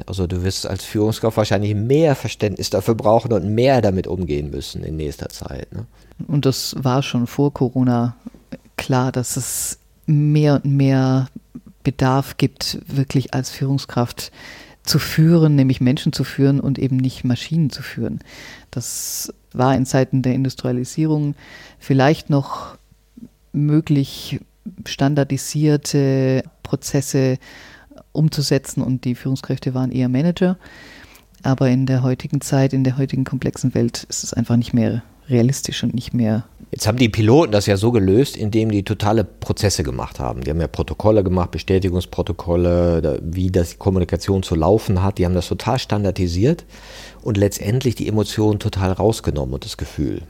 Also 0.06 0.26
du 0.26 0.44
wirst 0.44 0.66
als 0.66 0.84
Führungskraft 0.84 1.36
wahrscheinlich 1.38 1.74
mehr 1.74 2.14
Verständnis 2.14 2.68
dafür 2.68 2.94
brauchen 2.94 3.32
und 3.32 3.54
mehr 3.54 3.80
damit 3.80 4.06
umgehen 4.06 4.50
müssen 4.50 4.84
in 4.84 4.96
nächster 4.96 5.30
Zeit. 5.30 5.72
Ne? 5.72 5.86
Und 6.28 6.44
das 6.44 6.76
war 6.78 7.02
schon 7.02 7.26
vor 7.26 7.54
Corona 7.54 8.16
klar, 8.76 9.12
dass 9.12 9.36
es 9.38 9.78
mehr 10.06 10.56
und 10.56 10.66
mehr 10.66 11.28
Bedarf 11.84 12.36
gibt, 12.36 12.78
wirklich 12.86 13.32
als 13.32 13.50
Führungskraft 13.50 14.30
zu 14.82 14.98
führen, 14.98 15.54
nämlich 15.54 15.80
Menschen 15.80 16.12
zu 16.12 16.24
führen 16.24 16.60
und 16.60 16.78
eben 16.78 16.96
nicht 16.96 17.24
Maschinen 17.24 17.70
zu 17.70 17.82
führen. 17.82 18.20
Das 18.70 19.32
war 19.52 19.74
in 19.76 19.86
Zeiten 19.86 20.22
der 20.22 20.34
Industrialisierung 20.34 21.34
vielleicht 21.78 22.30
noch 22.30 22.76
möglich, 23.52 24.40
standardisierte 24.86 26.44
Prozesse 26.62 27.38
umzusetzen 28.12 28.82
und 28.82 29.04
die 29.04 29.14
Führungskräfte 29.14 29.74
waren 29.74 29.92
eher 29.92 30.08
Manager. 30.08 30.56
Aber 31.42 31.68
in 31.68 31.86
der 31.86 32.02
heutigen 32.02 32.40
Zeit, 32.40 32.72
in 32.72 32.84
der 32.84 32.96
heutigen 32.96 33.24
komplexen 33.24 33.74
Welt 33.74 34.04
ist 34.08 34.22
es 34.22 34.32
einfach 34.32 34.56
nicht 34.56 34.72
mehr 34.72 35.02
realistisch 35.28 35.82
und 35.82 35.94
nicht 35.94 36.14
mehr. 36.14 36.44
Jetzt 36.74 36.86
haben 36.86 36.96
die 36.96 37.10
Piloten 37.10 37.52
das 37.52 37.66
ja 37.66 37.76
so 37.76 37.92
gelöst, 37.92 38.34
indem 38.34 38.70
die 38.70 38.82
totale 38.82 39.24
Prozesse 39.24 39.82
gemacht 39.82 40.18
haben. 40.18 40.40
Die 40.40 40.48
haben 40.48 40.60
ja 40.60 40.68
Protokolle 40.68 41.22
gemacht, 41.22 41.50
Bestätigungsprotokolle, 41.50 43.20
wie 43.22 43.50
das 43.50 43.72
die 43.72 43.76
Kommunikation 43.76 44.42
zu 44.42 44.54
laufen 44.54 45.02
hat. 45.02 45.18
Die 45.18 45.26
haben 45.26 45.34
das 45.34 45.48
total 45.48 45.78
standardisiert 45.78 46.64
und 47.20 47.36
letztendlich 47.36 47.94
die 47.94 48.08
Emotionen 48.08 48.58
total 48.58 48.92
rausgenommen 48.92 49.52
und 49.52 49.66
das 49.66 49.76
Gefühl. 49.76 50.22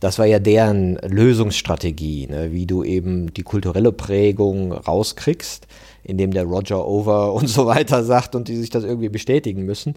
Das 0.00 0.18
war 0.18 0.24
ja 0.24 0.38
deren 0.38 0.96
Lösungsstrategie, 0.96 2.28
ne? 2.28 2.50
wie 2.50 2.64
du 2.64 2.82
eben 2.82 3.34
die 3.34 3.42
kulturelle 3.42 3.92
Prägung 3.92 4.72
rauskriegst, 4.72 5.66
indem 6.02 6.32
der 6.32 6.44
Roger 6.44 6.86
Over 6.88 7.32
und 7.34 7.48
so 7.48 7.66
weiter 7.66 8.04
sagt 8.04 8.34
und 8.34 8.48
die 8.48 8.56
sich 8.56 8.70
das 8.70 8.84
irgendwie 8.84 9.10
bestätigen 9.10 9.66
müssen. 9.66 9.96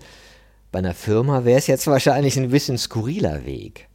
Bei 0.73 0.79
einer 0.79 0.93
Firma 0.93 1.45
wäre 1.45 1.59
es 1.59 1.67
jetzt 1.67 1.87
wahrscheinlich 1.87 2.37
ein 2.37 2.49
bisschen 2.49 2.77
skurriler 2.77 3.45
Weg. 3.45 3.87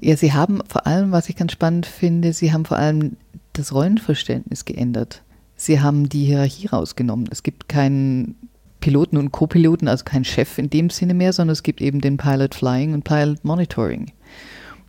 Ja, 0.00 0.16
sie 0.16 0.32
haben 0.32 0.60
vor 0.68 0.86
allem, 0.86 1.12
was 1.12 1.28
ich 1.28 1.36
ganz 1.36 1.52
spannend 1.52 1.86
finde, 1.86 2.32
sie 2.32 2.52
haben 2.52 2.64
vor 2.64 2.78
allem 2.78 3.16
das 3.52 3.72
Rollenverständnis 3.72 4.64
geändert. 4.64 5.22
Sie 5.56 5.80
haben 5.80 6.08
die 6.08 6.24
Hierarchie 6.24 6.68
rausgenommen. 6.68 7.28
Es 7.30 7.42
gibt 7.42 7.68
keinen 7.68 8.36
Piloten 8.80 9.16
und 9.16 9.30
Co-Piloten, 9.30 9.88
also 9.88 10.04
keinen 10.04 10.24
Chef 10.24 10.58
in 10.58 10.70
dem 10.70 10.90
Sinne 10.90 11.14
mehr, 11.14 11.32
sondern 11.32 11.52
es 11.52 11.62
gibt 11.62 11.80
eben 11.80 12.00
den 12.00 12.16
Pilot 12.16 12.54
Flying 12.54 12.94
und 12.94 13.04
Pilot 13.04 13.44
Monitoring. 13.44 14.12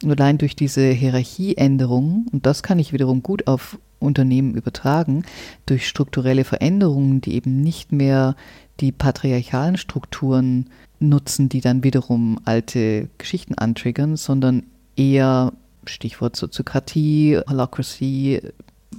Und 0.04 0.20
allein 0.20 0.38
durch 0.38 0.56
diese 0.56 0.90
Hierarchieänderung, 0.90 2.28
und 2.32 2.46
das 2.46 2.64
kann 2.64 2.80
ich 2.80 2.94
wiederum 2.94 3.22
gut 3.22 3.48
auf 3.48 3.78
Unternehmen 4.00 4.56
übertragen, 4.56 5.24
durch 5.66 5.88
strukturelle 5.88 6.44
Veränderungen, 6.44 7.22
die 7.22 7.36
eben 7.36 7.62
nicht 7.62 7.92
mehr 7.92 8.36
die 8.80 8.92
patriarchalen 8.92 9.78
Strukturen 9.78 10.70
nutzen, 11.02 11.50
die 11.50 11.62
dann 11.62 11.84
wiederum 11.84 12.40
alte 12.46 13.10
Geschichten 13.18 13.56
antriggern, 13.56 14.16
sondern 14.16 14.64
eher 14.96 15.54
Stichwort 15.86 16.36
Soziokratie, 16.36 17.40
Holacracy, 17.50 18.42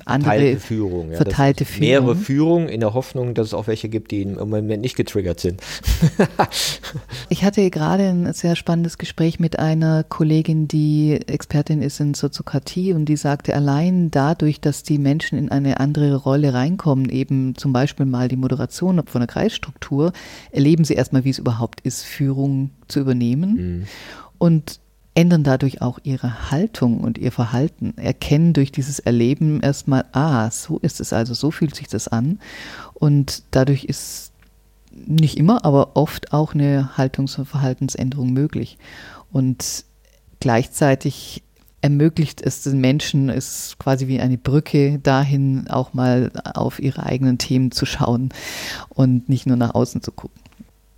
andere 0.04 0.30
verteilte 0.30 0.60
Führung. 0.60 1.10
Ja, 1.10 1.16
verteilte 1.16 1.64
Führung. 1.64 1.88
Mehrere 1.88 2.16
Führungen 2.16 2.68
in 2.68 2.80
der 2.80 2.94
Hoffnung, 2.94 3.34
dass 3.34 3.48
es 3.48 3.54
auch 3.54 3.66
welche 3.66 3.88
gibt, 3.88 4.10
die 4.10 4.22
im 4.22 4.34
Moment 4.34 4.82
nicht 4.82 4.96
getriggert 4.96 5.40
sind. 5.40 5.60
ich 7.28 7.44
hatte 7.44 7.68
gerade 7.70 8.08
ein 8.08 8.32
sehr 8.32 8.56
spannendes 8.56 8.98
Gespräch 8.98 9.38
mit 9.38 9.58
einer 9.58 10.04
Kollegin, 10.04 10.66
die 10.66 11.20
Expertin 11.26 11.82
ist 11.82 12.00
in 12.00 12.14
Soziokratie 12.14 12.92
und 12.92 13.06
die 13.06 13.16
sagte, 13.16 13.54
allein 13.54 14.10
dadurch, 14.10 14.60
dass 14.60 14.82
die 14.82 14.98
Menschen 14.98 15.38
in 15.38 15.50
eine 15.50 15.78
andere 15.80 16.16
Rolle 16.16 16.54
reinkommen, 16.54 17.08
eben 17.08 17.54
zum 17.56 17.72
Beispiel 17.72 18.06
mal 18.06 18.28
die 18.28 18.36
Moderation 18.36 19.02
von 19.06 19.20
der 19.20 19.28
Kreisstruktur, 19.28 20.12
erleben 20.50 20.84
sie 20.84 20.94
erstmal, 20.94 21.24
wie 21.24 21.30
es 21.30 21.38
überhaupt 21.38 21.80
ist, 21.82 22.02
Führung 22.02 22.70
zu 22.88 23.00
übernehmen. 23.00 23.54
Mhm. 23.54 23.86
Und 24.38 24.80
ändern 25.14 25.44
dadurch 25.44 25.82
auch 25.82 25.98
ihre 26.02 26.50
Haltung 26.50 27.00
und 27.00 27.18
ihr 27.18 27.32
Verhalten, 27.32 27.94
erkennen 27.96 28.52
durch 28.52 28.72
dieses 28.72 28.98
Erleben 28.98 29.60
erstmal, 29.60 30.06
ah, 30.12 30.50
so 30.50 30.78
ist 30.78 31.00
es 31.00 31.12
also, 31.12 31.34
so 31.34 31.50
fühlt 31.50 31.74
sich 31.74 31.88
das 31.88 32.08
an. 32.08 32.38
Und 32.94 33.42
dadurch 33.50 33.84
ist 33.84 34.32
nicht 34.94 35.38
immer, 35.38 35.64
aber 35.64 35.96
oft 35.96 36.32
auch 36.32 36.54
eine 36.54 36.96
Haltungs- 36.96 37.38
und 37.38 37.46
Verhaltensänderung 37.46 38.32
möglich. 38.32 38.78
Und 39.32 39.84
gleichzeitig 40.40 41.42
ermöglicht 41.82 42.40
es 42.40 42.62
den 42.62 42.80
Menschen, 42.80 43.28
ist 43.28 43.78
quasi 43.78 44.06
wie 44.06 44.20
eine 44.20 44.38
Brücke 44.38 44.98
dahin, 45.00 45.68
auch 45.68 45.94
mal 45.94 46.30
auf 46.54 46.78
ihre 46.78 47.04
eigenen 47.04 47.38
Themen 47.38 47.72
zu 47.72 47.86
schauen 47.86 48.30
und 48.88 49.28
nicht 49.28 49.46
nur 49.46 49.56
nach 49.56 49.74
außen 49.74 50.02
zu 50.02 50.12
gucken. 50.12 50.40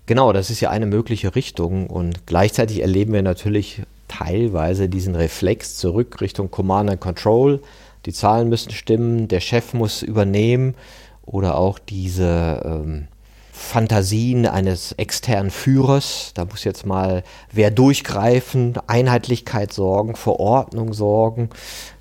Genau, 0.06 0.34
das 0.34 0.50
ist 0.50 0.60
ja 0.60 0.68
eine 0.68 0.84
mögliche 0.84 1.34
Richtung 1.34 1.88
und 1.88 2.26
gleichzeitig 2.26 2.82
erleben 2.82 3.14
wir 3.14 3.22
natürlich 3.22 3.82
teilweise 4.08 4.88
diesen 4.88 5.14
Reflex 5.14 5.76
zurück 5.76 6.20
Richtung 6.20 6.50
Command 6.50 6.90
and 6.90 7.00
Control. 7.00 7.60
Die 8.06 8.12
Zahlen 8.12 8.48
müssen 8.48 8.72
stimmen, 8.72 9.28
der 9.28 9.40
Chef 9.40 9.72
muss 9.72 10.02
übernehmen 10.02 10.74
oder 11.22 11.56
auch 11.56 11.78
diese 11.78 12.62
ähm, 12.64 13.08
Fantasien 13.52 14.46
eines 14.46 14.92
externen 14.92 15.50
Führers. 15.50 16.32
Da 16.34 16.44
muss 16.44 16.64
jetzt 16.64 16.84
mal 16.84 17.22
wer 17.52 17.70
durchgreifen, 17.70 18.74
Einheitlichkeit 18.88 19.72
sorgen, 19.72 20.16
Verordnung 20.16 20.92
sorgen. 20.92 21.50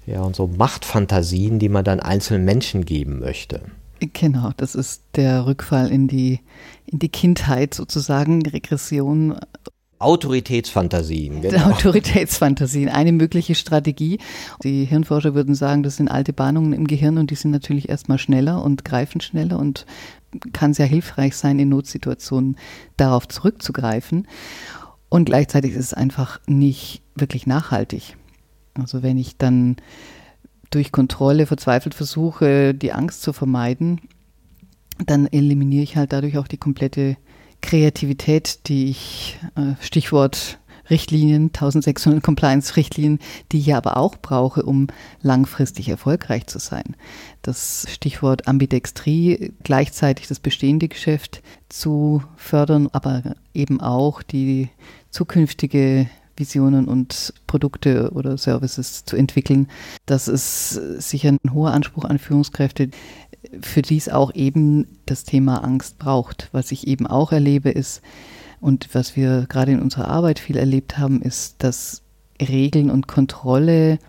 Ja, 0.05 0.21
und 0.21 0.35
so 0.35 0.47
Machtfantasien, 0.47 1.59
die 1.59 1.69
man 1.69 1.85
dann 1.85 1.99
einzelnen 1.99 2.43
Menschen 2.43 2.83
geben 2.83 3.19
möchte. 3.19 3.61
Genau, 4.11 4.51
das 4.57 4.75
ist 4.75 5.03
der 5.15 5.45
Rückfall 5.45 5.89
in 5.89 6.07
die, 6.07 6.41
in 6.85 6.99
die 6.99 7.09
Kindheit 7.09 7.73
sozusagen, 7.73 8.41
Regression 8.45 9.39
Autoritätsfantasien. 10.03 11.41
Genau. 11.53 11.71
Autoritätsfantasien, 11.71 12.89
eine 12.89 13.11
mögliche 13.11 13.55
Strategie. 13.55 14.19
Die 14.63 14.85
Hirnforscher 14.85 15.35
würden 15.35 15.55
sagen, 15.55 15.83
das 15.83 15.97
sind 15.97 16.09
alte 16.09 16.33
Bahnungen 16.33 16.73
im 16.73 16.87
Gehirn 16.87 17.17
und 17.17 17.31
die 17.31 17.35
sind 17.35 17.51
natürlich 17.51 17.89
erstmal 17.89 18.17
schneller 18.17 18.63
und 18.63 18.85
greifen 18.85 19.21
schneller 19.21 19.59
und 19.59 19.85
kann 20.51 20.73
sehr 20.73 20.85
hilfreich 20.85 21.35
sein, 21.35 21.59
in 21.59 21.69
Notsituationen 21.69 22.57
darauf 22.97 23.27
zurückzugreifen. 23.27 24.27
Und 25.09 25.25
gleichzeitig 25.25 25.73
ist 25.73 25.85
es 25.85 25.93
einfach 25.93 26.39
nicht 26.47 27.01
wirklich 27.15 27.45
nachhaltig. 27.45 28.17
Also 28.73 29.03
wenn 29.03 29.17
ich 29.17 29.37
dann 29.37 29.75
durch 30.71 30.91
Kontrolle 30.91 31.45
verzweifelt 31.45 31.93
versuche, 31.93 32.73
die 32.73 32.93
Angst 32.93 33.21
zu 33.21 33.31
vermeiden, 33.31 34.01
dann 35.05 35.27
eliminiere 35.27 35.83
ich 35.83 35.97
halt 35.97 36.13
dadurch 36.13 36.37
auch 36.37 36.47
die 36.47 36.57
komplette 36.57 37.17
Kreativität, 37.63 38.67
die 38.67 38.89
ich, 38.89 39.39
äh, 39.55 39.73
Stichwort 39.81 40.59
Richtlinien, 40.89 41.53
1600 41.53 42.21
Compliance-Richtlinien, 42.21 43.19
die 43.51 43.59
ich 43.59 43.73
aber 43.73 43.95
auch 43.97 44.17
brauche, 44.17 44.63
um 44.63 44.87
langfristig 45.21 45.87
erfolgreich 45.87 46.47
zu 46.47 46.59
sein. 46.59 46.95
Das 47.41 47.87
Stichwort 47.89 48.47
Ambidextrie, 48.47 49.53
gleichzeitig 49.63 50.27
das 50.27 50.39
bestehende 50.39 50.89
Geschäft 50.89 51.41
zu 51.69 52.21
fördern, 52.35 52.89
aber 52.91 53.35
eben 53.53 53.79
auch 53.79 54.21
die 54.21 54.69
zukünftige 55.09 56.09
Visionen 56.35 56.87
und 56.87 57.33
Produkte 57.47 58.11
oder 58.11 58.37
Services 58.37 59.05
zu 59.05 59.15
entwickeln. 59.15 59.67
Das 60.05 60.27
ist 60.27 60.71
sicher 61.01 61.29
ein 61.29 61.53
hoher 61.53 61.71
Anspruch 61.71 62.05
an 62.05 62.17
Führungskräfte, 62.17 62.89
für 63.61 63.81
die 63.81 63.97
es 63.97 64.09
auch 64.09 64.33
eben 64.33 64.87
das 65.05 65.23
Thema 65.23 65.63
Angst 65.63 65.99
braucht. 65.99 66.49
Was 66.51 66.71
ich 66.71 66.87
eben 66.87 67.07
auch 67.07 67.31
erlebe 67.31 67.69
ist, 67.69 68.01
und 68.63 68.87
was 68.93 69.17
wir 69.17 69.45
gerade 69.49 69.73
in 69.73 69.81
unserer 69.81 70.07
Arbeit 70.07 70.39
viel 70.39 70.55
erlebt 70.55 70.97
haben, 70.97 71.21
ist, 71.21 71.55
dass 71.59 72.01
Regeln 72.41 72.89
und 72.89 73.07
Kontrolle 73.07 73.99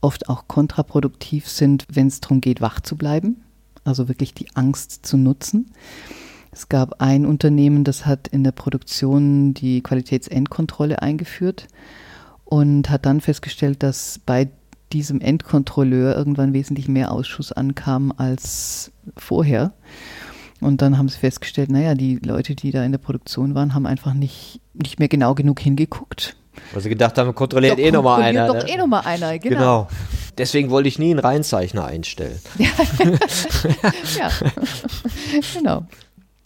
oft 0.00 0.30
auch 0.30 0.48
kontraproduktiv 0.48 1.46
sind, 1.46 1.84
wenn 1.92 2.06
es 2.06 2.22
darum 2.22 2.40
geht, 2.40 2.62
wach 2.62 2.80
zu 2.80 2.96
bleiben, 2.96 3.44
also 3.84 4.08
wirklich 4.08 4.32
die 4.32 4.48
Angst 4.56 5.04
zu 5.04 5.18
nutzen. 5.18 5.72
Es 6.50 6.70
gab 6.70 7.02
ein 7.02 7.26
Unternehmen, 7.26 7.84
das 7.84 8.06
hat 8.06 8.28
in 8.28 8.44
der 8.44 8.52
Produktion 8.52 9.52
die 9.52 9.82
Qualitätsendkontrolle 9.82 11.02
eingeführt 11.02 11.68
und 12.46 12.88
hat 12.88 13.04
dann 13.04 13.20
festgestellt, 13.20 13.82
dass 13.82 14.20
bei 14.24 14.48
diesem 14.92 15.20
Endkontrolleur 15.20 16.16
irgendwann 16.16 16.52
wesentlich 16.52 16.88
mehr 16.88 17.12
Ausschuss 17.12 17.52
ankam 17.52 18.12
als 18.16 18.92
vorher. 19.16 19.72
Und 20.60 20.82
dann 20.82 20.98
haben 20.98 21.08
sie 21.08 21.18
festgestellt, 21.18 21.70
naja, 21.70 21.94
die 21.94 22.16
Leute, 22.16 22.54
die 22.54 22.72
da 22.72 22.84
in 22.84 22.92
der 22.92 22.98
Produktion 22.98 23.54
waren, 23.54 23.74
haben 23.74 23.86
einfach 23.86 24.14
nicht, 24.14 24.60
nicht 24.74 24.98
mehr 24.98 25.08
genau 25.08 25.34
genug 25.34 25.60
hingeguckt. 25.60 26.36
Weil 26.72 26.82
sie 26.82 26.88
gedacht 26.88 27.16
haben, 27.18 27.34
kontrolliert 27.34 27.78
doch, 27.78 27.84
eh 27.84 27.90
nochmal 27.92 28.22
einer. 28.22 28.46
Doch 28.48 28.54
ne? 28.54 28.68
eh 28.68 28.76
nochmal 28.76 29.02
einer, 29.04 29.38
genau. 29.38 29.56
genau. 29.56 29.88
Deswegen 30.36 30.70
wollte 30.70 30.88
ich 30.88 30.98
nie 30.98 31.10
einen 31.10 31.20
Reinzeichner 31.20 31.84
einstellen. 31.84 32.38
ja, 32.58 32.68
genau. 35.54 35.86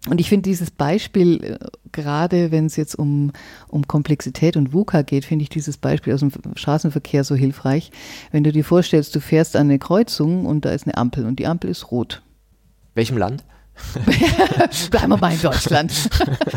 Und 0.08 0.20
ich 0.20 0.28
finde 0.28 0.42
dieses 0.42 0.70
Beispiel, 0.72 1.44
äh, 1.44 1.58
gerade 1.92 2.50
wenn 2.50 2.66
es 2.66 2.76
jetzt 2.76 2.96
um, 2.96 3.32
um 3.68 3.86
Komplexität 3.86 4.56
und 4.56 4.72
VUCA 4.72 5.02
geht, 5.02 5.24
finde 5.24 5.44
ich 5.44 5.48
dieses 5.48 5.76
Beispiel 5.76 6.12
aus 6.12 6.20
dem 6.20 6.32
Straßenverkehr 6.56 7.22
so 7.22 7.36
hilfreich. 7.36 7.92
Wenn 8.32 8.42
du 8.42 8.50
dir 8.50 8.64
vorstellst, 8.64 9.14
du 9.14 9.20
fährst 9.20 9.54
an 9.54 9.68
eine 9.68 9.78
Kreuzung 9.78 10.46
und 10.46 10.64
da 10.64 10.72
ist 10.72 10.86
eine 10.86 10.96
Ampel 10.96 11.24
und 11.24 11.38
die 11.38 11.46
Ampel 11.46 11.70
ist 11.70 11.92
rot. 11.92 12.22
Welchem 12.94 13.16
Land? 13.16 13.44
bleiben 14.90 15.08
wir 15.08 15.16
mal 15.16 15.32
in 15.32 15.40
Deutschland. 15.40 15.92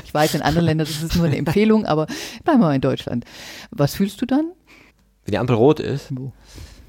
Ich 0.05 0.13
weiß, 0.13 0.35
in 0.35 0.41
anderen 0.43 0.65
Ländern 0.65 0.87
ist 0.87 1.03
es 1.03 1.15
nur 1.15 1.25
eine 1.25 1.35
Empfehlung, 1.35 1.85
aber 1.85 2.05
bleiben 2.45 2.61
wir 2.61 2.67
mal 2.67 2.75
in 2.75 2.81
Deutschland. 2.81 3.25
Was 3.71 3.95
fühlst 3.95 4.21
du 4.21 4.25
dann? 4.25 4.51
Wenn 5.25 5.31
die 5.33 5.37
Ampel 5.37 5.57
rot 5.57 5.81
ist? 5.81 6.07
Wo? 6.11 6.31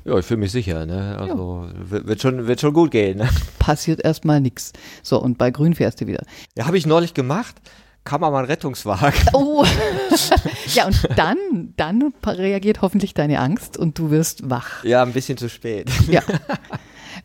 Ja, 0.06 0.16
ich 0.18 0.24
fühle 0.24 0.38
mich 0.38 0.52
sicher. 0.52 0.86
Ne? 0.86 1.16
Also 1.18 1.66
ja. 1.66 2.06
wird, 2.06 2.22
schon, 2.22 2.46
wird 2.46 2.60
schon 2.60 2.72
gut 2.72 2.92
gehen. 2.92 3.18
Ne? 3.18 3.28
Passiert 3.58 4.04
erstmal 4.04 4.40
nichts. 4.40 4.72
So, 5.02 5.20
und 5.20 5.36
bei 5.36 5.50
Grün 5.50 5.74
fährst 5.74 6.00
du 6.00 6.06
wieder. 6.06 6.22
Ja, 6.56 6.66
habe 6.66 6.78
ich 6.78 6.86
neulich 6.86 7.12
gemacht. 7.12 7.56
Kam 8.04 8.22
aber 8.22 8.38
ein 8.38 8.44
Rettungswagen. 8.44 9.20
Oh. 9.32 9.64
ja, 10.74 10.86
und 10.86 11.08
dann, 11.16 11.36
dann 11.76 12.12
reagiert 12.24 12.82
hoffentlich 12.82 13.14
deine 13.14 13.40
Angst 13.40 13.76
und 13.76 13.98
du 13.98 14.10
wirst 14.10 14.48
wach. 14.48 14.84
Ja, 14.84 15.02
ein 15.02 15.12
bisschen 15.12 15.36
zu 15.36 15.48
spät. 15.48 15.90
Ja. 16.08 16.22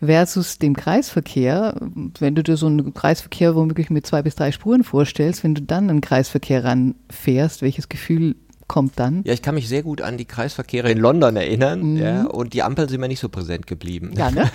Versus 0.04 0.58
dem 0.58 0.76
Kreisverkehr, 0.76 1.76
wenn 2.20 2.34
du 2.34 2.42
dir 2.42 2.58
so 2.58 2.66
einen 2.66 2.96
Kreisverkehr 2.96 3.56
womöglich 3.56 3.92
mit 3.92 4.08
zwei 4.08 4.24
bis 4.24 4.34
drei 4.34 4.52
Spuren 4.52 4.84
vorstellst, 4.84 5.44
wenn 5.44 5.54
du 5.54 5.62
dann 5.62 5.90
einen 5.90 6.02
Kreisverkehr 6.02 6.64
ranfährst, 6.64 7.62
welches 7.62 7.88
Gefühl 7.88 8.36
kommt 8.72 8.98
dann. 9.02 9.22
Ja, 9.26 9.34
ich 9.34 9.42
kann 9.42 9.56
mich 9.56 9.68
sehr 9.68 9.84
gut 9.84 10.02
an 10.02 10.16
die 10.16 10.24
Kreisverkehre 10.24 10.90
in 10.90 10.98
London 10.98 11.36
erinnern. 11.36 11.96
Mhm. 11.96 11.98
Ja, 11.98 12.24
und 12.24 12.54
die 12.54 12.64
Ampeln 12.64 12.88
sind 12.88 13.02
mir 13.02 13.10
nicht 13.10 13.20
so 13.20 13.28
präsent 13.28 13.68
geblieben. 13.68 14.14
Ja, 14.16 14.32
ne? 14.32 14.50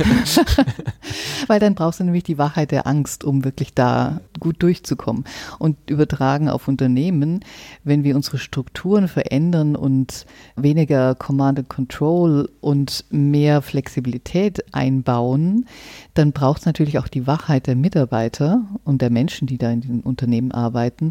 Weil 1.48 1.60
dann 1.60 1.74
brauchst 1.74 2.00
du 2.00 2.04
nämlich 2.04 2.22
die 2.22 2.38
Wachheit 2.38 2.70
der 2.70 2.86
Angst, 2.86 3.24
um 3.24 3.44
wirklich 3.44 3.74
da 3.74 4.22
gut 4.40 4.62
durchzukommen. 4.62 5.24
Und 5.58 5.90
übertragen 5.90 6.48
auf 6.48 6.66
Unternehmen, 6.66 7.44
wenn 7.84 8.04
wir 8.04 8.16
unsere 8.16 8.38
Strukturen 8.38 9.06
verändern 9.06 9.76
und 9.76 10.24
weniger 10.56 11.14
Command 11.14 11.58
and 11.58 11.68
Control 11.68 12.48
und 12.62 13.04
mehr 13.10 13.60
Flexibilität 13.60 14.64
einbauen, 14.72 15.66
dann 16.14 16.32
braucht 16.32 16.60
es 16.60 16.64
natürlich 16.66 16.98
auch 16.98 17.08
die 17.08 17.26
Wachheit 17.26 17.66
der 17.66 17.76
Mitarbeiter 17.76 18.62
und 18.82 19.02
der 19.02 19.10
Menschen, 19.10 19.46
die 19.46 19.58
da 19.58 19.70
in 19.70 19.82
den 19.82 20.00
Unternehmen 20.00 20.52
arbeiten, 20.52 21.10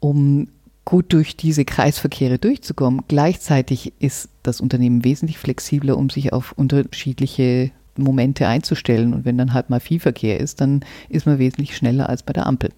um 0.00 0.48
gut 0.84 1.12
durch 1.12 1.36
diese 1.36 1.64
Kreisverkehre 1.64 2.38
durchzukommen. 2.38 3.02
Gleichzeitig 3.08 3.92
ist 3.98 4.28
das 4.42 4.60
Unternehmen 4.60 5.04
wesentlich 5.04 5.38
flexibler, 5.38 5.96
um 5.96 6.10
sich 6.10 6.32
auf 6.32 6.52
unterschiedliche 6.52 7.70
Momente 7.96 8.46
einzustellen. 8.46 9.14
Und 9.14 9.24
wenn 9.24 9.38
dann 9.38 9.52
halt 9.52 9.70
mal 9.70 9.80
Viehverkehr 9.80 10.40
ist, 10.40 10.60
dann 10.60 10.84
ist 11.08 11.26
man 11.26 11.38
wesentlich 11.38 11.76
schneller 11.76 12.08
als 12.08 12.22
bei 12.22 12.32
der 12.32 12.46
Ampel. 12.46 12.70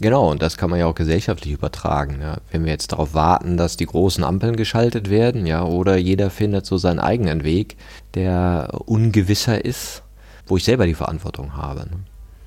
Genau, 0.00 0.28
und 0.28 0.42
das 0.42 0.56
kann 0.56 0.70
man 0.70 0.80
ja 0.80 0.86
auch 0.86 0.94
gesellschaftlich 0.94 1.54
übertragen. 1.54 2.18
Ja. 2.20 2.38
Wenn 2.50 2.64
wir 2.64 2.72
jetzt 2.72 2.90
darauf 2.90 3.14
warten, 3.14 3.56
dass 3.56 3.76
die 3.76 3.86
großen 3.86 4.24
Ampeln 4.24 4.56
geschaltet 4.56 5.08
werden, 5.08 5.46
ja, 5.46 5.62
oder 5.62 5.96
jeder 5.96 6.30
findet 6.30 6.66
so 6.66 6.78
seinen 6.78 6.98
eigenen 6.98 7.44
Weg, 7.44 7.76
der 8.14 8.70
ungewisser 8.86 9.64
ist, 9.64 10.02
wo 10.46 10.56
ich 10.56 10.64
selber 10.64 10.86
die 10.86 10.94
Verantwortung 10.94 11.56
habe. 11.56 11.80
Ne? 11.80 11.96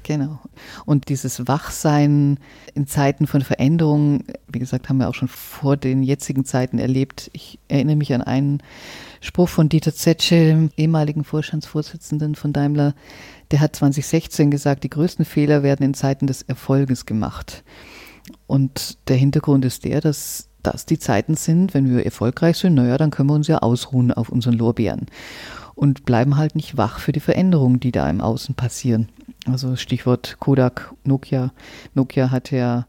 Genau. 0.07 0.39
Und 0.85 1.09
dieses 1.09 1.49
Wachsein 1.49 2.39
in 2.73 2.87
Zeiten 2.87 3.27
von 3.27 3.41
Veränderungen, 3.41 4.23
wie 4.47 4.59
gesagt, 4.59 4.87
haben 4.87 4.99
wir 4.99 5.09
auch 5.09 5.15
schon 5.15 5.27
vor 5.27 5.75
den 5.75 6.01
jetzigen 6.01 6.45
Zeiten 6.45 6.79
erlebt. 6.79 7.29
Ich 7.33 7.59
erinnere 7.67 7.97
mich 7.97 8.13
an 8.13 8.21
einen 8.21 8.63
Spruch 9.19 9.49
von 9.49 9.67
Dieter 9.67 9.93
Zetsche, 9.93 10.69
ehemaligen 10.77 11.25
Vorstandsvorsitzenden 11.25 12.35
von 12.35 12.53
Daimler. 12.53 12.95
Der 13.51 13.59
hat 13.59 13.75
2016 13.75 14.49
gesagt, 14.49 14.85
die 14.85 14.89
größten 14.89 15.25
Fehler 15.25 15.61
werden 15.61 15.83
in 15.83 15.93
Zeiten 15.93 16.25
des 16.25 16.41
Erfolges 16.41 17.05
gemacht. 17.05 17.65
Und 18.47 18.99
der 19.09 19.17
Hintergrund 19.17 19.65
ist 19.65 19.83
der, 19.83 19.99
dass 19.99 20.47
das 20.63 20.85
die 20.85 20.99
Zeiten 20.99 21.35
sind, 21.35 21.73
wenn 21.73 21.93
wir 21.93 22.05
erfolgreich 22.05 22.55
sind, 22.55 22.75
naja, 22.75 22.97
dann 22.97 23.11
können 23.11 23.29
wir 23.29 23.35
uns 23.35 23.47
ja 23.47 23.57
ausruhen 23.57 24.13
auf 24.13 24.29
unseren 24.29 24.53
Lorbeeren 24.53 25.07
und 25.75 26.05
bleiben 26.05 26.37
halt 26.37 26.55
nicht 26.55 26.77
wach 26.77 26.99
für 26.99 27.11
die 27.11 27.19
Veränderungen, 27.19 27.79
die 27.79 27.91
da 27.91 28.09
im 28.09 28.21
Außen 28.21 28.55
passieren. 28.55 29.09
Also 29.51 29.75
Stichwort 29.75 30.37
Kodak, 30.39 30.93
Nokia. 31.03 31.51
Nokia 31.93 32.31
hat 32.31 32.51
ja 32.51 32.85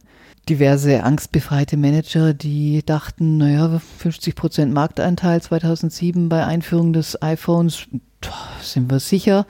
diverse 0.48 1.04
angstbefreite 1.04 1.76
Manager, 1.76 2.34
die 2.34 2.82
dachten, 2.84 3.36
naja, 3.36 3.80
50 3.98 4.34
Prozent 4.34 4.72
Markteinteil 4.72 5.42
2007 5.42 6.28
bei 6.28 6.44
Einführung 6.44 6.92
des 6.92 7.20
iPhones, 7.22 7.86
sind 8.62 8.90
wir 8.90 8.98
sicher, 8.98 9.46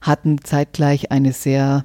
hatten 0.00 0.42
zeitgleich 0.42 1.12
eine 1.12 1.32
sehr 1.32 1.84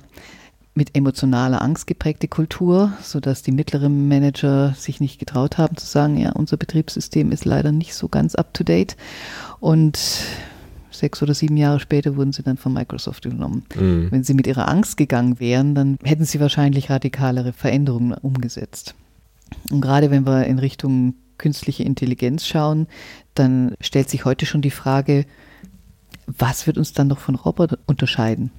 mit 0.74 0.96
emotionaler 0.96 1.62
Angst 1.62 1.88
geprägte 1.88 2.28
Kultur, 2.28 2.92
sodass 3.02 3.44
die 3.44 3.54
mittleren 3.54 4.10
Manager 4.10 4.74
sich 4.78 5.00
nicht 5.00 5.20
getraut 5.20 5.58
haben 5.58 5.78
zu 5.78 5.86
sagen, 5.86 6.18
ja, 6.18 6.32
unser 6.32 6.58
Betriebssystem 6.58 7.32
ist 7.32 7.46
leider 7.46 7.72
nicht 7.72 7.94
so 7.94 8.10
ganz 8.10 8.36
up 8.36 8.54
to 8.54 8.66
date. 8.66 8.98
Und 9.62 9.98
sechs 11.00 11.22
oder 11.22 11.34
sieben 11.34 11.58
Jahre 11.58 11.80
später 11.80 12.16
wurden 12.16 12.32
sie 12.32 12.44
dann 12.44 12.58
von 12.58 12.74
Microsoft 12.74 13.24
genommen. 13.24 13.64
Mhm. 13.76 14.08
Wenn 14.12 14.24
sie 14.24 14.34
mit 14.34 14.48
ihrer 14.48 14.68
Angst 14.68 14.98
gegangen 14.98 15.40
wären, 15.40 15.76
dann 15.76 15.98
hätten 16.04 16.26
sie 16.26 16.40
wahrscheinlich 16.40 16.90
radikalere 16.90 17.54
Veränderungen 17.54 18.14
umgesetzt. 18.14 18.96
Und 19.72 19.82
gerade 19.82 20.12
wenn 20.12 20.26
wir 20.26 20.46
in 20.46 20.60
Richtung 20.60 21.16
künstliche 21.38 21.84
Intelligenz 21.84 22.46
schauen, 22.46 22.88
dann 23.34 23.76
stellt 23.82 24.10
sich 24.10 24.26
heute 24.26 24.46
schon 24.46 24.62
die 24.62 24.72
Frage, 24.72 25.26
was 26.28 26.66
wird 26.66 26.78
uns 26.78 26.94
dann 26.94 27.08
noch 27.08 27.20
von 27.20 27.36
Robotern 27.36 27.80
unterscheiden? 27.86 28.52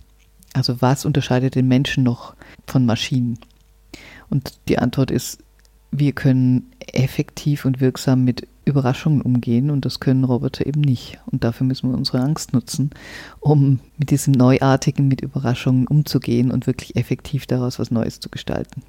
Also 0.53 0.81
was 0.81 1.05
unterscheidet 1.05 1.55
den 1.55 1.69
Menschen 1.69 2.05
noch 2.05 2.35
von 2.67 2.87
Maschinen? 2.87 3.39
Und 4.31 4.59
die 4.69 4.79
Antwort 4.79 5.11
ist, 5.11 5.43
wir 5.91 6.13
können 6.13 6.71
effektiv 6.93 7.65
und 7.65 7.81
wirksam 7.81 8.25
mit 8.25 8.47
Überraschungen 8.67 9.23
umgehen 9.23 9.71
und 9.71 9.85
das 9.85 10.01
können 10.01 10.25
Roboter 10.25 10.67
eben 10.67 10.81
nicht. 10.81 11.19
Und 11.31 11.45
dafür 11.45 11.67
müssen 11.67 11.91
wir 11.91 11.97
unsere 11.97 12.21
Angst 12.21 12.53
nutzen, 12.53 12.91
um 13.41 13.79
mit 13.97 14.11
diesem 14.11 14.33
Neuartigen, 14.33 15.09
mit 15.09 15.21
Überraschungen 15.23 15.87
umzugehen 15.87 16.51
und 16.51 16.67
wirklich 16.67 16.97
effektiv 16.97 17.47
daraus 17.47 17.79
was 17.79 17.91
Neues 17.91 18.21
zu 18.21 18.29
gestalten. 18.29 18.83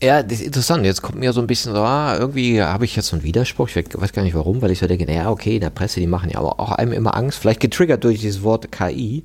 Ja, 0.00 0.22
das 0.22 0.40
ist 0.40 0.46
interessant. 0.46 0.84
Jetzt 0.84 1.02
kommt 1.02 1.18
mir 1.18 1.32
so 1.32 1.40
ein 1.40 1.46
bisschen 1.46 1.74
so, 1.74 1.80
ah, 1.80 2.16
irgendwie 2.16 2.62
habe 2.62 2.84
ich 2.84 2.94
jetzt 2.94 3.08
so 3.08 3.16
einen 3.16 3.24
Widerspruch. 3.24 3.68
Ich 3.68 3.76
weiß 3.76 4.12
gar 4.12 4.22
nicht 4.22 4.34
warum, 4.34 4.62
weil 4.62 4.70
ich 4.70 4.78
so 4.78 4.86
denke, 4.86 5.06
naja, 5.06 5.30
okay, 5.30 5.56
in 5.56 5.60
der 5.60 5.70
Presse, 5.70 5.98
die 5.98 6.06
machen 6.06 6.30
ja 6.30 6.38
aber 6.38 6.60
auch 6.60 6.72
einem 6.72 6.92
immer 6.92 7.16
Angst. 7.16 7.38
Vielleicht 7.38 7.60
getriggert 7.60 8.04
durch 8.04 8.20
dieses 8.20 8.42
Wort 8.42 8.70
KI, 8.70 9.24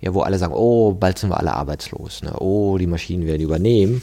ja, 0.00 0.14
wo 0.14 0.20
alle 0.20 0.38
sagen, 0.38 0.54
oh, 0.54 0.92
bald 0.92 1.18
sind 1.18 1.30
wir 1.30 1.38
alle 1.38 1.54
arbeitslos. 1.54 2.22
Ne? 2.22 2.34
Oh, 2.38 2.76
die 2.78 2.86
Maschinen 2.86 3.26
werden 3.26 3.42
übernehmen. 3.42 4.02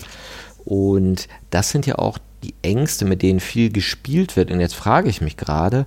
Und 0.66 1.28
das 1.50 1.70
sind 1.70 1.86
ja 1.86 1.98
auch 1.98 2.18
die 2.44 2.54
Ängste, 2.62 3.06
mit 3.06 3.22
denen 3.22 3.40
viel 3.40 3.72
gespielt 3.72 4.36
wird. 4.36 4.52
Und 4.52 4.60
jetzt 4.60 4.76
frage 4.76 5.10
ich 5.10 5.22
mich 5.22 5.38
gerade, 5.38 5.86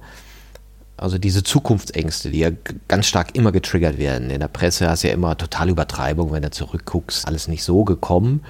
also 1.01 1.17
diese 1.17 1.43
Zukunftsängste, 1.43 2.31
die 2.31 2.41
ja 2.41 2.51
ganz 2.87 3.07
stark 3.07 3.35
immer 3.35 3.53
getriggert 3.53 3.97
werden. 3.97 4.29
In 4.29 4.41
der 4.41 4.49
Presse 4.49 4.89
hast 4.89 5.03
du 5.03 5.09
ja 5.09 5.15
immer 5.15 5.35
totale 5.37 5.71
Übertreibung, 5.71 6.31
wenn 6.31 6.43
du 6.43 6.51
zurückguckst, 6.51 7.27
alles 7.27 7.49
nicht 7.49 7.65
so 7.65 7.85
gekommen. 7.85 8.43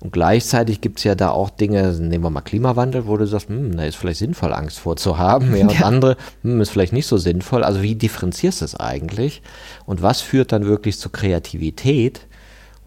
Und 0.00 0.10
gleichzeitig 0.10 0.80
gibt 0.80 0.98
es 0.98 1.04
ja 1.04 1.14
da 1.14 1.30
auch 1.30 1.50
Dinge, 1.50 1.92
nehmen 1.92 2.24
wir 2.24 2.30
mal 2.30 2.40
Klimawandel, 2.40 3.06
wo 3.06 3.18
du 3.18 3.26
sagst, 3.26 3.50
hm, 3.50 3.76
da 3.76 3.84
ist 3.84 3.96
vielleicht 3.96 4.20
sinnvoll, 4.20 4.54
Angst 4.54 4.78
vorzuhaben. 4.78 5.54
Ja, 5.54 5.62
und 5.62 5.78
ja. 5.78 5.86
andere, 5.86 6.16
hm, 6.42 6.62
ist 6.62 6.70
vielleicht 6.70 6.94
nicht 6.94 7.06
so 7.06 7.18
sinnvoll. 7.18 7.62
Also 7.64 7.82
wie 7.82 7.94
differenzierst 7.94 8.62
du 8.62 8.64
es 8.64 8.74
eigentlich? 8.76 9.42
Und 9.84 10.00
was 10.00 10.22
führt 10.22 10.52
dann 10.52 10.64
wirklich 10.64 10.98
zur 10.98 11.12
Kreativität? 11.12 12.26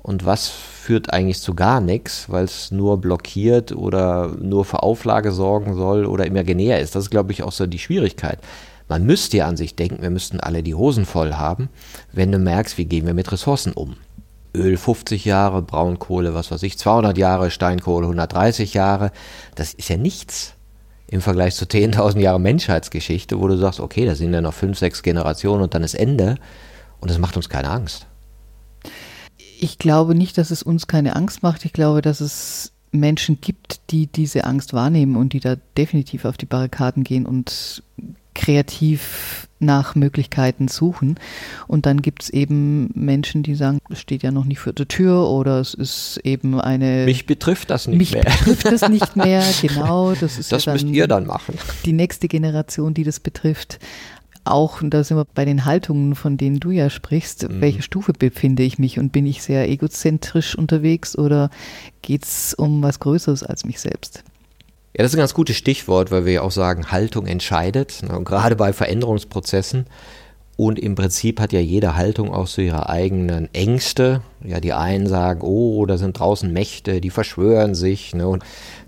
Und 0.04 0.26
was 0.26 0.50
führt 0.50 1.14
eigentlich 1.14 1.40
zu 1.40 1.56
gar 1.56 1.80
nichts, 1.80 2.30
weil 2.30 2.44
es 2.44 2.72
nur 2.72 3.00
blockiert 3.00 3.72
oder 3.72 4.36
nur 4.40 4.66
für 4.66 4.84
Auflage 4.84 5.32
sorgen 5.32 5.76
soll 5.76 6.06
oder 6.06 6.28
imaginär 6.28 6.82
ist? 6.82 6.94
Das 6.94 7.06
ist, 7.06 7.10
glaube 7.10 7.32
ich, 7.32 7.42
auch 7.42 7.54
so 7.54 7.66
die 7.66 7.80
Schwierigkeit. 7.80 8.40
Man 8.90 9.06
müsste 9.06 9.38
ja 9.38 9.48
an 9.48 9.56
sich 9.56 9.78
denken, 9.78 10.02
wir 10.02 10.10
müssten 10.10 10.42
alle 10.42 10.62
die 10.62 10.76
Hosen 10.76 11.06
voll 11.06 11.36
haben, 11.36 11.70
wenn 12.12 12.34
du 12.34 12.38
merkst, 12.38 12.78
wie 12.78 12.84
gehen 12.84 13.06
wir 13.06 13.14
mit 13.14 13.32
Ressourcen 13.32 13.72
um. 13.72 13.96
Öl 14.54 14.76
50 14.76 15.24
Jahre, 15.24 15.62
Braunkohle, 15.62 16.34
was 16.34 16.52
weiß 16.52 16.62
ich, 16.64 16.78
200 16.78 17.18
Jahre, 17.18 17.50
Steinkohle 17.50 18.06
130 18.06 18.74
Jahre. 18.74 19.12
Das 19.56 19.74
ist 19.74 19.88
ja 19.88 19.96
nichts 19.96 20.54
im 21.08 21.22
Vergleich 21.22 21.56
zu 21.56 21.64
10.000 21.64 22.20
Jahren 22.20 22.42
Menschheitsgeschichte, 22.42 23.40
wo 23.40 23.48
du 23.48 23.58
sagst, 23.58 23.80
okay, 23.80 24.06
da 24.06 24.16
sind 24.16 24.34
ja 24.34 24.42
noch 24.42 24.54
fünf, 24.54 24.78
sechs 24.78 25.02
Generationen 25.02 25.64
und 25.64 25.74
dann 25.74 25.84
ist 25.84 25.94
Ende. 25.94 26.36
Und 27.00 27.10
das 27.10 27.20
macht 27.20 27.38
uns 27.38 27.48
keine 27.48 27.70
Angst. 27.70 28.06
Ich 29.64 29.78
glaube 29.78 30.14
nicht, 30.14 30.38
dass 30.38 30.52
es 30.52 30.62
uns 30.62 30.88
keine 30.88 31.16
Angst 31.16 31.42
macht. 31.42 31.64
Ich 31.64 31.72
glaube, 31.72 32.02
dass 32.02 32.20
es 32.20 32.74
Menschen 32.92 33.40
gibt, 33.40 33.80
die 33.92 34.08
diese 34.08 34.44
Angst 34.44 34.74
wahrnehmen 34.74 35.16
und 35.16 35.32
die 35.32 35.40
da 35.40 35.56
definitiv 35.78 36.26
auf 36.26 36.36
die 36.36 36.46
Barrikaden 36.46 37.06
gehen 37.06 37.26
und 37.26 37.82
kreativ 38.36 39.48
nach 39.60 39.96
Möglichkeiten 39.96 40.68
suchen. 40.68 41.18
Und 41.66 41.86
dann 41.86 42.02
gibt 42.02 42.24
es 42.24 42.30
eben 42.30 42.90
Menschen, 42.94 43.42
die 43.42 43.56
sagen, 43.56 43.80
es 43.90 44.02
steht 44.02 44.22
ja 44.22 44.32
noch 44.32 44.44
nicht 44.44 44.60
vor 44.60 44.74
der 44.74 44.90
Tür 44.90 45.30
oder 45.30 45.62
es 45.62 45.74
ist 45.74 46.20
eben 46.26 46.60
eine. 46.60 47.06
Mich 47.06 47.26
betrifft 47.26 47.70
das 47.70 47.88
nicht 47.88 48.00
mich 48.00 48.12
mehr. 48.12 48.26
Mich 48.26 48.40
betrifft 48.40 48.66
das 48.66 48.90
nicht 48.90 49.16
mehr, 49.16 49.46
genau. 49.62 50.14
Das, 50.14 50.38
ist 50.38 50.52
das 50.52 50.66
ja 50.66 50.74
müsst 50.74 50.88
ihr 50.88 51.08
dann 51.08 51.26
machen. 51.26 51.58
Die 51.86 51.94
nächste 51.94 52.28
Generation, 52.28 52.94
die 52.94 53.06
das 53.06 53.22
betrifft. 53.22 53.80
Auch, 54.46 54.82
und 54.82 54.90
da 54.90 55.04
sind 55.04 55.18
wir 55.18 55.26
bei 55.34 55.46
den 55.46 55.64
Haltungen, 55.64 56.16
von 56.16 56.36
denen 56.36 56.60
du 56.60 56.72
ja 56.72 56.90
sprichst, 56.90 57.50
mhm. 57.50 57.62
welche 57.62 57.82
Stufe 57.82 58.12
befinde 58.14 58.64
ich 58.64 58.78
mich 58.78 59.00
und 59.00 59.12
bin 59.12 59.26
ich 59.26 59.42
sehr 59.42 59.70
egozentrisch 59.70 60.58
unterwegs 60.58 61.18
oder 61.18 61.50
geht 62.02 62.26
es 62.26 62.54
um 62.54 62.84
was 62.84 63.00
Größeres 63.00 63.44
als 63.44 63.64
mich 63.64 63.80
selbst? 63.80 64.24
Ja, 64.96 65.02
das 65.02 65.12
ist 65.12 65.16
ein 65.16 65.22
ganz 65.22 65.34
gutes 65.34 65.56
Stichwort, 65.56 66.12
weil 66.12 66.26
wir 66.26 66.34
ja 66.34 66.42
auch 66.42 66.52
sagen, 66.52 66.92
Haltung 66.92 67.26
entscheidet. 67.26 68.04
Ne, 68.04 68.18
und 68.18 68.26
gerade 68.26 68.56
bei 68.56 68.74
Veränderungsprozessen. 68.74 69.88
Und 70.56 70.78
im 70.78 70.94
Prinzip 70.94 71.40
hat 71.40 71.52
ja 71.52 71.60
jede 71.60 71.96
Haltung 71.96 72.32
auch 72.32 72.46
so 72.46 72.62
ihre 72.62 72.88
eigenen 72.88 73.52
Ängste. 73.56 74.22
Ja, 74.44 74.60
die 74.60 74.74
einen 74.74 75.08
sagen, 75.08 75.42
oh, 75.42 75.88
da 75.88 75.98
sind 75.98 76.20
draußen 76.20 76.52
Mächte, 76.54 77.02
die 77.02 77.10
verschwören 77.10 77.74
sich. 77.74 78.14
Ne? 78.14 78.28
Und 78.28 78.44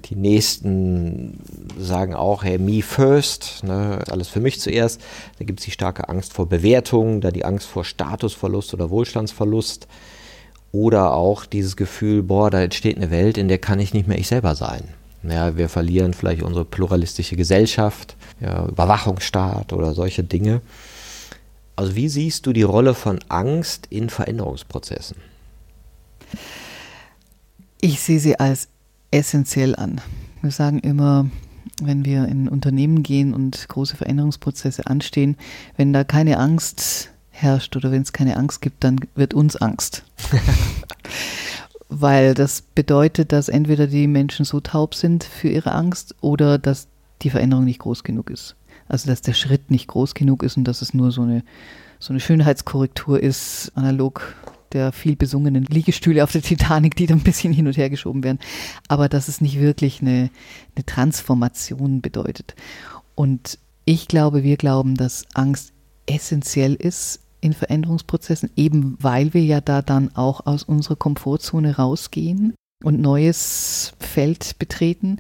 die 0.09 0.15
nächsten 0.15 1.39
sagen 1.79 2.13
auch, 2.13 2.43
hey, 2.43 2.57
me 2.57 2.81
first, 2.81 3.63
ne? 3.63 3.99
alles 4.09 4.27
für 4.27 4.39
mich 4.39 4.59
zuerst. 4.59 5.01
Da 5.39 5.45
gibt 5.45 5.59
es 5.59 5.65
die 5.65 5.71
starke 5.71 6.09
Angst 6.09 6.33
vor 6.33 6.47
Bewertung, 6.47 7.21
da 7.21 7.31
die 7.31 7.45
Angst 7.45 7.67
vor 7.67 7.83
Statusverlust 7.83 8.73
oder 8.73 8.89
Wohlstandsverlust. 8.89 9.87
Oder 10.71 11.13
auch 11.13 11.45
dieses 11.45 11.75
Gefühl, 11.77 12.21
boah, 12.21 12.51
da 12.51 12.61
entsteht 12.61 12.97
eine 12.97 13.09
Welt, 13.09 13.37
in 13.37 13.47
der 13.47 13.57
kann 13.57 13.79
ich 13.79 13.93
nicht 13.93 14.07
mehr 14.07 14.19
ich 14.19 14.27
selber 14.27 14.55
sein. 14.55 14.83
Ja, 15.23 15.57
wir 15.57 15.69
verlieren 15.69 16.13
vielleicht 16.13 16.43
unsere 16.43 16.65
pluralistische 16.65 17.35
Gesellschaft, 17.35 18.15
ja, 18.41 18.67
Überwachungsstaat 18.67 19.73
oder 19.73 19.93
solche 19.93 20.23
Dinge. 20.23 20.61
Also 21.75 21.95
wie 21.95 22.09
siehst 22.09 22.45
du 22.45 22.53
die 22.53 22.63
Rolle 22.63 22.93
von 22.93 23.19
Angst 23.29 23.87
in 23.89 24.09
Veränderungsprozessen? 24.09 25.17
Ich 27.81 28.01
sehe 28.01 28.19
sie 28.19 28.39
als 28.39 28.67
essentiell 29.15 29.75
an. 29.75 30.01
Wir 30.41 30.51
sagen 30.51 30.79
immer, 30.79 31.29
wenn 31.81 32.05
wir 32.05 32.25
in 32.27 32.47
Unternehmen 32.47 33.01
gehen 33.01 33.33
und 33.33 33.67
große 33.67 33.95
Veränderungsprozesse 33.95 34.87
anstehen, 34.87 35.37
wenn 35.77 35.93
da 35.93 36.03
keine 36.03 36.37
Angst 36.37 37.11
herrscht 37.31 37.75
oder 37.75 37.91
wenn 37.91 38.01
es 38.01 38.13
keine 38.13 38.37
Angst 38.37 38.61
gibt, 38.61 38.83
dann 38.83 38.99
wird 39.15 39.33
uns 39.33 39.55
Angst. 39.55 40.03
weil 41.89 42.33
das 42.33 42.61
bedeutet, 42.61 43.31
dass 43.31 43.47
entweder 43.47 43.87
die 43.87 44.07
Menschen 44.07 44.45
so 44.45 44.59
taub 44.59 44.95
sind 44.95 45.23
für 45.23 45.49
ihre 45.49 45.71
Angst 45.71 46.15
oder 46.21 46.57
dass 46.57 46.87
die 47.21 47.29
Veränderung 47.29 47.65
nicht 47.65 47.79
groß 47.79 48.03
genug 48.03 48.29
ist. 48.29 48.55
Also 48.87 49.07
dass 49.07 49.21
der 49.21 49.33
Schritt 49.33 49.71
nicht 49.71 49.87
groß 49.87 50.13
genug 50.13 50.43
ist 50.43 50.57
und 50.57 50.65
dass 50.65 50.81
es 50.81 50.93
nur 50.93 51.11
so 51.11 51.21
eine, 51.21 51.43
so 51.99 52.11
eine 52.11 52.19
Schönheitskorrektur 52.19 53.21
ist, 53.21 53.71
analog 53.75 54.35
der 54.75 54.91
viel 54.91 55.15
besungenen 55.15 55.63
Liegestühle 55.63 56.23
auf 56.23 56.31
der 56.31 56.43
Titanic, 56.43 56.95
die 56.95 57.07
da 57.07 57.15
ein 57.15 57.21
bisschen 57.21 57.53
hin 57.53 57.65
und 57.65 57.77
her 57.77 57.89
geschoben 57.89 58.23
werden. 58.23 58.39
Aber 58.87 59.09
dass 59.09 59.27
es 59.27 59.41
nicht 59.41 59.59
wirklich 59.59 60.01
eine, 60.01 60.29
eine 60.75 60.85
Transformation 60.85 62.01
bedeutet. 62.01 62.55
Und 63.15 63.57
ich 63.85 64.07
glaube, 64.07 64.43
wir 64.43 64.57
glauben, 64.57 64.95
dass 64.95 65.25
Angst 65.33 65.73
essentiell 66.05 66.75
ist 66.75 67.21
in 67.41 67.53
Veränderungsprozessen, 67.53 68.51
eben 68.55 68.97
weil 68.99 69.33
wir 69.33 69.43
ja 69.43 69.61
da 69.61 69.81
dann 69.81 70.15
auch 70.15 70.45
aus 70.45 70.63
unserer 70.63 70.95
Komfortzone 70.95 71.77
rausgehen 71.77 72.53
und 72.83 72.99
neues 72.99 73.93
Feld 73.99 74.57
betreten. 74.59 75.19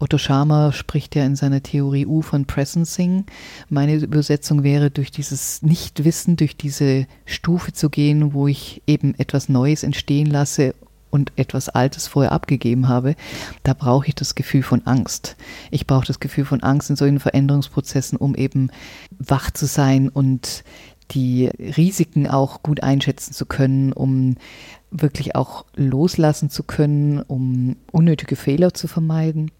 Otto 0.00 0.16
Schama 0.16 0.72
spricht 0.72 1.14
ja 1.14 1.26
in 1.26 1.36
seiner 1.36 1.62
Theorie 1.62 2.06
U 2.06 2.22
von 2.22 2.46
Presencing. 2.46 3.26
Meine 3.68 3.96
Übersetzung 3.96 4.62
wäre, 4.62 4.90
durch 4.90 5.10
dieses 5.10 5.60
Nichtwissen, 5.60 6.36
durch 6.36 6.56
diese 6.56 7.06
Stufe 7.26 7.74
zu 7.74 7.90
gehen, 7.90 8.32
wo 8.32 8.48
ich 8.48 8.82
eben 8.86 9.14
etwas 9.18 9.50
Neues 9.50 9.82
entstehen 9.82 10.26
lasse 10.26 10.74
und 11.10 11.32
etwas 11.36 11.68
Altes 11.68 12.06
vorher 12.06 12.32
abgegeben 12.32 12.88
habe, 12.88 13.14
da 13.62 13.74
brauche 13.74 14.08
ich 14.08 14.14
das 14.14 14.34
Gefühl 14.34 14.62
von 14.62 14.86
Angst. 14.86 15.36
Ich 15.70 15.86
brauche 15.86 16.06
das 16.06 16.18
Gefühl 16.18 16.46
von 16.46 16.62
Angst 16.62 16.88
in 16.88 16.96
solchen 16.96 17.20
Veränderungsprozessen, 17.20 18.16
um 18.16 18.34
eben 18.34 18.70
wach 19.18 19.50
zu 19.50 19.66
sein 19.66 20.08
und 20.08 20.64
die 21.10 21.50
Risiken 21.58 22.26
auch 22.26 22.62
gut 22.62 22.82
einschätzen 22.82 23.34
zu 23.34 23.44
können, 23.44 23.92
um 23.92 24.36
wirklich 24.90 25.36
auch 25.36 25.66
loslassen 25.76 26.48
zu 26.48 26.62
können, 26.62 27.20
um 27.20 27.76
unnötige 27.92 28.36
Fehler 28.36 28.72
zu 28.72 28.88
vermeiden 28.88 29.50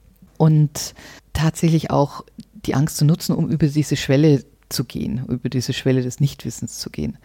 und 0.41 0.95
tatsächlich 1.35 1.91
auch 1.91 2.25
die 2.65 2.75
Angst 2.75 2.97
zu 2.97 3.05
nutzen, 3.05 3.35
um 3.35 3.51
über 3.51 3.67
diese 3.67 3.95
Schwelle 3.95 4.43
zu 4.71 4.85
gehen, 4.85 5.27
über 5.29 5.51
diese 5.51 5.75
Schwelle 5.75 6.01
des 6.01 6.19
Nichtwissens 6.19 6.79
zu 6.79 6.89
gehen. 6.89 7.19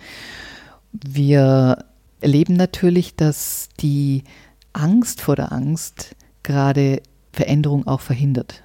Wir 0.91 1.85
erleben 2.19 2.57
natürlich, 2.57 3.15
dass 3.15 3.69
die 3.79 4.25
Angst 4.73 5.21
vor 5.21 5.37
der 5.37 5.53
Angst 5.53 6.17
gerade 6.43 7.01
Veränderung 7.31 7.87
auch 7.87 8.01
verhindert. 8.01 8.63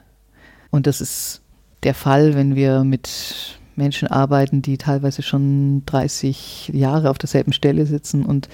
Und 0.70 0.88
das 0.88 1.00
ist 1.00 1.42
der 1.84 1.94
Fall, 1.94 2.34
wenn 2.34 2.56
wir 2.56 2.82
mit 2.82 3.56
Menschen 3.76 4.08
arbeiten, 4.08 4.62
die 4.62 4.78
teilweise 4.78 5.22
schon 5.22 5.84
30 5.86 6.72
Jahre 6.74 7.10
auf 7.10 7.18
derselben 7.18 7.52
Stelle 7.52 7.86
sitzen 7.86 8.26
und 8.26 8.48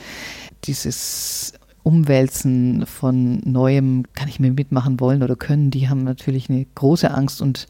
dieses 0.64 1.54
Umwälzen 1.86 2.84
von 2.84 3.38
Neuem 3.44 4.06
kann 4.12 4.28
ich 4.28 4.40
mir 4.40 4.50
mitmachen 4.50 4.98
wollen 4.98 5.22
oder 5.22 5.36
können, 5.36 5.70
die 5.70 5.88
haben 5.88 6.02
natürlich 6.02 6.50
eine 6.50 6.66
große 6.74 7.12
Angst 7.12 7.40
und 7.40 7.68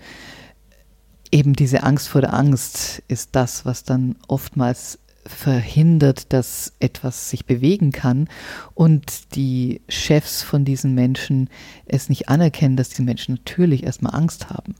eben 1.30 1.52
diese 1.52 1.82
Angst 1.82 2.08
vor 2.08 2.22
der 2.22 2.32
Angst 2.32 3.02
ist 3.08 3.36
das, 3.36 3.66
was 3.66 3.84
dann 3.84 4.16
oftmals 4.26 4.98
verhindert, 5.26 6.32
dass 6.32 6.72
etwas 6.80 7.28
sich 7.28 7.44
bewegen 7.44 7.92
kann 7.92 8.28
und 8.72 9.34
die 9.34 9.82
Chefs 9.86 10.42
von 10.42 10.64
diesen 10.64 10.94
Menschen 10.94 11.50
es 11.84 12.08
nicht 12.08 12.30
anerkennen, 12.30 12.78
dass 12.78 12.88
diese 12.88 13.02
Menschen 13.02 13.34
natürlich 13.34 13.82
erstmal 13.82 14.14
Angst 14.14 14.48
haben. 14.48 14.76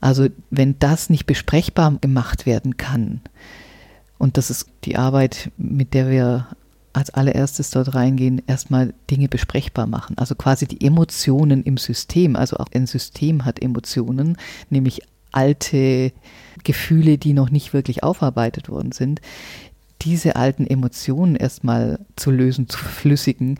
Also 0.00 0.28
wenn 0.48 0.78
das 0.78 1.10
nicht 1.10 1.26
besprechbar 1.26 1.94
gemacht 2.00 2.46
werden 2.46 2.78
kann, 2.78 3.20
und 4.16 4.38
das 4.38 4.48
ist 4.48 4.70
die 4.84 4.96
Arbeit, 4.96 5.50
mit 5.58 5.92
der 5.92 6.08
wir 6.08 6.46
als 6.92 7.10
allererstes 7.10 7.70
dort 7.70 7.94
reingehen, 7.94 8.42
erstmal 8.46 8.94
Dinge 9.10 9.28
besprechbar 9.28 9.86
machen. 9.86 10.18
Also 10.18 10.34
quasi 10.34 10.66
die 10.66 10.84
Emotionen 10.84 11.62
im 11.62 11.76
System. 11.76 12.36
Also 12.36 12.56
auch 12.56 12.66
ein 12.74 12.86
System 12.86 13.44
hat 13.44 13.62
Emotionen, 13.62 14.36
nämlich 14.70 15.02
alte 15.32 16.12
Gefühle, 16.64 17.18
die 17.18 17.32
noch 17.32 17.50
nicht 17.50 17.72
wirklich 17.72 18.02
aufarbeitet 18.02 18.68
worden 18.68 18.92
sind. 18.92 19.20
Diese 20.02 20.36
alten 20.36 20.66
Emotionen 20.66 21.36
erstmal 21.36 22.00
zu 22.16 22.30
lösen, 22.30 22.68
zu 22.68 22.78
verflüssigen, 22.78 23.58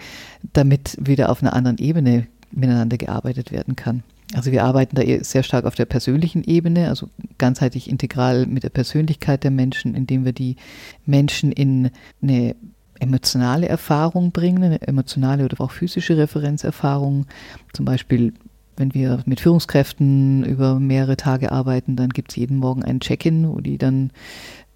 damit 0.53 0.97
wieder 1.01 1.31
auf 1.31 1.43
einer 1.43 1.53
anderen 1.53 1.79
Ebene 1.79 2.27
miteinander 2.51 2.97
gearbeitet 2.97 3.53
werden 3.53 3.77
kann. 3.77 4.03
Also 4.35 4.53
wir 4.53 4.65
arbeiten 4.65 4.97
da 4.97 5.03
sehr 5.25 5.43
stark 5.43 5.65
auf 5.65 5.75
der 5.75 5.87
persönlichen 5.87 6.45
Ebene, 6.45 6.89
also 6.89 7.09
ganzheitlich 7.39 7.91
integral 7.91 8.47
mit 8.47 8.63
der 8.63 8.71
Persönlichkeit 8.71 9.43
der 9.43 9.51
Menschen, 9.51 9.95
indem 9.95 10.25
wir 10.25 10.33
die 10.33 10.57
Menschen 11.05 11.51
in 11.51 11.91
eine 12.23 12.55
emotionale 13.01 13.69
Erfahrung 13.69 14.33
bringen, 14.33 14.63
eine 14.63 14.83
emotionale 14.83 15.45
oder 15.45 15.61
auch 15.61 15.71
physische 15.71 16.17
Referenzerfahrung. 16.17 17.27
Zum 17.73 17.85
Beispiel, 17.85 18.35
wenn 18.77 18.95
wir 18.95 19.23
mit 19.27 19.41
Führungskräften 19.41 20.45
über 20.45 20.79
mehrere 20.79 21.17
Tage 21.17 21.53
arbeiten, 21.53 21.97
dann 21.97 22.11
gibt 22.11 22.31
es 22.31 22.37
jeden 22.37 22.57
Morgen 22.57 22.83
ein 22.83 23.01
Check-in, 23.01 23.49
wo 23.49 23.61
die 23.61 23.79
dann 23.79 24.11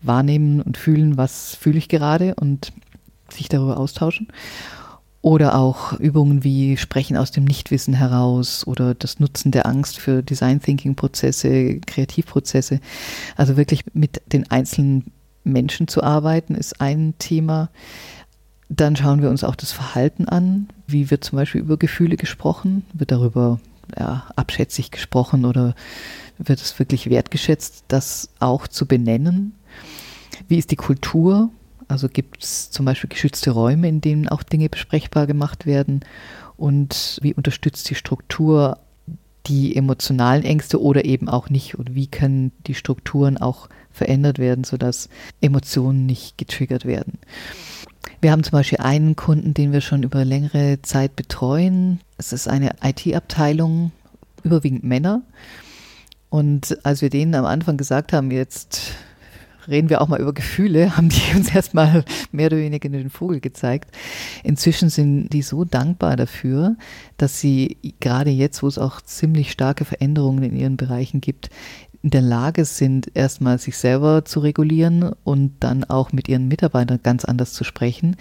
wahrnehmen 0.02 0.60
und 0.60 0.76
fühlen, 0.76 1.16
was 1.16 1.54
fühle 1.54 1.78
ich 1.78 1.88
gerade 1.88 2.34
und 2.34 2.72
sich 3.30 3.48
darüber 3.48 3.78
austauschen. 3.78 4.28
Oder 5.22 5.56
auch 5.58 5.94
Übungen 5.94 6.44
wie 6.44 6.76
Sprechen 6.76 7.16
aus 7.16 7.30
dem 7.30 7.44
Nichtwissen 7.44 7.94
heraus 7.94 8.66
oder 8.66 8.94
das 8.94 9.20
Nutzen 9.20 9.52
der 9.52 9.64
Angst 9.64 9.98
für 9.98 10.22
Design 10.22 10.60
Thinking 10.60 10.96
Prozesse, 10.96 11.80
Kreativprozesse. 11.80 12.78
Also 13.34 13.56
wirklich 13.56 13.84
mit 13.94 14.20
den 14.30 14.50
einzelnen 14.50 15.04
Menschen 15.44 15.88
zu 15.88 16.02
arbeiten, 16.02 16.54
ist 16.54 16.80
ein 16.80 17.14
Thema. 17.18 17.70
Dann 18.68 18.96
schauen 18.96 19.22
wir 19.22 19.30
uns 19.30 19.44
auch 19.44 19.56
das 19.56 19.72
Verhalten 19.72 20.26
an. 20.26 20.68
Wie 20.86 21.10
wird 21.10 21.24
zum 21.24 21.36
Beispiel 21.36 21.60
über 21.60 21.76
Gefühle 21.76 22.16
gesprochen? 22.16 22.84
Wird 22.92 23.12
darüber 23.12 23.60
ja, 23.98 24.26
abschätzig 24.36 24.90
gesprochen 24.90 25.44
oder 25.44 25.74
wird 26.38 26.60
es 26.60 26.78
wirklich 26.78 27.10
wertgeschätzt, 27.10 27.84
das 27.88 28.30
auch 28.40 28.66
zu 28.66 28.86
benennen? 28.86 29.54
Wie 30.48 30.58
ist 30.58 30.70
die 30.70 30.76
Kultur? 30.76 31.50
Also 31.86 32.08
gibt 32.08 32.42
es 32.42 32.70
zum 32.70 32.86
Beispiel 32.86 33.10
geschützte 33.10 33.50
Räume, 33.50 33.88
in 33.88 34.00
denen 34.00 34.28
auch 34.28 34.42
Dinge 34.42 34.68
besprechbar 34.68 35.26
gemacht 35.26 35.66
werden? 35.66 36.00
Und 36.56 37.18
wie 37.22 37.34
unterstützt 37.34 37.88
die 37.90 37.94
Struktur 37.94 38.78
die 39.46 39.76
emotionalen 39.76 40.44
Ängste 40.44 40.80
oder 40.80 41.04
eben 41.04 41.28
auch 41.28 41.50
nicht? 41.50 41.74
Und 41.74 41.94
wie 41.94 42.06
können 42.06 42.52
die 42.66 42.74
Strukturen 42.74 43.36
auch 43.36 43.68
verändert 43.94 44.38
werden, 44.38 44.64
sodass 44.64 45.08
Emotionen 45.40 46.04
nicht 46.04 46.36
getriggert 46.36 46.84
werden? 46.84 47.18
Wir 48.20 48.32
haben 48.32 48.44
zum 48.44 48.52
Beispiel 48.52 48.78
einen 48.78 49.16
Kunden, 49.16 49.54
den 49.54 49.72
wir 49.72 49.80
schon 49.80 50.02
über 50.02 50.24
längere 50.24 50.80
Zeit 50.82 51.16
betreuen. 51.16 52.00
Es 52.18 52.32
ist 52.32 52.48
eine 52.48 52.76
IT-Abteilung, 52.82 53.92
überwiegend 54.42 54.84
Männer. 54.84 55.22
Und 56.30 56.78
als 56.84 57.00
wir 57.00 57.10
denen 57.10 57.34
am 57.34 57.44
Anfang 57.44 57.76
gesagt 57.76 58.12
haben, 58.12 58.30
jetzt 58.30 58.92
reden 59.68 59.88
wir 59.88 60.00
auch 60.00 60.08
mal 60.08 60.20
über 60.20 60.32
Gefühle, 60.32 60.96
haben 60.96 61.08
die 61.08 61.36
uns 61.36 61.54
erstmal 61.54 62.04
mehr 62.32 62.46
oder 62.46 62.58
weniger 62.58 62.88
den 62.88 63.10
Vogel 63.10 63.40
gezeigt. 63.40 63.90
Inzwischen 64.42 64.88
sind 64.88 65.28
die 65.30 65.42
so 65.42 65.64
dankbar 65.64 66.16
dafür, 66.16 66.76
dass 67.16 67.40
sie 67.40 67.76
gerade 68.00 68.30
jetzt, 68.30 68.62
wo 68.62 68.68
es 68.68 68.78
auch 68.78 69.00
ziemlich 69.00 69.50
starke 69.50 69.84
Veränderungen 69.84 70.42
in 70.42 70.56
ihren 70.56 70.76
Bereichen 70.76 71.20
gibt, 71.20 71.50
in 72.04 72.10
der 72.10 72.20
Lage 72.20 72.66
sind, 72.66 73.10
erstmal 73.14 73.58
sich 73.58 73.78
selber 73.78 74.26
zu 74.26 74.40
regulieren 74.40 75.14
und 75.24 75.54
dann 75.60 75.84
auch 75.84 76.12
mit 76.12 76.28
ihren 76.28 76.48
Mitarbeitern 76.48 77.00
ganz 77.02 77.24
anders 77.24 77.54
zu 77.54 77.64
sprechen. 77.64 78.16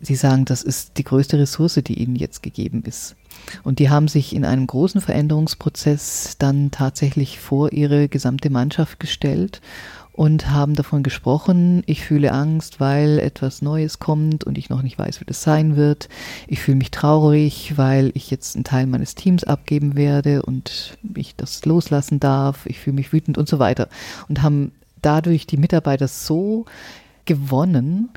Sie 0.00 0.14
sagen, 0.14 0.44
das 0.44 0.62
ist 0.62 0.98
die 0.98 1.04
größte 1.04 1.36
Ressource, 1.36 1.80
die 1.84 2.00
ihnen 2.00 2.14
jetzt 2.14 2.44
gegeben 2.44 2.84
ist. 2.86 3.16
Und 3.64 3.80
die 3.80 3.90
haben 3.90 4.06
sich 4.06 4.36
in 4.36 4.44
einem 4.44 4.68
großen 4.68 5.00
Veränderungsprozess 5.00 6.36
dann 6.38 6.70
tatsächlich 6.70 7.40
vor 7.40 7.72
ihre 7.72 8.08
gesamte 8.08 8.50
Mannschaft 8.50 9.00
gestellt 9.00 9.60
und 10.18 10.50
haben 10.50 10.74
davon 10.74 11.04
gesprochen, 11.04 11.84
ich 11.86 12.04
fühle 12.04 12.32
Angst, 12.32 12.80
weil 12.80 13.20
etwas 13.20 13.62
Neues 13.62 14.00
kommt 14.00 14.42
und 14.42 14.58
ich 14.58 14.68
noch 14.68 14.82
nicht 14.82 14.98
weiß, 14.98 15.20
wie 15.20 15.24
das 15.24 15.44
sein 15.44 15.76
wird. 15.76 16.08
Ich 16.48 16.58
fühle 16.58 16.76
mich 16.76 16.90
traurig, 16.90 17.74
weil 17.76 18.10
ich 18.14 18.28
jetzt 18.28 18.56
einen 18.56 18.64
Teil 18.64 18.88
meines 18.88 19.14
Teams 19.14 19.44
abgeben 19.44 19.94
werde 19.94 20.42
und 20.42 20.98
ich 21.14 21.36
das 21.36 21.64
loslassen 21.64 22.18
darf. 22.18 22.66
Ich 22.66 22.80
fühle 22.80 22.96
mich 22.96 23.12
wütend 23.12 23.38
und 23.38 23.48
so 23.48 23.60
weiter. 23.60 23.88
Und 24.28 24.42
haben 24.42 24.72
dadurch 25.02 25.46
die 25.46 25.56
Mitarbeiter 25.56 26.08
so 26.08 26.64
gewonnen, 27.24 28.08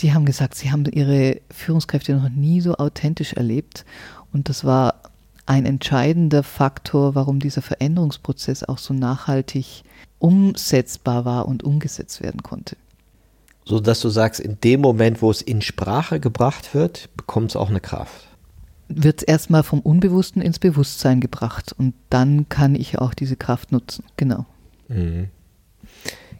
die 0.00 0.14
haben 0.14 0.24
gesagt, 0.24 0.54
sie 0.54 0.72
haben 0.72 0.86
ihre 0.86 1.42
Führungskräfte 1.50 2.14
noch 2.14 2.30
nie 2.30 2.62
so 2.62 2.76
authentisch 2.76 3.34
erlebt. 3.34 3.84
Und 4.32 4.48
das 4.48 4.64
war 4.64 5.02
ein 5.44 5.66
entscheidender 5.66 6.44
Faktor, 6.44 7.14
warum 7.14 7.40
dieser 7.40 7.60
Veränderungsprozess 7.60 8.64
auch 8.64 8.78
so 8.78 8.94
nachhaltig 8.94 9.84
umsetzbar 10.22 11.24
war 11.24 11.48
und 11.48 11.64
umgesetzt 11.64 12.22
werden 12.22 12.42
konnte. 12.42 12.76
So 13.64 13.80
dass 13.80 14.00
du 14.00 14.08
sagst, 14.08 14.40
in 14.40 14.58
dem 14.60 14.80
Moment, 14.80 15.20
wo 15.20 15.30
es 15.30 15.42
in 15.42 15.62
Sprache 15.62 16.20
gebracht 16.20 16.74
wird, 16.74 17.08
bekommt 17.16 17.50
es 17.50 17.56
auch 17.56 17.70
eine 17.70 17.80
Kraft. 17.80 18.28
Wird 18.88 19.22
es 19.22 19.22
erstmal 19.24 19.62
vom 19.62 19.80
Unbewussten 19.80 20.42
ins 20.42 20.58
Bewusstsein 20.58 21.20
gebracht 21.20 21.74
und 21.76 21.94
dann 22.10 22.48
kann 22.48 22.74
ich 22.74 22.98
auch 22.98 23.14
diese 23.14 23.36
Kraft 23.36 23.72
nutzen. 23.72 24.04
Genau. 24.16 24.46
Mhm. 24.88 25.28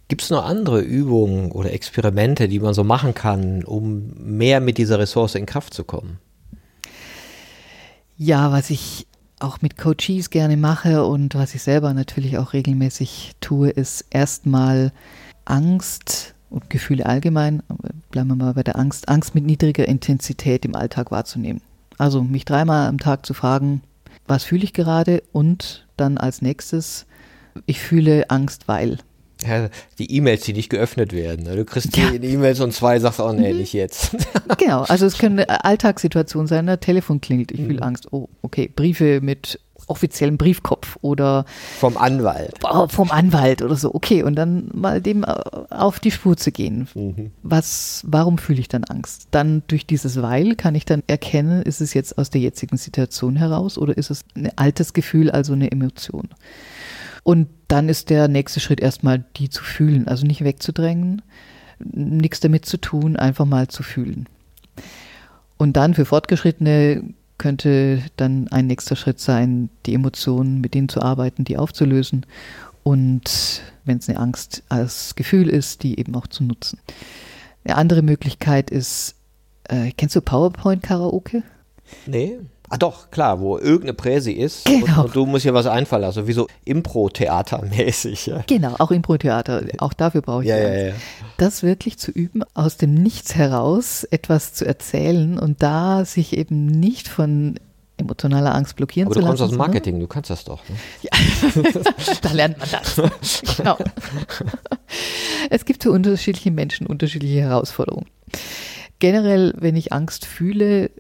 Gibt 0.09 0.23
es 0.23 0.31
noch 0.31 0.45
andere 0.45 0.81
Übungen 0.81 1.51
oder 1.51 1.73
Experimente, 1.73 2.49
die 2.49 2.61
man 2.61 2.75
so 2.75 2.85
machen 2.85 3.15
kann, 3.15 3.65
um 3.65 4.13
mehr 4.17 4.61
mit 4.61 4.79
dieser 4.79 4.99
Ressource 4.99 5.35
in 5.35 5.47
Kraft 5.47 5.75
zu 5.75 5.85
kommen? 5.85 6.19
Ja, 8.17 8.53
was 8.53 8.71
ich 8.71 9.07
auch 9.43 9.63
mit 9.63 9.77
Coaches 9.77 10.31
gerne 10.31 10.57
mache 10.57 11.05
und 11.05 11.35
was 11.35 11.55
ich 11.55 11.63
selber 11.63 11.93
natürlich 11.95 12.39
auch 12.39 12.53
regelmäßig 12.53 13.33
tue, 13.41 13.71
ist 13.71 14.07
erstmal 14.11 14.93
Angst 15.45 16.35
und 16.51 16.71
Gefühle 16.71 17.07
allgemein, 17.07 17.63
bleiben 18.11 18.29
wir 18.29 18.37
mal 18.37 18.55
bei 18.55 18.63
der 18.63 18.79
Angst, 18.79 19.09
Angst 19.09 19.35
mit 19.35 19.45
niedriger 19.45 19.89
Intensität 19.89 20.65
im 20.65 20.75
Alltag 20.75 21.11
wahrzunehmen. 21.11 21.61
Also 21.99 22.23
mich 22.23 22.45
dreimal 22.45 22.89
am 22.89 22.99
Tag 22.99 23.27
zu 23.27 23.35
fragen, 23.35 23.83
was 24.27 24.45
fühle 24.45 24.65
ich 24.65 24.73
gerade 24.73 25.23
und 25.33 25.87
dann 25.97 26.19
als 26.19 26.43
nächstes, 26.43 27.07
ich 27.67 27.81
fühle 27.81 28.31
Angst, 28.31 28.69
weil 28.69 28.99
ja, 29.47 29.69
die 29.99 30.15
E-Mails, 30.17 30.43
die 30.43 30.53
nicht 30.53 30.69
geöffnet 30.69 31.13
werden. 31.13 31.45
Ne? 31.45 31.57
Du 31.57 31.65
kriegst 31.65 31.97
ja. 31.97 32.11
die 32.11 32.29
E-Mails 32.29 32.61
und 32.61 32.73
zwei 32.73 32.99
sagst, 32.99 33.21
oh 33.21 33.33
nee, 33.33 33.53
mhm. 33.53 33.59
nicht 33.59 33.73
jetzt. 33.73 34.17
genau, 34.59 34.83
also 34.83 35.07
es 35.07 35.19
können 35.19 35.41
Alltagssituationen 35.41 36.47
sein, 36.47 36.67
der 36.67 36.81
Telefon 36.81 37.21
klingelt, 37.21 37.53
ich 37.53 37.61
mhm. 37.61 37.67
fühle 37.67 37.83
Angst. 37.83 38.13
Oh, 38.13 38.29
okay, 38.43 38.71
Briefe 38.75 39.21
mit 39.21 39.59
offiziellem 39.87 40.37
Briefkopf 40.37 40.97
oder 41.01 41.45
vom 41.79 41.97
Anwalt. 41.97 42.55
Oh, 42.63 42.89
vom 42.89 43.11
Anwalt 43.11 43.63
oder 43.63 43.77
so. 43.77 43.95
Okay, 43.95 44.23
und 44.23 44.37
dann 44.37 44.71
mal 44.73 45.01
dem 45.01 45.25
äh, 45.25 45.35
auf 45.71 46.01
die 46.01 46.11
Spur 46.11 46.37
zu 46.37 46.53
gehen. 46.53 46.89
Mhm. 46.95 47.31
Was, 47.43 48.03
warum 48.07 48.39
fühle 48.39 48.61
ich 48.61 48.69
dann 48.69 48.85
Angst? 48.85 49.29
Dann 49.31 49.63
durch 49.67 49.87
dieses 49.87 50.23
Weil 50.23 50.55
kann 50.55 50.75
ich 50.75 50.85
dann 50.85 51.03
erkennen, 51.07 51.63
ist 51.63 51.81
es 51.81 51.95
jetzt 51.95 52.19
aus 52.19 52.31
der 52.31 52.41
jetzigen 52.41 52.77
Situation 52.77 53.37
heraus 53.37 53.79
oder 53.79 53.97
ist 53.97 54.11
es 54.11 54.25
ein 54.35 54.51
altes 54.57 54.93
Gefühl, 54.93 55.31
also 55.31 55.53
eine 55.53 55.71
Emotion? 55.71 56.29
Und 57.23 57.49
dann 57.69 57.89
ist 57.89 58.11
der 58.11 58.29
nächste 58.29 58.61
Schritt 58.61 58.81
erstmal 58.81 59.25
die 59.37 59.49
zu 59.49 59.63
fühlen, 59.63 60.09
also 60.09 60.27
nicht 60.27 60.43
wegzudrängen, 60.43 61.23
nichts 61.79 62.41
damit 62.41 62.67
zu 62.67 62.79
tun, 62.79 63.17
einfach 63.17 63.45
mal 63.45 63.69
zu 63.69 63.83
fühlen. 63.83 64.29
Und 65.57 65.77
dann 65.77 65.95
für 65.95 66.05
Fortgeschrittene 66.05 67.05
könnte 67.39 68.03
dann 68.17 68.49
ein 68.49 68.67
nächster 68.67 68.97
Schritt 68.97 69.21
sein, 69.21 69.69
die 69.87 69.95
Emotionen 69.95 70.61
mit 70.61 70.75
denen 70.75 70.89
zu 70.89 71.01
arbeiten, 71.03 71.45
die 71.45 71.57
aufzulösen 71.57 72.27
und 72.83 73.63
wenn 73.85 73.99
es 73.99 74.09
eine 74.09 74.19
Angst 74.19 74.63
als 74.69 75.15
Gefühl 75.15 75.49
ist, 75.49 75.83
die 75.83 75.99
eben 75.99 76.15
auch 76.15 76.27
zu 76.27 76.45
nutzen. 76.45 76.79
Eine 77.65 77.77
andere 77.77 78.03
Möglichkeit 78.03 78.71
ist, 78.71 79.15
äh, 79.65 79.93
kennst 79.97 80.17
du 80.17 80.21
PowerPoint-Karaoke? 80.21 81.43
Nee. 82.07 82.39
Ah 82.75 82.79
doch, 82.79 83.11
klar, 83.11 83.39
wo 83.39 83.59
irgendeine 83.59 83.93
Präsi 83.93 84.33
ist 84.33 84.65
genau. 84.65 85.01
und, 85.01 85.05
und, 85.05 85.15
du 85.15 85.27
musst 85.27 85.43
hier 85.43 85.53
was 85.53 85.67
einfallen 85.67 86.01
lassen, 86.01 86.27
wie 86.27 86.33
so 86.33 86.47
Impro-Theater-mäßig. 86.65 88.25
Ja. 88.25 88.45
Genau, 88.47 88.77
auch 88.79 88.91
Impro-Theater, 88.91 89.65
auch 89.77 89.93
dafür 89.93 90.23
brauche 90.23 90.45
ich 90.45 90.49
ja, 90.49 90.57
ja, 90.57 90.87
ja, 90.87 90.93
Das 91.37 91.63
wirklich 91.63 91.99
zu 91.99 92.11
üben, 92.11 92.43
aus 92.55 92.79
dem 92.79 92.95
Nichts 92.95 93.35
heraus 93.35 94.05
etwas 94.05 94.55
zu 94.55 94.65
erzählen 94.65 95.39
und 95.39 95.63
da 95.63 96.07
sich 96.07 96.35
eben 96.35 96.65
nicht 96.65 97.09
von 97.09 97.57
emotionaler 97.99 98.55
Angst 98.55 98.77
blockieren 98.77 99.09
Aber 99.09 99.17
zu 99.17 99.21
lassen. 99.21 99.37
du 99.37 99.43
kommst 99.43 99.53
aus 99.53 99.59
Marketing, 99.59 100.01
du 100.01 100.07
kannst 100.07 100.31
das 100.31 100.45
doch. 100.45 100.67
Ne? 100.67 100.77
Ja, 101.03 101.11
da 102.23 102.33
lernt 102.33 102.59
man 102.59 102.69
das. 102.71 103.43
Genau. 103.59 103.77
Es 105.51 105.67
gibt 105.67 105.83
für 105.83 105.91
unterschiedliche 105.91 106.51
Menschen 106.51 106.87
unterschiedliche 106.87 107.41
Herausforderungen. 107.41 108.07
Generell, 108.99 109.53
wenn 109.59 109.77
ich 109.77 109.93
Angst 109.93 110.25
fühle, 110.25 110.91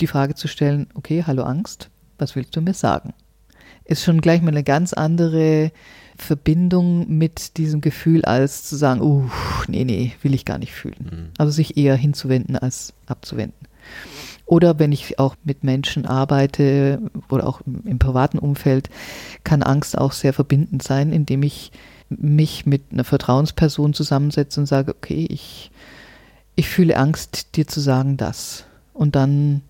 die 0.00 0.06
Frage 0.06 0.34
zu 0.34 0.48
stellen, 0.48 0.88
okay, 0.94 1.24
hallo 1.26 1.42
Angst, 1.42 1.90
was 2.18 2.36
willst 2.36 2.54
du 2.56 2.60
mir 2.60 2.74
sagen? 2.74 3.14
Ist 3.84 4.04
schon 4.04 4.20
gleich 4.20 4.42
mal 4.42 4.48
eine 4.48 4.64
ganz 4.64 4.92
andere 4.92 5.72
Verbindung 6.16 7.08
mit 7.08 7.56
diesem 7.56 7.80
Gefühl, 7.80 8.24
als 8.24 8.64
zu 8.64 8.76
sagen, 8.76 9.00
uh, 9.00 9.30
nee, 9.68 9.84
nee, 9.84 10.12
will 10.22 10.34
ich 10.34 10.44
gar 10.44 10.58
nicht 10.58 10.72
fühlen. 10.72 11.10
Mhm. 11.10 11.28
Also 11.38 11.52
sich 11.52 11.76
eher 11.76 11.96
hinzuwenden 11.96 12.56
als 12.56 12.92
abzuwenden. 13.06 13.66
Oder 14.44 14.78
wenn 14.78 14.92
ich 14.92 15.18
auch 15.18 15.36
mit 15.44 15.62
Menschen 15.62 16.06
arbeite 16.06 17.00
oder 17.28 17.46
auch 17.46 17.60
im 17.84 17.98
privaten 17.98 18.38
Umfeld, 18.38 18.88
kann 19.44 19.62
Angst 19.62 19.96
auch 19.96 20.12
sehr 20.12 20.32
verbindend 20.32 20.82
sein, 20.82 21.12
indem 21.12 21.42
ich 21.42 21.70
mich 22.08 22.64
mit 22.64 22.84
einer 22.90 23.04
Vertrauensperson 23.04 23.92
zusammensetze 23.92 24.60
und 24.60 24.66
sage, 24.66 24.94
okay, 24.94 25.26
ich, 25.28 25.70
ich 26.56 26.68
fühle 26.68 26.96
Angst, 26.96 27.56
dir 27.56 27.66
zu 27.66 27.80
sagen 27.80 28.16
das. 28.16 28.64
Und 28.94 29.16
dann 29.16 29.62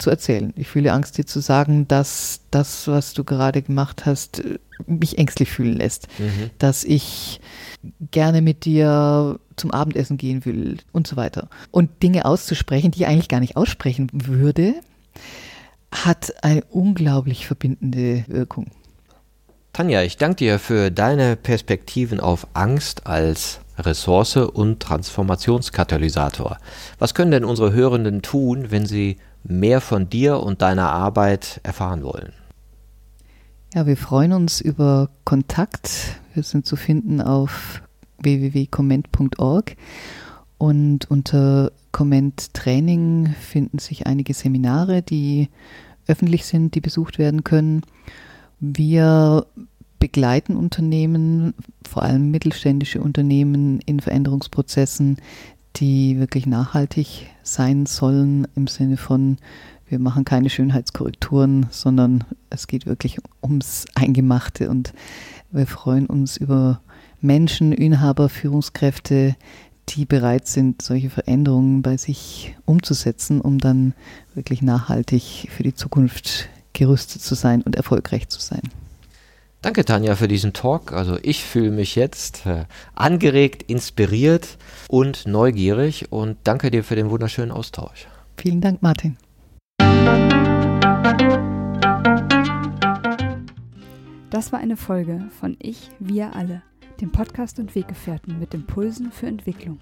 zu 0.00 0.10
erzählen. 0.10 0.52
Ich 0.56 0.68
fühle 0.68 0.92
Angst, 0.92 1.18
dir 1.18 1.26
zu 1.26 1.40
sagen, 1.40 1.86
dass 1.88 2.40
das, 2.50 2.88
was 2.88 3.14
du 3.14 3.24
gerade 3.24 3.62
gemacht 3.62 4.06
hast, 4.06 4.42
mich 4.86 5.18
ängstlich 5.18 5.50
fühlen 5.50 5.76
lässt. 5.76 6.08
Mhm. 6.18 6.50
Dass 6.58 6.84
ich 6.84 7.40
gerne 8.10 8.42
mit 8.42 8.64
dir 8.64 9.38
zum 9.56 9.70
Abendessen 9.70 10.16
gehen 10.16 10.44
will 10.44 10.78
und 10.92 11.06
so 11.06 11.16
weiter. 11.16 11.48
Und 11.70 12.02
Dinge 12.02 12.24
auszusprechen, 12.24 12.90
die 12.90 13.00
ich 13.00 13.06
eigentlich 13.06 13.28
gar 13.28 13.40
nicht 13.40 13.56
aussprechen 13.56 14.08
würde, 14.12 14.74
hat 15.92 16.32
eine 16.42 16.64
unglaublich 16.70 17.46
verbindende 17.46 18.24
Wirkung. 18.28 18.70
Tanja, 19.72 20.02
ich 20.02 20.16
danke 20.16 20.36
dir 20.36 20.58
für 20.58 20.90
deine 20.90 21.36
Perspektiven 21.36 22.20
auf 22.20 22.46
Angst 22.54 23.06
als 23.06 23.60
Ressource 23.78 24.36
und 24.36 24.80
Transformationskatalysator. 24.80 26.58
Was 26.98 27.14
können 27.14 27.30
denn 27.30 27.44
unsere 27.44 27.72
Hörenden 27.72 28.20
tun, 28.20 28.70
wenn 28.70 28.86
sie 28.86 29.18
mehr 29.44 29.80
von 29.80 30.08
dir 30.08 30.40
und 30.40 30.62
deiner 30.62 30.90
Arbeit 30.90 31.60
erfahren 31.62 32.02
wollen? 32.02 32.32
Ja, 33.74 33.86
wir 33.86 33.96
freuen 33.96 34.32
uns 34.32 34.60
über 34.60 35.10
Kontakt. 35.24 36.20
Wir 36.34 36.42
sind 36.42 36.66
zu 36.66 36.76
finden 36.76 37.20
auf 37.20 37.82
www.comment.org 38.18 39.76
und 40.58 41.10
unter 41.10 41.72
Comment 41.92 42.52
Training 42.52 43.34
finden 43.40 43.78
sich 43.78 44.06
einige 44.06 44.34
Seminare, 44.34 45.02
die 45.02 45.48
öffentlich 46.06 46.44
sind, 46.44 46.74
die 46.74 46.80
besucht 46.80 47.18
werden 47.18 47.44
können. 47.44 47.82
Wir 48.58 49.46
begleiten 49.98 50.56
Unternehmen, 50.56 51.54
vor 51.88 52.02
allem 52.02 52.30
mittelständische 52.30 53.00
Unternehmen 53.00 53.80
in 53.80 54.00
Veränderungsprozessen, 54.00 55.18
die 55.76 56.18
wirklich 56.18 56.46
nachhaltig 56.46 57.28
sein 57.42 57.86
sollen 57.86 58.46
im 58.56 58.66
Sinne 58.66 58.96
von, 58.96 59.38
wir 59.88 59.98
machen 59.98 60.24
keine 60.24 60.50
Schönheitskorrekturen, 60.50 61.66
sondern 61.70 62.24
es 62.48 62.66
geht 62.66 62.86
wirklich 62.86 63.18
ums 63.42 63.86
Eingemachte 63.94 64.70
und 64.70 64.92
wir 65.50 65.66
freuen 65.66 66.06
uns 66.06 66.36
über 66.36 66.80
Menschen, 67.20 67.72
Inhaber, 67.72 68.28
Führungskräfte, 68.28 69.34
die 69.88 70.04
bereit 70.04 70.46
sind, 70.46 70.82
solche 70.82 71.10
Veränderungen 71.10 71.82
bei 71.82 71.96
sich 71.96 72.56
umzusetzen, 72.64 73.40
um 73.40 73.58
dann 73.58 73.94
wirklich 74.34 74.62
nachhaltig 74.62 75.48
für 75.50 75.64
die 75.64 75.74
Zukunft 75.74 76.48
gerüstet 76.72 77.22
zu 77.22 77.34
sein 77.34 77.62
und 77.62 77.74
erfolgreich 77.74 78.28
zu 78.28 78.40
sein. 78.40 78.62
Danke, 79.62 79.84
Tanja, 79.84 80.16
für 80.16 80.26
diesen 80.26 80.54
Talk. 80.54 80.92
Also 80.92 81.18
ich 81.22 81.44
fühle 81.44 81.70
mich 81.70 81.94
jetzt 81.94 82.46
äh, 82.46 82.64
angeregt, 82.94 83.62
inspiriert 83.64 84.56
und 84.88 85.26
neugierig 85.26 86.10
und 86.10 86.38
danke 86.44 86.70
dir 86.70 86.82
für 86.82 86.96
den 86.96 87.10
wunderschönen 87.10 87.50
Austausch. 87.50 88.08
Vielen 88.38 88.62
Dank, 88.62 88.80
Martin. 88.80 89.18
Das 94.30 94.50
war 94.50 94.60
eine 94.60 94.78
Folge 94.78 95.28
von 95.38 95.56
Ich, 95.58 95.90
wir 95.98 96.34
alle, 96.34 96.62
dem 97.02 97.12
Podcast 97.12 97.58
und 97.58 97.74
Weggefährten 97.74 98.38
mit 98.38 98.54
Impulsen 98.54 99.12
für 99.12 99.26
Entwicklung. 99.26 99.78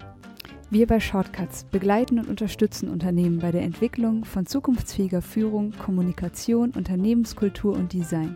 Wir 0.69 0.87
bei 0.87 0.99
Shortcuts 0.99 1.63
begleiten 1.63 2.19
und 2.19 2.27
unterstützen 2.27 2.89
Unternehmen 2.89 3.39
bei 3.39 3.51
der 3.51 3.61
Entwicklung 3.61 4.25
von 4.25 4.45
zukunftsfähiger 4.45 5.21
Führung, 5.21 5.71
Kommunikation, 5.71 6.71
Unternehmenskultur 6.71 7.73
und 7.75 7.93
Design. 7.93 8.35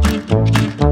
Thank 0.31 0.81
you. 0.81 0.90